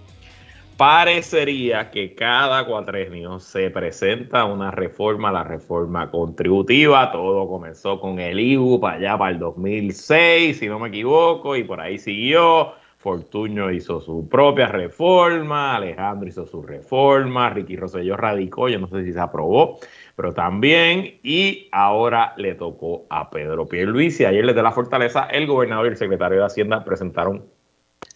parecería 0.75 1.89
que 1.91 2.13
cada 2.13 2.65
cuatrenio 2.65 3.39
se 3.39 3.69
presenta 3.69 4.43
una 4.43 4.69
reforma, 4.69 5.31
la 5.31 5.45
reforma 5.45 6.11
contributiva. 6.11 7.09
Todo 7.09 7.47
comenzó 7.47 8.01
con 8.01 8.19
el 8.19 8.37
IBU 8.37 8.81
para 8.81 8.97
allá, 8.97 9.17
para 9.17 9.31
el 9.31 9.39
2006, 9.39 10.59
si 10.59 10.67
no 10.67 10.77
me 10.77 10.89
equivoco, 10.89 11.55
y 11.55 11.63
por 11.63 11.79
ahí 11.79 11.97
siguió 11.97 12.73
Fortuño 13.05 13.69
hizo 13.69 14.01
su 14.01 14.27
propia 14.27 14.65
reforma, 14.65 15.75
Alejandro 15.75 16.27
hizo 16.27 16.47
su 16.47 16.63
reforma, 16.63 17.51
Ricky 17.51 17.75
Rosselló 17.75 18.17
radicó, 18.17 18.67
yo 18.67 18.79
no 18.79 18.87
sé 18.87 19.05
si 19.05 19.13
se 19.13 19.19
aprobó, 19.19 19.77
pero 20.15 20.33
también, 20.33 21.19
y 21.23 21.67
ahora 21.71 22.33
le 22.37 22.55
tocó 22.55 23.05
a 23.09 23.29
Pedro 23.29 23.67
Pierluisi. 23.67 24.25
Ayer 24.25 24.45
desde 24.45 24.63
la 24.63 24.71
Fortaleza, 24.71 25.27
el 25.29 25.45
gobernador 25.45 25.87
y 25.87 25.89
el 25.89 25.97
secretario 25.97 26.39
de 26.39 26.45
Hacienda 26.45 26.83
presentaron 26.83 27.45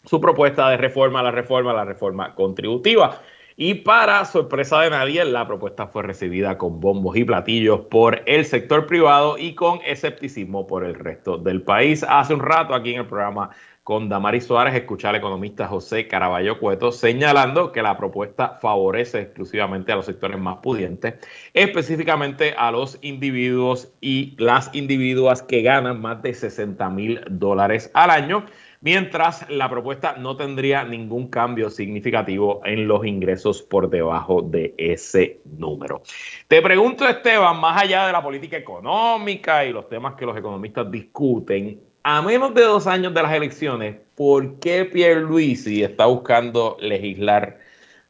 su 0.06 0.22
propuesta 0.22 0.70
de 0.70 0.78
reforma, 0.78 1.22
la 1.22 1.32
reforma, 1.32 1.74
la 1.74 1.86
reforma 1.86 2.36
contributiva. 2.36 3.20
Y 3.62 3.74
para 3.74 4.24
sorpresa 4.24 4.80
de 4.80 4.90
nadie, 4.90 5.26
la 5.26 5.46
propuesta 5.46 5.88
fue 5.88 6.04
recibida 6.04 6.58
con 6.58 6.80
bombos 6.80 7.18
y 7.18 7.26
platillos 7.26 7.82
por 7.82 8.22
el 8.26 8.46
sector 8.46 8.86
privado 8.86 9.38
y 9.38 9.54
con 9.54 9.82
escepticismo 9.86 10.66
por 10.66 10.86
el 10.86 10.96
resto 10.96 11.38
del 11.38 11.62
país. 11.62 12.06
Hace 12.08 12.34
un 12.34 12.40
rato 12.40 12.74
aquí 12.74 12.94
en 12.94 13.02
el 13.02 13.08
programa 13.08 13.50
con 13.90 14.08
Damaris 14.08 14.46
Suárez, 14.46 14.76
escuchar 14.76 15.16
al 15.16 15.16
economista 15.16 15.68
José 15.68 16.08
Caraballo 16.08 16.60
Cueto 16.60 16.92
señalando 16.92 17.72
que 17.72 17.82
la 17.82 17.98
propuesta 17.98 18.60
favorece 18.62 19.20
exclusivamente 19.22 19.92
a 19.92 19.96
los 19.96 20.06
sectores 20.06 20.40
más 20.40 20.58
pudientes, 20.58 21.16
específicamente 21.56 22.54
a 22.56 22.70
los 22.70 23.00
individuos 23.02 23.92
y 24.00 24.36
las 24.38 24.70
individuas 24.76 25.42
que 25.42 25.64
ganan 25.64 26.02
más 26.02 26.22
de 26.22 26.36
60 26.36 26.88
mil 26.92 27.22
dólares 27.32 27.90
al 27.96 28.12
año 28.12 28.46
mientras 28.82 29.50
la 29.50 29.68
propuesta 29.68 30.16
no 30.20 30.38
tendría 30.38 30.84
ningún 30.84 31.28
cambio 31.28 31.72
significativo 31.72 32.62
en 32.66 32.88
los 32.88 33.04
ingresos 33.08 33.64
por 33.64 33.90
debajo 33.90 34.44
de 34.44 34.76
ese 34.78 35.42
número. 35.46 36.04
Te 36.48 36.62
pregunto, 36.62 37.08
Esteban, 37.08 37.60
más 37.60 37.82
allá 37.82 38.06
de 38.06 38.14
la 38.14 38.22
política 38.22 38.56
económica 38.56 39.66
y 39.66 39.74
los 39.74 39.90
temas 39.90 40.14
que 40.14 40.28
los 40.28 40.38
economistas 40.38 40.92
discuten, 40.92 41.89
a 42.04 42.22
menos 42.22 42.54
de 42.54 42.64
dos 42.64 42.88
años 42.88 43.14
de 43.14 43.24
las 43.24 43.34
elecciones, 43.34 43.98
¿por 44.16 44.56
qué 44.60 44.86
Pierre 44.86 45.22
Luisi 45.22 45.84
está 45.84 46.06
buscando 46.06 46.78
legislar 46.80 47.60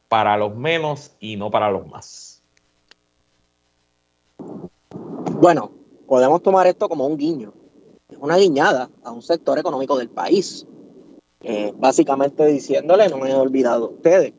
para 0.08 0.36
los 0.36 0.56
menos 0.56 1.12
y 1.20 1.36
no 1.36 1.50
para 1.50 1.70
los 1.70 1.86
más? 1.86 2.42
Bueno, 5.40 5.72
podemos 6.06 6.42
tomar 6.42 6.66
esto 6.66 6.88
como 6.88 7.06
un 7.06 7.16
guiño 7.16 7.52
una 8.18 8.36
guiñada 8.36 8.90
a 9.02 9.12
un 9.12 9.22
sector 9.22 9.58
económico 9.58 9.98
del 9.98 10.08
país. 10.08 10.66
Básicamente 11.74 12.46
diciéndole, 12.46 13.08
no 13.08 13.18
me 13.18 13.30
he 13.30 13.34
olvidado 13.34 13.88
de 13.88 13.94
ustedes. 13.94 14.32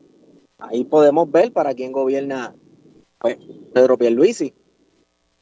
Ahí 0.58 0.84
podemos 0.84 1.30
ver 1.30 1.52
para 1.52 1.74
quién 1.74 1.90
gobierna 1.90 2.54
pues, 3.18 3.38
Pedro 3.72 3.98
Pierluisi. 3.98 4.54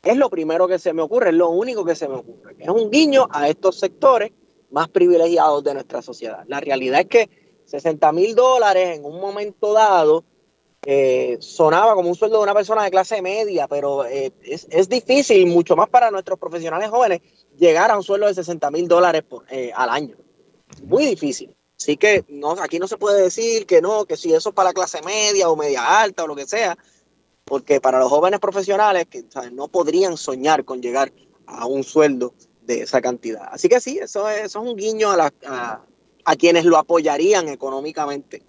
Es 0.03 0.17
lo 0.17 0.31
primero 0.31 0.67
que 0.67 0.79
se 0.79 0.93
me 0.93 1.03
ocurre, 1.03 1.29
es 1.29 1.35
lo 1.35 1.51
único 1.51 1.85
que 1.85 1.95
se 1.95 2.09
me 2.09 2.17
ocurre. 2.17 2.57
Es 2.59 2.69
un 2.69 2.91
guiño 2.91 3.29
a 3.31 3.49
estos 3.49 3.79
sectores 3.79 4.33
más 4.71 4.89
privilegiados 4.89 5.63
de 5.63 5.75
nuestra 5.75 6.01
sociedad. 6.01 6.45
La 6.47 6.61
realidad 6.61 7.01
es 7.01 7.07
que 7.07 7.31
60 7.67 8.11
mil 8.13 8.35
dólares 8.35 8.97
en 8.97 9.05
un 9.05 9.21
momento 9.21 9.73
dado 9.73 10.25
eh, 10.87 11.37
sonaba 11.41 11.95
como 11.95 12.09
un 12.09 12.15
sueldo 12.15 12.39
de 12.39 12.45
una 12.45 12.55
persona 12.55 12.85
de 12.85 12.91
clase 12.91 13.21
media, 13.21 13.69
pero 13.69 14.07
eh, 14.07 14.33
es, 14.43 14.67
es, 14.71 14.89
difícil, 14.89 15.47
mucho 15.47 15.77
más 15.77 15.91
para 15.91 16.11
nuestros 16.11 16.39
profesionales 16.39 16.89
jóvenes, 16.89 17.21
llegar 17.59 17.91
a 17.91 17.97
un 17.99 18.03
sueldo 18.03 18.27
de 18.27 18.35
60 18.35 18.71
mil 18.71 18.89
dólares 18.89 19.25
eh, 19.51 19.71
al 19.75 19.91
año. 19.91 20.17
Muy 20.85 21.05
difícil. 21.05 21.55
Así 21.79 21.97
que 21.97 22.25
no, 22.29 22.53
aquí 22.53 22.79
no 22.79 22.89
se 22.89 22.97
puede 22.97 23.23
decir 23.23 23.67
que 23.67 23.83
no, 23.83 24.07
que 24.07 24.17
si 24.17 24.33
eso 24.33 24.51
es 24.51 24.55
para 24.55 24.71
la 24.71 24.75
clase 24.75 25.03
media 25.03 25.51
o 25.51 25.57
media 25.57 26.01
alta 26.01 26.25
o 26.25 26.27
lo 26.27 26.37
que 26.37 26.47
sea, 26.47 26.77
porque 27.51 27.81
para 27.81 27.99
los 27.99 28.09
jóvenes 28.09 28.39
profesionales 28.39 29.07
que 29.11 29.25
no 29.51 29.67
podrían 29.67 30.17
soñar 30.17 30.65
con 30.65 30.81
llegar 30.81 31.13
a 31.49 31.67
un 31.67 31.83
sueldo 31.83 32.33
de 32.63 32.83
esa 32.83 33.01
cantidad. 33.01 33.49
Así 33.51 33.69
que 33.69 33.81
sí, 33.81 33.99
eso 33.99 34.29
es, 34.29 34.45
eso 34.45 34.63
es 34.63 34.71
un 34.71 34.77
guiño 34.77 35.11
a, 35.11 35.33
a, 35.49 35.85
a, 36.27 36.37
quienes 36.37 36.65
lo 36.65 36.79
apoyarían 36.79 37.49
económicamente 37.49 38.45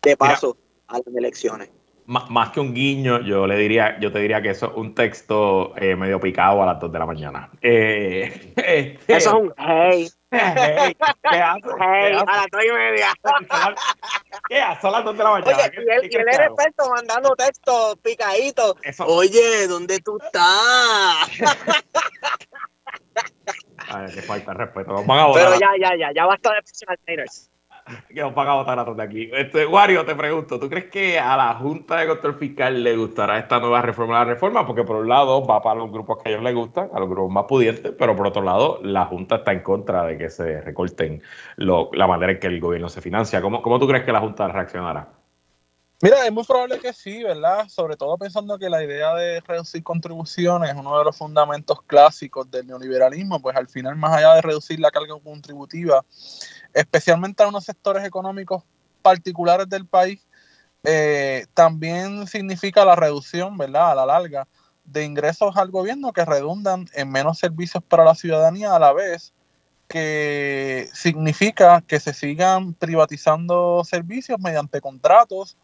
de 0.00 0.16
paso 0.16 0.56
a 0.86 0.96
las 1.00 1.14
elecciones 1.14 1.68
más, 2.06 2.50
que 2.50 2.60
un 2.60 2.72
guiño, 2.72 3.20
yo 3.20 3.46
le 3.46 3.56
diría, 3.56 3.98
yo 3.98 4.12
te 4.12 4.20
diría 4.20 4.40
que 4.40 4.50
eso 4.50 4.66
es 4.66 4.72
un 4.76 4.94
texto 4.94 5.74
eh, 5.76 5.96
medio 5.96 6.20
picado 6.20 6.62
a 6.62 6.66
las 6.66 6.80
2 6.80 6.92
de 6.92 6.98
la 6.98 7.06
mañana. 7.06 7.50
Eh, 7.60 8.52
este, 8.56 9.16
eso 9.16 9.28
es 9.30 9.34
un 9.34 9.54
hey. 9.58 10.08
hey, 10.30 10.96
¿qué? 10.96 10.96
Hey, 11.80 12.12
a 12.14 12.36
las 12.36 12.46
2 12.50 12.64
y 12.64 12.72
media. 12.72 13.08
¿Qué 14.48 14.60
haces? 14.60 14.82
Son 14.82 14.92
las 14.92 15.04
2 15.04 15.18
de 15.18 15.24
la 15.24 15.30
mañana. 15.30 15.56
Oye, 15.56 15.70
y 15.74 15.90
él, 15.90 16.08
y 16.10 16.16
él 16.16 16.28
es 16.28 16.38
experto 16.38 16.90
mandando 16.90 17.34
textos 17.36 17.96
picaditos. 18.02 18.76
Oye, 19.00 19.66
¿dónde 19.66 19.98
tú 20.00 20.18
estás? 20.22 21.28
Ay, 23.88 24.14
que 24.14 24.22
falta 24.22 24.52
de 24.52 24.58
respeto. 24.58 24.94
Vamos 24.94 25.36
a 25.36 25.40
Pero 25.40 25.58
ya, 25.58 25.70
ya, 25.80 25.96
ya, 25.96 26.12
ya 26.14 26.26
basta 26.26 26.54
de 26.54 26.62
personal 26.62 26.98
trainers 27.04 27.50
que 28.08 28.20
nos 28.20 28.34
van 28.34 28.48
a 28.48 28.54
votar 28.54 28.94
de 28.94 29.02
aquí. 29.02 29.30
Este, 29.32 29.66
Wario, 29.66 30.04
te 30.04 30.14
pregunto, 30.14 30.58
¿tú 30.58 30.68
crees 30.68 30.86
que 30.86 31.18
a 31.18 31.36
la 31.36 31.54
Junta 31.54 31.98
de 31.98 32.06
Control 32.06 32.34
Fiscal 32.34 32.82
le 32.82 32.96
gustará 32.96 33.38
esta 33.38 33.60
nueva 33.60 33.82
reforma 33.82 34.18
la 34.18 34.24
reforma? 34.24 34.66
Porque 34.66 34.84
por 34.84 34.96
un 34.96 35.08
lado 35.08 35.44
va 35.46 35.62
para 35.62 35.80
los 35.80 35.90
grupos 35.90 36.22
que 36.22 36.28
a 36.28 36.32
ellos 36.32 36.44
les 36.44 36.54
gustan, 36.54 36.88
a 36.92 37.00
los 37.00 37.08
grupos 37.08 37.32
más 37.32 37.44
pudientes, 37.44 37.92
pero 37.98 38.16
por 38.16 38.26
otro 38.26 38.42
lado 38.42 38.80
la 38.82 39.06
Junta 39.06 39.36
está 39.36 39.52
en 39.52 39.60
contra 39.60 40.04
de 40.04 40.18
que 40.18 40.30
se 40.30 40.60
recorten 40.60 41.22
la 41.56 42.06
manera 42.06 42.32
en 42.32 42.40
que 42.40 42.46
el 42.46 42.60
gobierno 42.60 42.88
se 42.88 43.00
financia. 43.00 43.40
¿Cómo, 43.40 43.62
¿Cómo 43.62 43.78
tú 43.78 43.86
crees 43.86 44.04
que 44.04 44.12
la 44.12 44.20
Junta 44.20 44.48
reaccionará? 44.48 45.25
Mira, 46.02 46.26
es 46.26 46.32
muy 46.32 46.44
probable 46.44 46.78
que 46.78 46.92
sí, 46.92 47.22
¿verdad? 47.22 47.68
Sobre 47.68 47.96
todo 47.96 48.18
pensando 48.18 48.58
que 48.58 48.68
la 48.68 48.84
idea 48.84 49.14
de 49.14 49.40
reducir 49.40 49.82
contribuciones 49.82 50.68
es 50.68 50.76
uno 50.76 50.98
de 50.98 51.04
los 51.04 51.16
fundamentos 51.16 51.80
clásicos 51.86 52.50
del 52.50 52.66
neoliberalismo, 52.66 53.40
pues 53.40 53.56
al 53.56 53.66
final, 53.66 53.96
más 53.96 54.12
allá 54.12 54.34
de 54.34 54.42
reducir 54.42 54.78
la 54.78 54.90
carga 54.90 55.14
contributiva, 55.24 56.04
especialmente 56.74 57.42
a 57.42 57.48
unos 57.48 57.64
sectores 57.64 58.04
económicos 58.04 58.62
particulares 59.00 59.70
del 59.70 59.86
país, 59.86 60.20
eh, 60.84 61.46
también 61.54 62.26
significa 62.26 62.84
la 62.84 62.94
reducción, 62.94 63.56
¿verdad? 63.56 63.92
A 63.92 63.94
la 63.94 64.04
larga, 64.04 64.46
de 64.84 65.02
ingresos 65.02 65.56
al 65.56 65.70
gobierno 65.70 66.12
que 66.12 66.26
redundan 66.26 66.86
en 66.92 67.10
menos 67.10 67.38
servicios 67.38 67.82
para 67.82 68.04
la 68.04 68.14
ciudadanía 68.14 68.76
a 68.76 68.78
la 68.78 68.92
vez 68.92 69.32
que 69.88 70.88
significa 70.92 71.80
que 71.80 72.00
se 72.00 72.12
sigan 72.12 72.74
privatizando 72.74 73.82
servicios 73.84 74.38
mediante 74.40 74.80
contratos 74.80 75.56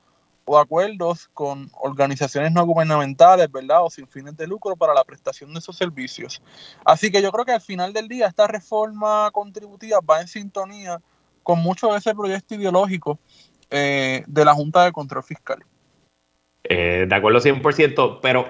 o 0.45 0.59
acuerdos 0.59 1.28
con 1.34 1.70
organizaciones 1.80 2.53
no 2.53 2.64
gubernamentales, 2.64 3.51
¿verdad? 3.51 3.84
O 3.84 3.90
sin 3.90 4.09
fines 4.09 4.36
de 4.36 4.47
lucro 4.47 4.76
para 4.76 4.95
la 4.95 5.05
prestación 5.05 5.53
de 5.53 5.61
esos 5.61 5.76
servicios. 5.76 6.43
Así 6.84 7.11
que 7.11 7.22
yo 7.22 7.30
creo 7.30 7.45
que 7.45 7.53
al 7.53 7.61
final 7.61 7.93
del 7.93 8.09
día 8.09 8.26
esta 8.26 8.47
reforma 8.47 9.30
contributiva 9.32 10.01
va 10.01 10.20
en 10.20 10.28
sintonía 10.28 11.01
con 11.43 11.61
mucho 11.61 11.93
de 11.93 11.99
ese 11.99 12.14
proyecto 12.14 12.55
ideológico 12.55 13.18
eh, 13.70 14.24
de 14.26 14.45
la 14.45 14.55
Junta 14.55 14.84
de 14.84 14.93
Control 14.93 15.22
Fiscal. 15.22 15.64
Eh, 16.64 17.07
de 17.09 17.14
acuerdo 17.14 17.40
100%, 17.40 18.20
pero 18.22 18.47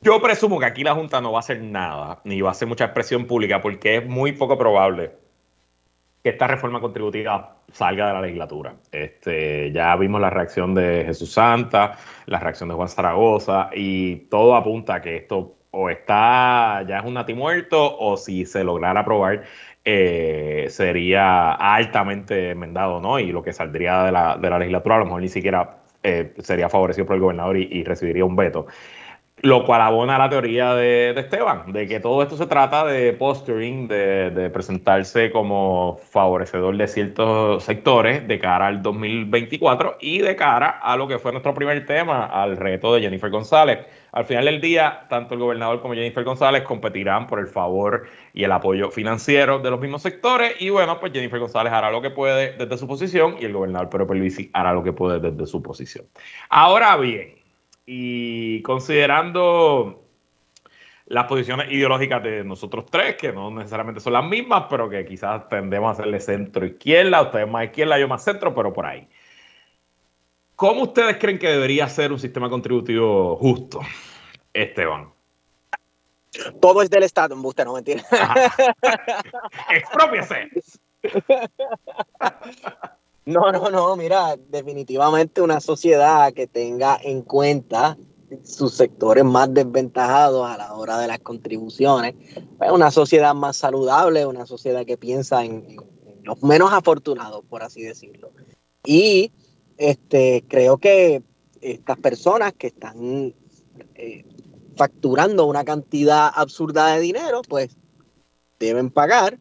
yo 0.00 0.22
presumo 0.22 0.60
que 0.60 0.66
aquí 0.66 0.84
la 0.84 0.94
Junta 0.94 1.20
no 1.20 1.32
va 1.32 1.38
a 1.38 1.40
hacer 1.40 1.60
nada, 1.62 2.20
ni 2.24 2.40
va 2.40 2.50
a 2.50 2.52
hacer 2.52 2.68
mucha 2.68 2.84
expresión 2.84 3.26
pública, 3.26 3.60
porque 3.60 3.96
es 3.96 4.06
muy 4.06 4.32
poco 4.32 4.56
probable 4.56 5.12
que 6.22 6.30
esta 6.30 6.46
reforma 6.46 6.80
contributiva 6.80 7.56
salga 7.70 8.08
de 8.08 8.12
la 8.12 8.20
legislatura. 8.22 8.74
Este, 8.90 9.70
ya 9.72 9.94
vimos 9.96 10.20
la 10.20 10.30
reacción 10.30 10.74
de 10.74 11.04
Jesús 11.04 11.32
Santa, 11.32 11.96
la 12.26 12.40
reacción 12.40 12.68
de 12.68 12.74
Juan 12.74 12.88
Zaragoza, 12.88 13.70
y 13.74 14.16
todo 14.28 14.56
apunta 14.56 14.94
a 14.94 15.00
que 15.00 15.16
esto 15.16 15.56
o 15.70 15.90
está, 15.90 16.84
ya 16.88 16.98
es 16.98 17.04
un 17.04 17.14
natimuerto, 17.14 17.98
o 17.98 18.16
si 18.16 18.46
se 18.46 18.64
lograra 18.64 19.00
aprobar, 19.00 19.44
eh, 19.84 20.66
sería 20.70 21.52
altamente 21.52 22.50
enmendado, 22.50 23.00
¿no? 23.00 23.18
Y 23.18 23.32
lo 23.32 23.42
que 23.42 23.52
saldría 23.52 24.04
de 24.04 24.12
la, 24.12 24.36
de 24.36 24.50
la 24.50 24.58
legislatura 24.58 24.96
a 24.96 24.98
lo 24.98 25.04
mejor 25.04 25.22
ni 25.22 25.28
siquiera 25.28 25.78
eh, 26.02 26.34
sería 26.38 26.68
favorecido 26.68 27.06
por 27.06 27.16
el 27.16 27.22
gobernador 27.22 27.56
y 27.58 27.84
recibiría 27.84 28.24
un 28.24 28.36
veto. 28.36 28.66
Lo 29.42 29.64
cual 29.64 29.80
abona 29.80 30.18
la 30.18 30.28
teoría 30.28 30.74
de, 30.74 31.10
Esteban, 31.10 31.72
de 31.72 31.86
que 31.86 32.00
todo 32.00 32.22
esto 32.22 32.36
se 32.36 32.46
trata 32.46 32.84
de 32.84 33.12
posturing, 33.12 33.86
de, 33.86 34.50
presentarse 34.52 35.30
como 35.30 36.00
favorecedor 36.10 36.76
de 36.76 36.88
ciertos 36.88 37.62
sectores 37.62 38.26
de 38.26 38.38
cara 38.38 38.66
al 38.66 38.82
2024 38.82 39.98
y 40.00 40.18
de 40.18 40.34
cara 40.34 40.68
a 40.82 40.96
lo 40.96 41.06
que 41.06 41.18
fue 41.18 41.32
nuestro 41.32 41.54
primer 41.54 41.86
tema, 41.86 42.26
al 42.26 42.56
reto 42.56 42.94
de 42.94 43.02
Jennifer 43.02 43.30
González. 43.30 43.78
Al 44.10 44.24
final 44.24 44.46
del 44.46 44.60
día, 44.60 45.06
tanto 45.08 45.34
el 45.34 45.40
gobernador 45.40 45.80
como 45.80 45.94
Jennifer 45.94 46.24
González 46.24 46.62
competirán 46.62 47.26
por 47.26 47.38
el 47.38 47.46
favor 47.46 48.06
y 48.32 48.42
el 48.42 48.52
apoyo 48.52 48.90
financiero 48.90 49.58
de 49.58 49.70
los 49.70 49.80
mismos 49.80 50.02
sectores 50.02 50.54
y 50.60 50.70
bueno, 50.70 50.98
pues 50.98 51.12
Jennifer 51.12 51.38
González 51.38 51.72
hará 51.72 51.90
lo 51.90 52.00
que 52.00 52.10
puede 52.10 52.56
desde 52.56 52.78
su 52.78 52.88
posición 52.88 53.36
y 53.38 53.44
el 53.44 53.52
gobernador 53.52 53.90
Pedro 53.90 54.06
Pierluisi 54.06 54.50
hará 54.54 54.72
lo 54.72 54.82
que 54.82 54.92
puede 54.92 55.20
desde 55.20 55.46
su 55.46 55.62
posición. 55.62 56.06
Ahora 56.48 56.96
bien, 56.96 57.37
y 57.90 58.60
considerando 58.60 60.04
las 61.06 61.24
posiciones 61.24 61.72
ideológicas 61.72 62.22
de 62.22 62.44
nosotros 62.44 62.84
tres, 62.90 63.16
que 63.16 63.32
no 63.32 63.50
necesariamente 63.50 63.98
son 63.98 64.12
las 64.12 64.26
mismas, 64.26 64.64
pero 64.68 64.90
que 64.90 65.06
quizás 65.06 65.48
tendemos 65.48 65.88
a 65.88 65.92
hacerle 65.92 66.20
centro 66.20 66.66
izquierda, 66.66 67.22
ustedes 67.22 67.48
más 67.48 67.64
izquierda, 67.64 67.98
yo 67.98 68.06
más 68.06 68.22
centro, 68.22 68.54
pero 68.54 68.74
por 68.74 68.84
ahí. 68.84 69.08
¿Cómo 70.54 70.82
ustedes 70.82 71.16
creen 71.16 71.38
que 71.38 71.48
debería 71.48 71.88
ser 71.88 72.12
un 72.12 72.18
sistema 72.18 72.50
contributivo 72.50 73.36
justo, 73.36 73.80
Esteban? 74.52 75.08
Todo 76.60 76.82
es 76.82 76.90
del 76.90 77.04
Estado, 77.04 77.34
en 77.34 77.42
usted 77.42 77.64
no 77.64 77.72
mentira. 77.72 78.02
Expropiase. 79.70 80.50
No, 83.28 83.52
no, 83.52 83.68
no, 83.68 83.94
mira, 83.94 84.38
definitivamente 84.48 85.42
una 85.42 85.60
sociedad 85.60 86.32
que 86.32 86.46
tenga 86.46 86.98
en 87.02 87.20
cuenta 87.20 87.98
sus 88.42 88.72
sectores 88.72 89.22
más 89.22 89.52
desventajados 89.52 90.48
a 90.48 90.56
la 90.56 90.72
hora 90.72 90.98
de 90.98 91.08
las 91.08 91.18
contribuciones, 91.18 92.14
es 92.18 92.42
pues 92.56 92.70
una 92.72 92.90
sociedad 92.90 93.34
más 93.34 93.58
saludable, 93.58 94.24
una 94.24 94.46
sociedad 94.46 94.86
que 94.86 94.96
piensa 94.96 95.44
en, 95.44 95.76
los 96.22 96.42
menos 96.42 96.72
afortunados, 96.72 97.44
por 97.50 97.62
así 97.62 97.82
decirlo. 97.82 98.30
Y 98.86 99.30
este, 99.76 100.42
creo 100.48 100.78
que 100.78 101.22
estas 101.60 101.98
personas 101.98 102.54
que 102.54 102.68
están 102.68 103.34
eh, 103.94 104.24
facturando 104.74 105.44
una 105.44 105.64
cantidad 105.64 106.30
absurda 106.34 106.94
de 106.94 107.00
dinero, 107.00 107.42
pues 107.46 107.76
deben 108.58 108.88
pagar 108.88 109.38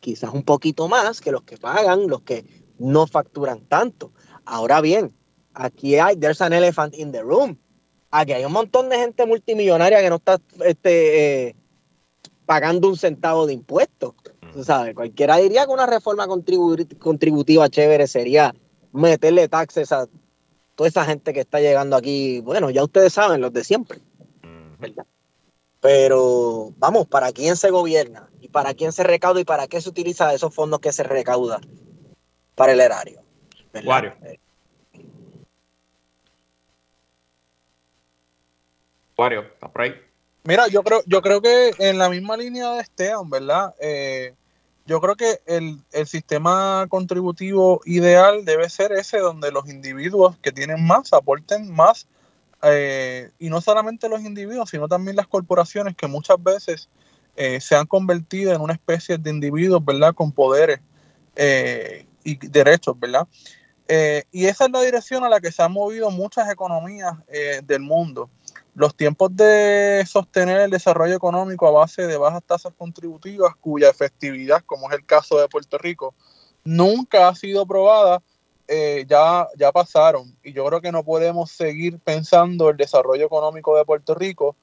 quizás 0.00 0.32
un 0.32 0.42
poquito 0.42 0.88
más 0.88 1.20
que 1.20 1.32
los 1.32 1.42
que 1.42 1.58
pagan, 1.58 2.08
los 2.08 2.22
que 2.22 2.59
no 2.80 3.06
facturan 3.06 3.60
tanto. 3.66 4.10
Ahora 4.44 4.80
bien, 4.80 5.14
aquí 5.54 5.96
hay, 5.96 6.16
there's 6.16 6.40
an 6.40 6.52
elephant 6.52 6.94
in 6.94 7.12
the 7.12 7.22
room. 7.22 7.56
Aquí 8.10 8.32
hay 8.32 8.44
un 8.44 8.52
montón 8.52 8.88
de 8.88 8.96
gente 8.96 9.24
multimillonaria 9.26 10.00
que 10.00 10.08
no 10.08 10.16
está 10.16 10.40
este, 10.64 11.48
eh, 11.48 11.56
pagando 12.44 12.88
un 12.88 12.96
centavo 12.96 13.46
de 13.46 13.52
impuestos. 13.52 14.14
Tú 14.52 14.64
sabes, 14.64 14.94
cualquiera 14.94 15.36
diría 15.36 15.66
que 15.66 15.72
una 15.72 15.86
reforma 15.86 16.26
contributiva 16.26 17.68
chévere 17.68 18.08
sería 18.08 18.52
meterle 18.92 19.46
taxes 19.48 19.92
a 19.92 20.08
toda 20.74 20.88
esa 20.88 21.04
gente 21.04 21.32
que 21.32 21.40
está 21.40 21.60
llegando 21.60 21.94
aquí. 21.94 22.40
Bueno, 22.40 22.70
ya 22.70 22.82
ustedes 22.82 23.12
saben, 23.12 23.40
los 23.40 23.52
de 23.52 23.62
siempre. 23.62 24.00
Pero 25.80 26.72
vamos, 26.78 27.06
¿para 27.06 27.30
quién 27.30 27.56
se 27.56 27.70
gobierna? 27.70 28.28
¿Y 28.40 28.48
para 28.48 28.74
quién 28.74 28.92
se 28.92 29.04
recauda? 29.04 29.40
¿Y 29.40 29.44
para 29.44 29.68
qué 29.68 29.80
se 29.80 29.88
utiliza 29.88 30.34
esos 30.34 30.52
fondos 30.52 30.80
que 30.80 30.92
se 30.92 31.04
recauda? 31.04 31.60
Para 32.60 32.72
el 32.72 32.80
erario. 32.82 33.22
Wario. 33.86 34.12
Wario, 39.16 39.40
¿estás 39.40 39.70
por 39.70 39.80
ahí? 39.80 39.94
Mira, 40.44 40.68
yo 40.68 40.82
creo, 40.82 41.00
yo 41.06 41.22
creo 41.22 41.40
que 41.40 41.70
en 41.78 41.96
la 41.96 42.10
misma 42.10 42.36
línea 42.36 42.74
de 42.74 42.82
Esteban, 42.82 43.30
¿verdad? 43.30 43.74
Eh, 43.80 44.34
yo 44.84 45.00
creo 45.00 45.16
que 45.16 45.40
el, 45.46 45.80
sistema 46.04 46.84
contributivo 46.90 47.80
ideal 47.86 48.44
debe 48.44 48.68
ser 48.68 48.92
ese 48.92 49.20
donde 49.20 49.50
los 49.52 49.66
individuos 49.66 50.36
que 50.42 50.52
tienen 50.52 50.86
más 50.86 51.14
aporten 51.14 51.72
más, 51.72 52.08
eh, 52.62 53.30
y 53.38 53.48
no 53.48 53.62
solamente 53.62 54.06
los 54.10 54.20
individuos, 54.20 54.68
sino 54.68 54.86
también 54.86 55.16
las 55.16 55.28
corporaciones 55.28 55.96
que 55.96 56.08
muchas 56.08 56.36
veces 56.42 56.90
eh, 57.36 57.58
se 57.62 57.74
han 57.74 57.86
convertido 57.86 58.52
en 58.52 58.60
una 58.60 58.74
especie 58.74 59.16
de 59.16 59.30
individuos, 59.30 59.82
¿verdad? 59.82 60.14
Con 60.14 60.30
poderes 60.30 60.80
y 62.24 62.36
derechos, 62.48 62.98
¿verdad? 62.98 63.26
Eh, 63.92 64.22
y 64.30 64.46
esa 64.46 64.66
es 64.66 64.70
la 64.70 64.82
dirección 64.82 65.24
a 65.24 65.28
la 65.28 65.40
que 65.40 65.50
se 65.50 65.64
han 65.64 65.72
movido 65.72 66.12
muchas 66.12 66.48
economías 66.48 67.12
eh, 67.26 67.60
del 67.64 67.80
mundo. 67.80 68.30
Los 68.76 68.94
tiempos 68.94 69.34
de 69.34 70.04
sostener 70.06 70.60
el 70.60 70.70
desarrollo 70.70 71.16
económico 71.16 71.66
a 71.66 71.72
base 71.72 72.06
de 72.06 72.16
bajas 72.16 72.44
tasas 72.44 72.72
contributivas, 72.78 73.56
cuya 73.56 73.90
efectividad, 73.90 74.62
como 74.64 74.88
es 74.88 74.96
el 74.96 75.04
caso 75.04 75.40
de 75.40 75.48
Puerto 75.48 75.76
Rico, 75.76 76.14
nunca 76.62 77.26
ha 77.26 77.34
sido 77.34 77.66
probada, 77.66 78.22
eh, 78.68 79.04
ya, 79.08 79.48
ya 79.58 79.72
pasaron. 79.72 80.36
Y 80.44 80.52
yo 80.52 80.64
creo 80.66 80.80
que 80.80 80.92
no 80.92 81.02
podemos 81.02 81.50
seguir 81.50 81.98
pensando 81.98 82.70
el 82.70 82.76
desarrollo 82.76 83.26
económico 83.26 83.76
de 83.76 83.84
Puerto 83.84 84.14
Rico 84.14 84.54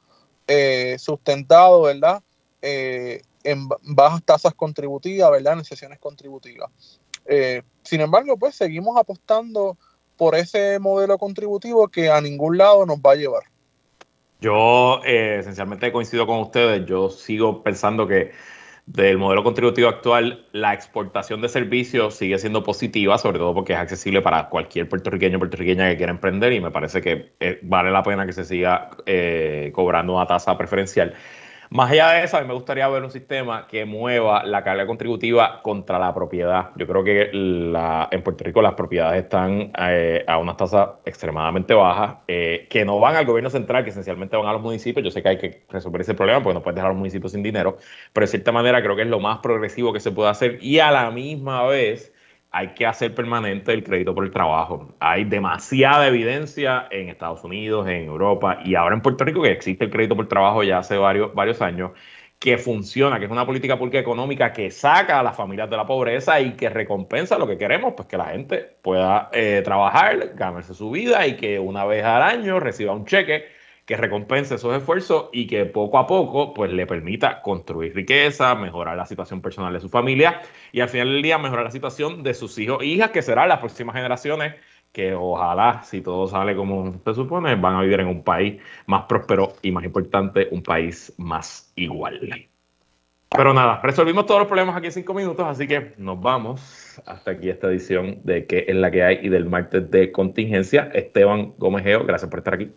sustentado, 0.98 1.82
¿verdad? 1.82 2.24
en 2.62 3.68
bajas 3.84 4.24
tasas 4.24 4.54
contributivas, 4.54 5.30
¿verdad? 5.32 5.60
En 5.60 5.66
sesiones 5.66 6.00
contributivas. 6.00 6.70
Eh, 7.28 7.64
sin 7.84 8.02
embargo, 8.02 8.38
pues 8.38 8.56
seguimos 8.56 8.98
apostando 8.98 9.78
por 10.18 10.36
ese 10.36 10.80
modelo 10.80 11.18
contributivo 11.18 11.88
que 11.88 12.10
a 12.10 12.22
ningún 12.22 12.58
lado 12.58 12.86
nos 12.86 12.98
va 12.98 13.12
a 13.12 13.16
llevar. 13.16 13.44
Yo 14.40 15.02
eh, 15.06 15.38
esencialmente 15.40 15.92
coincido 15.92 16.28
con 16.28 16.40
ustedes. 16.40 16.86
Yo 16.86 17.10
sigo 17.10 17.64
pensando 17.64 18.08
que 18.08 18.32
del 18.86 19.18
modelo 19.18 19.44
contributivo 19.44 19.90
actual, 19.90 20.48
la 20.54 20.74
exportación 20.74 21.42
de 21.42 21.50
servicios 21.50 22.16
sigue 22.16 22.38
siendo 22.38 22.64
positiva, 22.64 23.18
sobre 23.18 23.38
todo 23.38 23.54
porque 23.54 23.74
es 23.74 23.80
accesible 23.80 24.22
para 24.22 24.48
cualquier 24.48 24.88
puertorriqueño 24.88 25.38
o 25.38 25.40
puertorriqueña 25.40 25.90
que 25.90 25.98
quiera 25.98 26.12
emprender 26.12 26.54
y 26.54 26.62
me 26.62 26.72
parece 26.72 27.02
que 27.02 27.34
eh, 27.40 27.60
vale 27.64 27.92
la 27.92 28.04
pena 28.04 28.26
que 28.26 28.34
se 28.34 28.46
siga 28.46 28.90
cobrando 29.74 30.14
una 30.16 30.26
tasa 30.26 30.58
preferencial. 30.58 31.16
Más 31.70 31.92
allá 31.92 32.12
de 32.12 32.24
eso, 32.24 32.38
a 32.38 32.42
mí 32.42 32.48
me 32.48 32.54
gustaría 32.54 32.88
ver 32.88 33.04
un 33.04 33.12
sistema 33.12 33.68
que 33.68 33.84
mueva 33.86 34.44
la 34.46 34.64
carga 34.64 34.88
contributiva 34.88 35.62
contra 35.62 36.00
la 36.00 36.14
propiedad. 36.14 36.70
Yo 36.78 36.88
creo 36.88 37.04
que 37.04 37.30
en 37.32 38.24
Puerto 38.24 38.44
Rico 38.44 38.62
las 38.62 38.74
propiedades 38.74 39.24
están 39.24 39.72
eh, 39.78 40.24
a 40.28 40.38
unas 40.38 40.56
tasas 40.56 40.90
extremadamente 41.06 41.74
bajas, 41.74 42.18
eh, 42.28 42.68
que 42.70 42.86
no 42.86 43.00
van 43.00 43.18
al 43.18 43.26
gobierno 43.26 43.50
central, 43.50 43.84
que 43.84 43.90
esencialmente 43.90 44.38
van 44.38 44.48
a 44.48 44.54
los 44.54 44.62
municipios. 44.62 45.04
Yo 45.04 45.12
sé 45.12 45.22
que 45.22 45.30
hay 45.30 45.38
que 45.38 45.66
resolver 45.70 46.02
ese 46.02 46.14
problema 46.14 46.42
porque 46.42 46.54
no 46.54 46.64
puedes 46.64 46.76
dejar 46.76 46.90
a 46.90 46.94
los 46.94 47.00
municipios 47.00 47.34
sin 47.34 47.44
dinero, 47.44 47.78
pero 48.14 48.26
de 48.26 48.32
cierta 48.32 48.52
manera 48.54 48.82
creo 48.82 48.96
que 48.96 49.02
es 49.02 49.08
lo 49.10 49.20
más 49.20 49.40
progresivo 49.40 49.92
que 49.92 50.00
se 50.00 50.12
puede 50.12 50.30
hacer 50.30 50.60
y 50.62 50.80
a 50.80 50.92
la 50.92 51.12
misma 51.12 51.66
vez 51.66 52.14
hay 52.52 52.70
que 52.70 52.86
hacer 52.86 53.14
permanente 53.14 53.74
el 53.74 53.84
crédito 53.84 54.16
por 54.16 54.26
el 54.26 54.32
trabajo. 54.32 54.96
Hay 55.00 55.26
demasiada 55.26 56.08
evidencia 56.08 56.88
en 56.92 57.10
Estados 57.10 57.44
Unidos, 57.44 57.88
en 57.88 58.06
Europa 58.06 58.60
y 58.64 58.76
ahora 58.76 58.96
en 58.96 59.02
Puerto 59.02 59.24
Rico 59.24 59.42
que 59.42 59.52
existe 59.52 59.86
el 59.86 59.92
crédito 59.92 60.16
por 60.16 60.28
trabajo 60.28 60.64
ya 60.64 60.80
hace 60.80 60.98
varios, 60.98 61.34
varios 61.34 61.62
años 61.62 61.92
que 62.40 62.58
funciona, 62.58 63.18
que 63.18 63.26
es 63.26 63.32
una 63.32 63.46
política 63.46 63.78
pública 63.78 63.98
económica 64.00 64.54
que 64.54 64.70
saca 64.70 65.20
a 65.20 65.24
las 65.24 65.36
familias 65.36 65.70
de 65.70 65.78
la 65.78 65.88
pobreza 65.88 66.40
y 66.40 66.54
que 66.54 66.70
recompensa 66.70 67.38
lo 67.38 67.48
que 67.48 67.58
queremos, 67.58 67.94
pues 67.96 68.08
que 68.08 68.18
la 68.18 68.26
gente 68.26 68.78
pueda 68.82 69.30
eh, 69.34 69.62
trabajar, 69.64 70.34
ganarse 70.36 70.76
su 70.76 70.92
vida 70.92 71.26
y 71.26 71.36
que 71.36 71.60
una 71.60 71.86
vez 71.86 72.04
al 72.04 72.22
año 72.22 72.60
reciba 72.60 72.94
un 72.94 73.06
cheque 73.06 73.57
que 73.88 73.96
recompense 73.96 74.56
esos 74.56 74.76
esfuerzos 74.76 75.30
y 75.32 75.48
que 75.48 75.66
poco 75.66 75.98
a 75.98 76.06
poco 76.06 76.54
pues 76.54 76.72
le 76.74 76.86
permita 76.86 77.42
construir 77.42 77.96
riqueza, 77.96 78.54
mejorar 78.54 78.98
la 78.98 79.06
situación 79.06 79.42
personal 79.42 79.72
de 79.72 79.80
su 79.80 79.88
familia 79.88 80.42
y 80.74 80.82
al 80.82 80.90
final 80.90 81.08
del 81.08 81.22
día 81.22 81.38
mejorar 81.38 81.64
la 81.64 81.72
situación 81.72 82.22
de 82.22 82.34
sus 82.34 82.60
hijos 82.60 82.82
e 82.82 82.86
hijas, 82.86 83.12
que 83.12 83.22
serán 83.22 83.48
las 83.48 83.60
próximas 83.60 83.96
generaciones 83.96 84.56
que 84.92 85.14
ojalá, 85.14 85.84
si 85.84 86.02
todo 86.02 86.28
sale 86.28 86.54
como 86.56 87.00
se 87.04 87.14
supone, 87.14 87.56
van 87.56 87.76
a 87.76 87.82
vivir 87.82 88.02
en 88.02 88.08
un 88.08 88.24
país 88.24 88.62
más 88.88 89.04
próspero 89.04 89.54
y 89.62 89.72
más 89.72 89.86
importante, 89.86 90.50
un 90.52 90.64
país 90.64 91.14
más 91.18 91.72
igual. 91.76 92.50
Pero 93.30 93.54
nada, 93.54 93.80
resolvimos 93.82 94.26
todos 94.26 94.42
los 94.42 94.48
problemas 94.48 94.76
aquí 94.76 94.88
en 94.88 94.92
cinco 94.92 95.14
minutos, 95.14 95.46
así 95.48 95.66
que 95.66 95.94
nos 95.98 96.20
vamos 96.20 97.02
hasta 97.06 97.32
aquí 97.32 97.50
esta 97.50 97.68
edición 97.68 98.20
de 98.24 98.46
qué 98.48 98.66
es 98.68 98.76
la 98.76 98.92
que 98.92 99.04
hay 99.04 99.20
y 99.22 99.30
del 99.30 99.46
martes 99.46 99.90
de 99.92 100.12
contingencia. 100.12 100.90
Esteban 100.94 101.54
Gómez 101.58 101.84
Geo, 101.84 102.04
gracias 102.04 102.30
por 102.30 102.40
estar 102.40 102.56
aquí. 102.56 102.72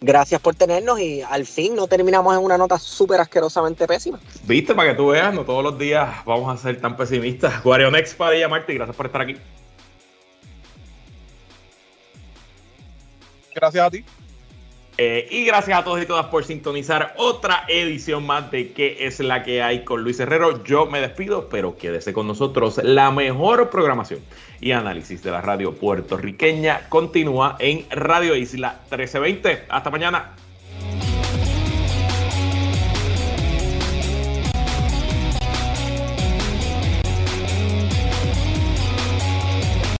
Gracias 0.00 0.40
por 0.40 0.54
tenernos 0.54 1.00
y 1.00 1.22
al 1.22 1.46
fin 1.46 1.74
no 1.74 1.86
terminamos 1.86 2.36
en 2.36 2.44
una 2.44 2.58
nota 2.58 2.78
súper 2.78 3.20
asquerosamente 3.20 3.86
pésima. 3.86 4.20
Viste, 4.44 4.74
para 4.74 4.90
que 4.90 4.96
tú 4.96 5.08
veas, 5.08 5.32
no 5.32 5.44
todos 5.44 5.64
los 5.64 5.78
días 5.78 6.24
vamos 6.26 6.52
a 6.52 6.60
ser 6.60 6.80
tan 6.80 6.96
pesimistas. 6.96 7.62
Guarionex 7.64 8.14
para 8.14 8.36
llamarte 8.36 8.72
y 8.72 8.76
gracias 8.76 8.96
por 8.96 9.06
estar 9.06 9.22
aquí. 9.22 9.36
Gracias 13.54 13.86
a 13.86 13.90
ti. 13.90 14.04
Eh, 14.98 15.28
y 15.30 15.44
gracias 15.44 15.78
a 15.78 15.84
todos 15.84 16.02
y 16.02 16.06
todas 16.06 16.26
por 16.26 16.44
sintonizar 16.44 17.14
otra 17.18 17.64
edición 17.68 18.24
más 18.24 18.50
de 18.50 18.72
¿Qué 18.72 19.06
es 19.06 19.20
la 19.20 19.42
que 19.42 19.62
hay 19.62 19.84
con 19.84 20.02
Luis 20.02 20.18
Herrero? 20.20 20.64
Yo 20.64 20.86
me 20.86 21.00
despido, 21.02 21.48
pero 21.50 21.76
quédese 21.76 22.14
con 22.14 22.26
nosotros. 22.26 22.80
La 22.82 23.10
mejor 23.10 23.68
programación 23.68 24.20
y 24.60 24.72
análisis 24.72 25.22
de 25.22 25.30
la 25.30 25.42
radio 25.42 25.74
puertorriqueña 25.74 26.88
continúa 26.88 27.56
en 27.58 27.86
Radio 27.90 28.34
Isla 28.36 28.80
1320. 28.90 29.64
Hasta 29.68 29.90
mañana. 29.90 30.34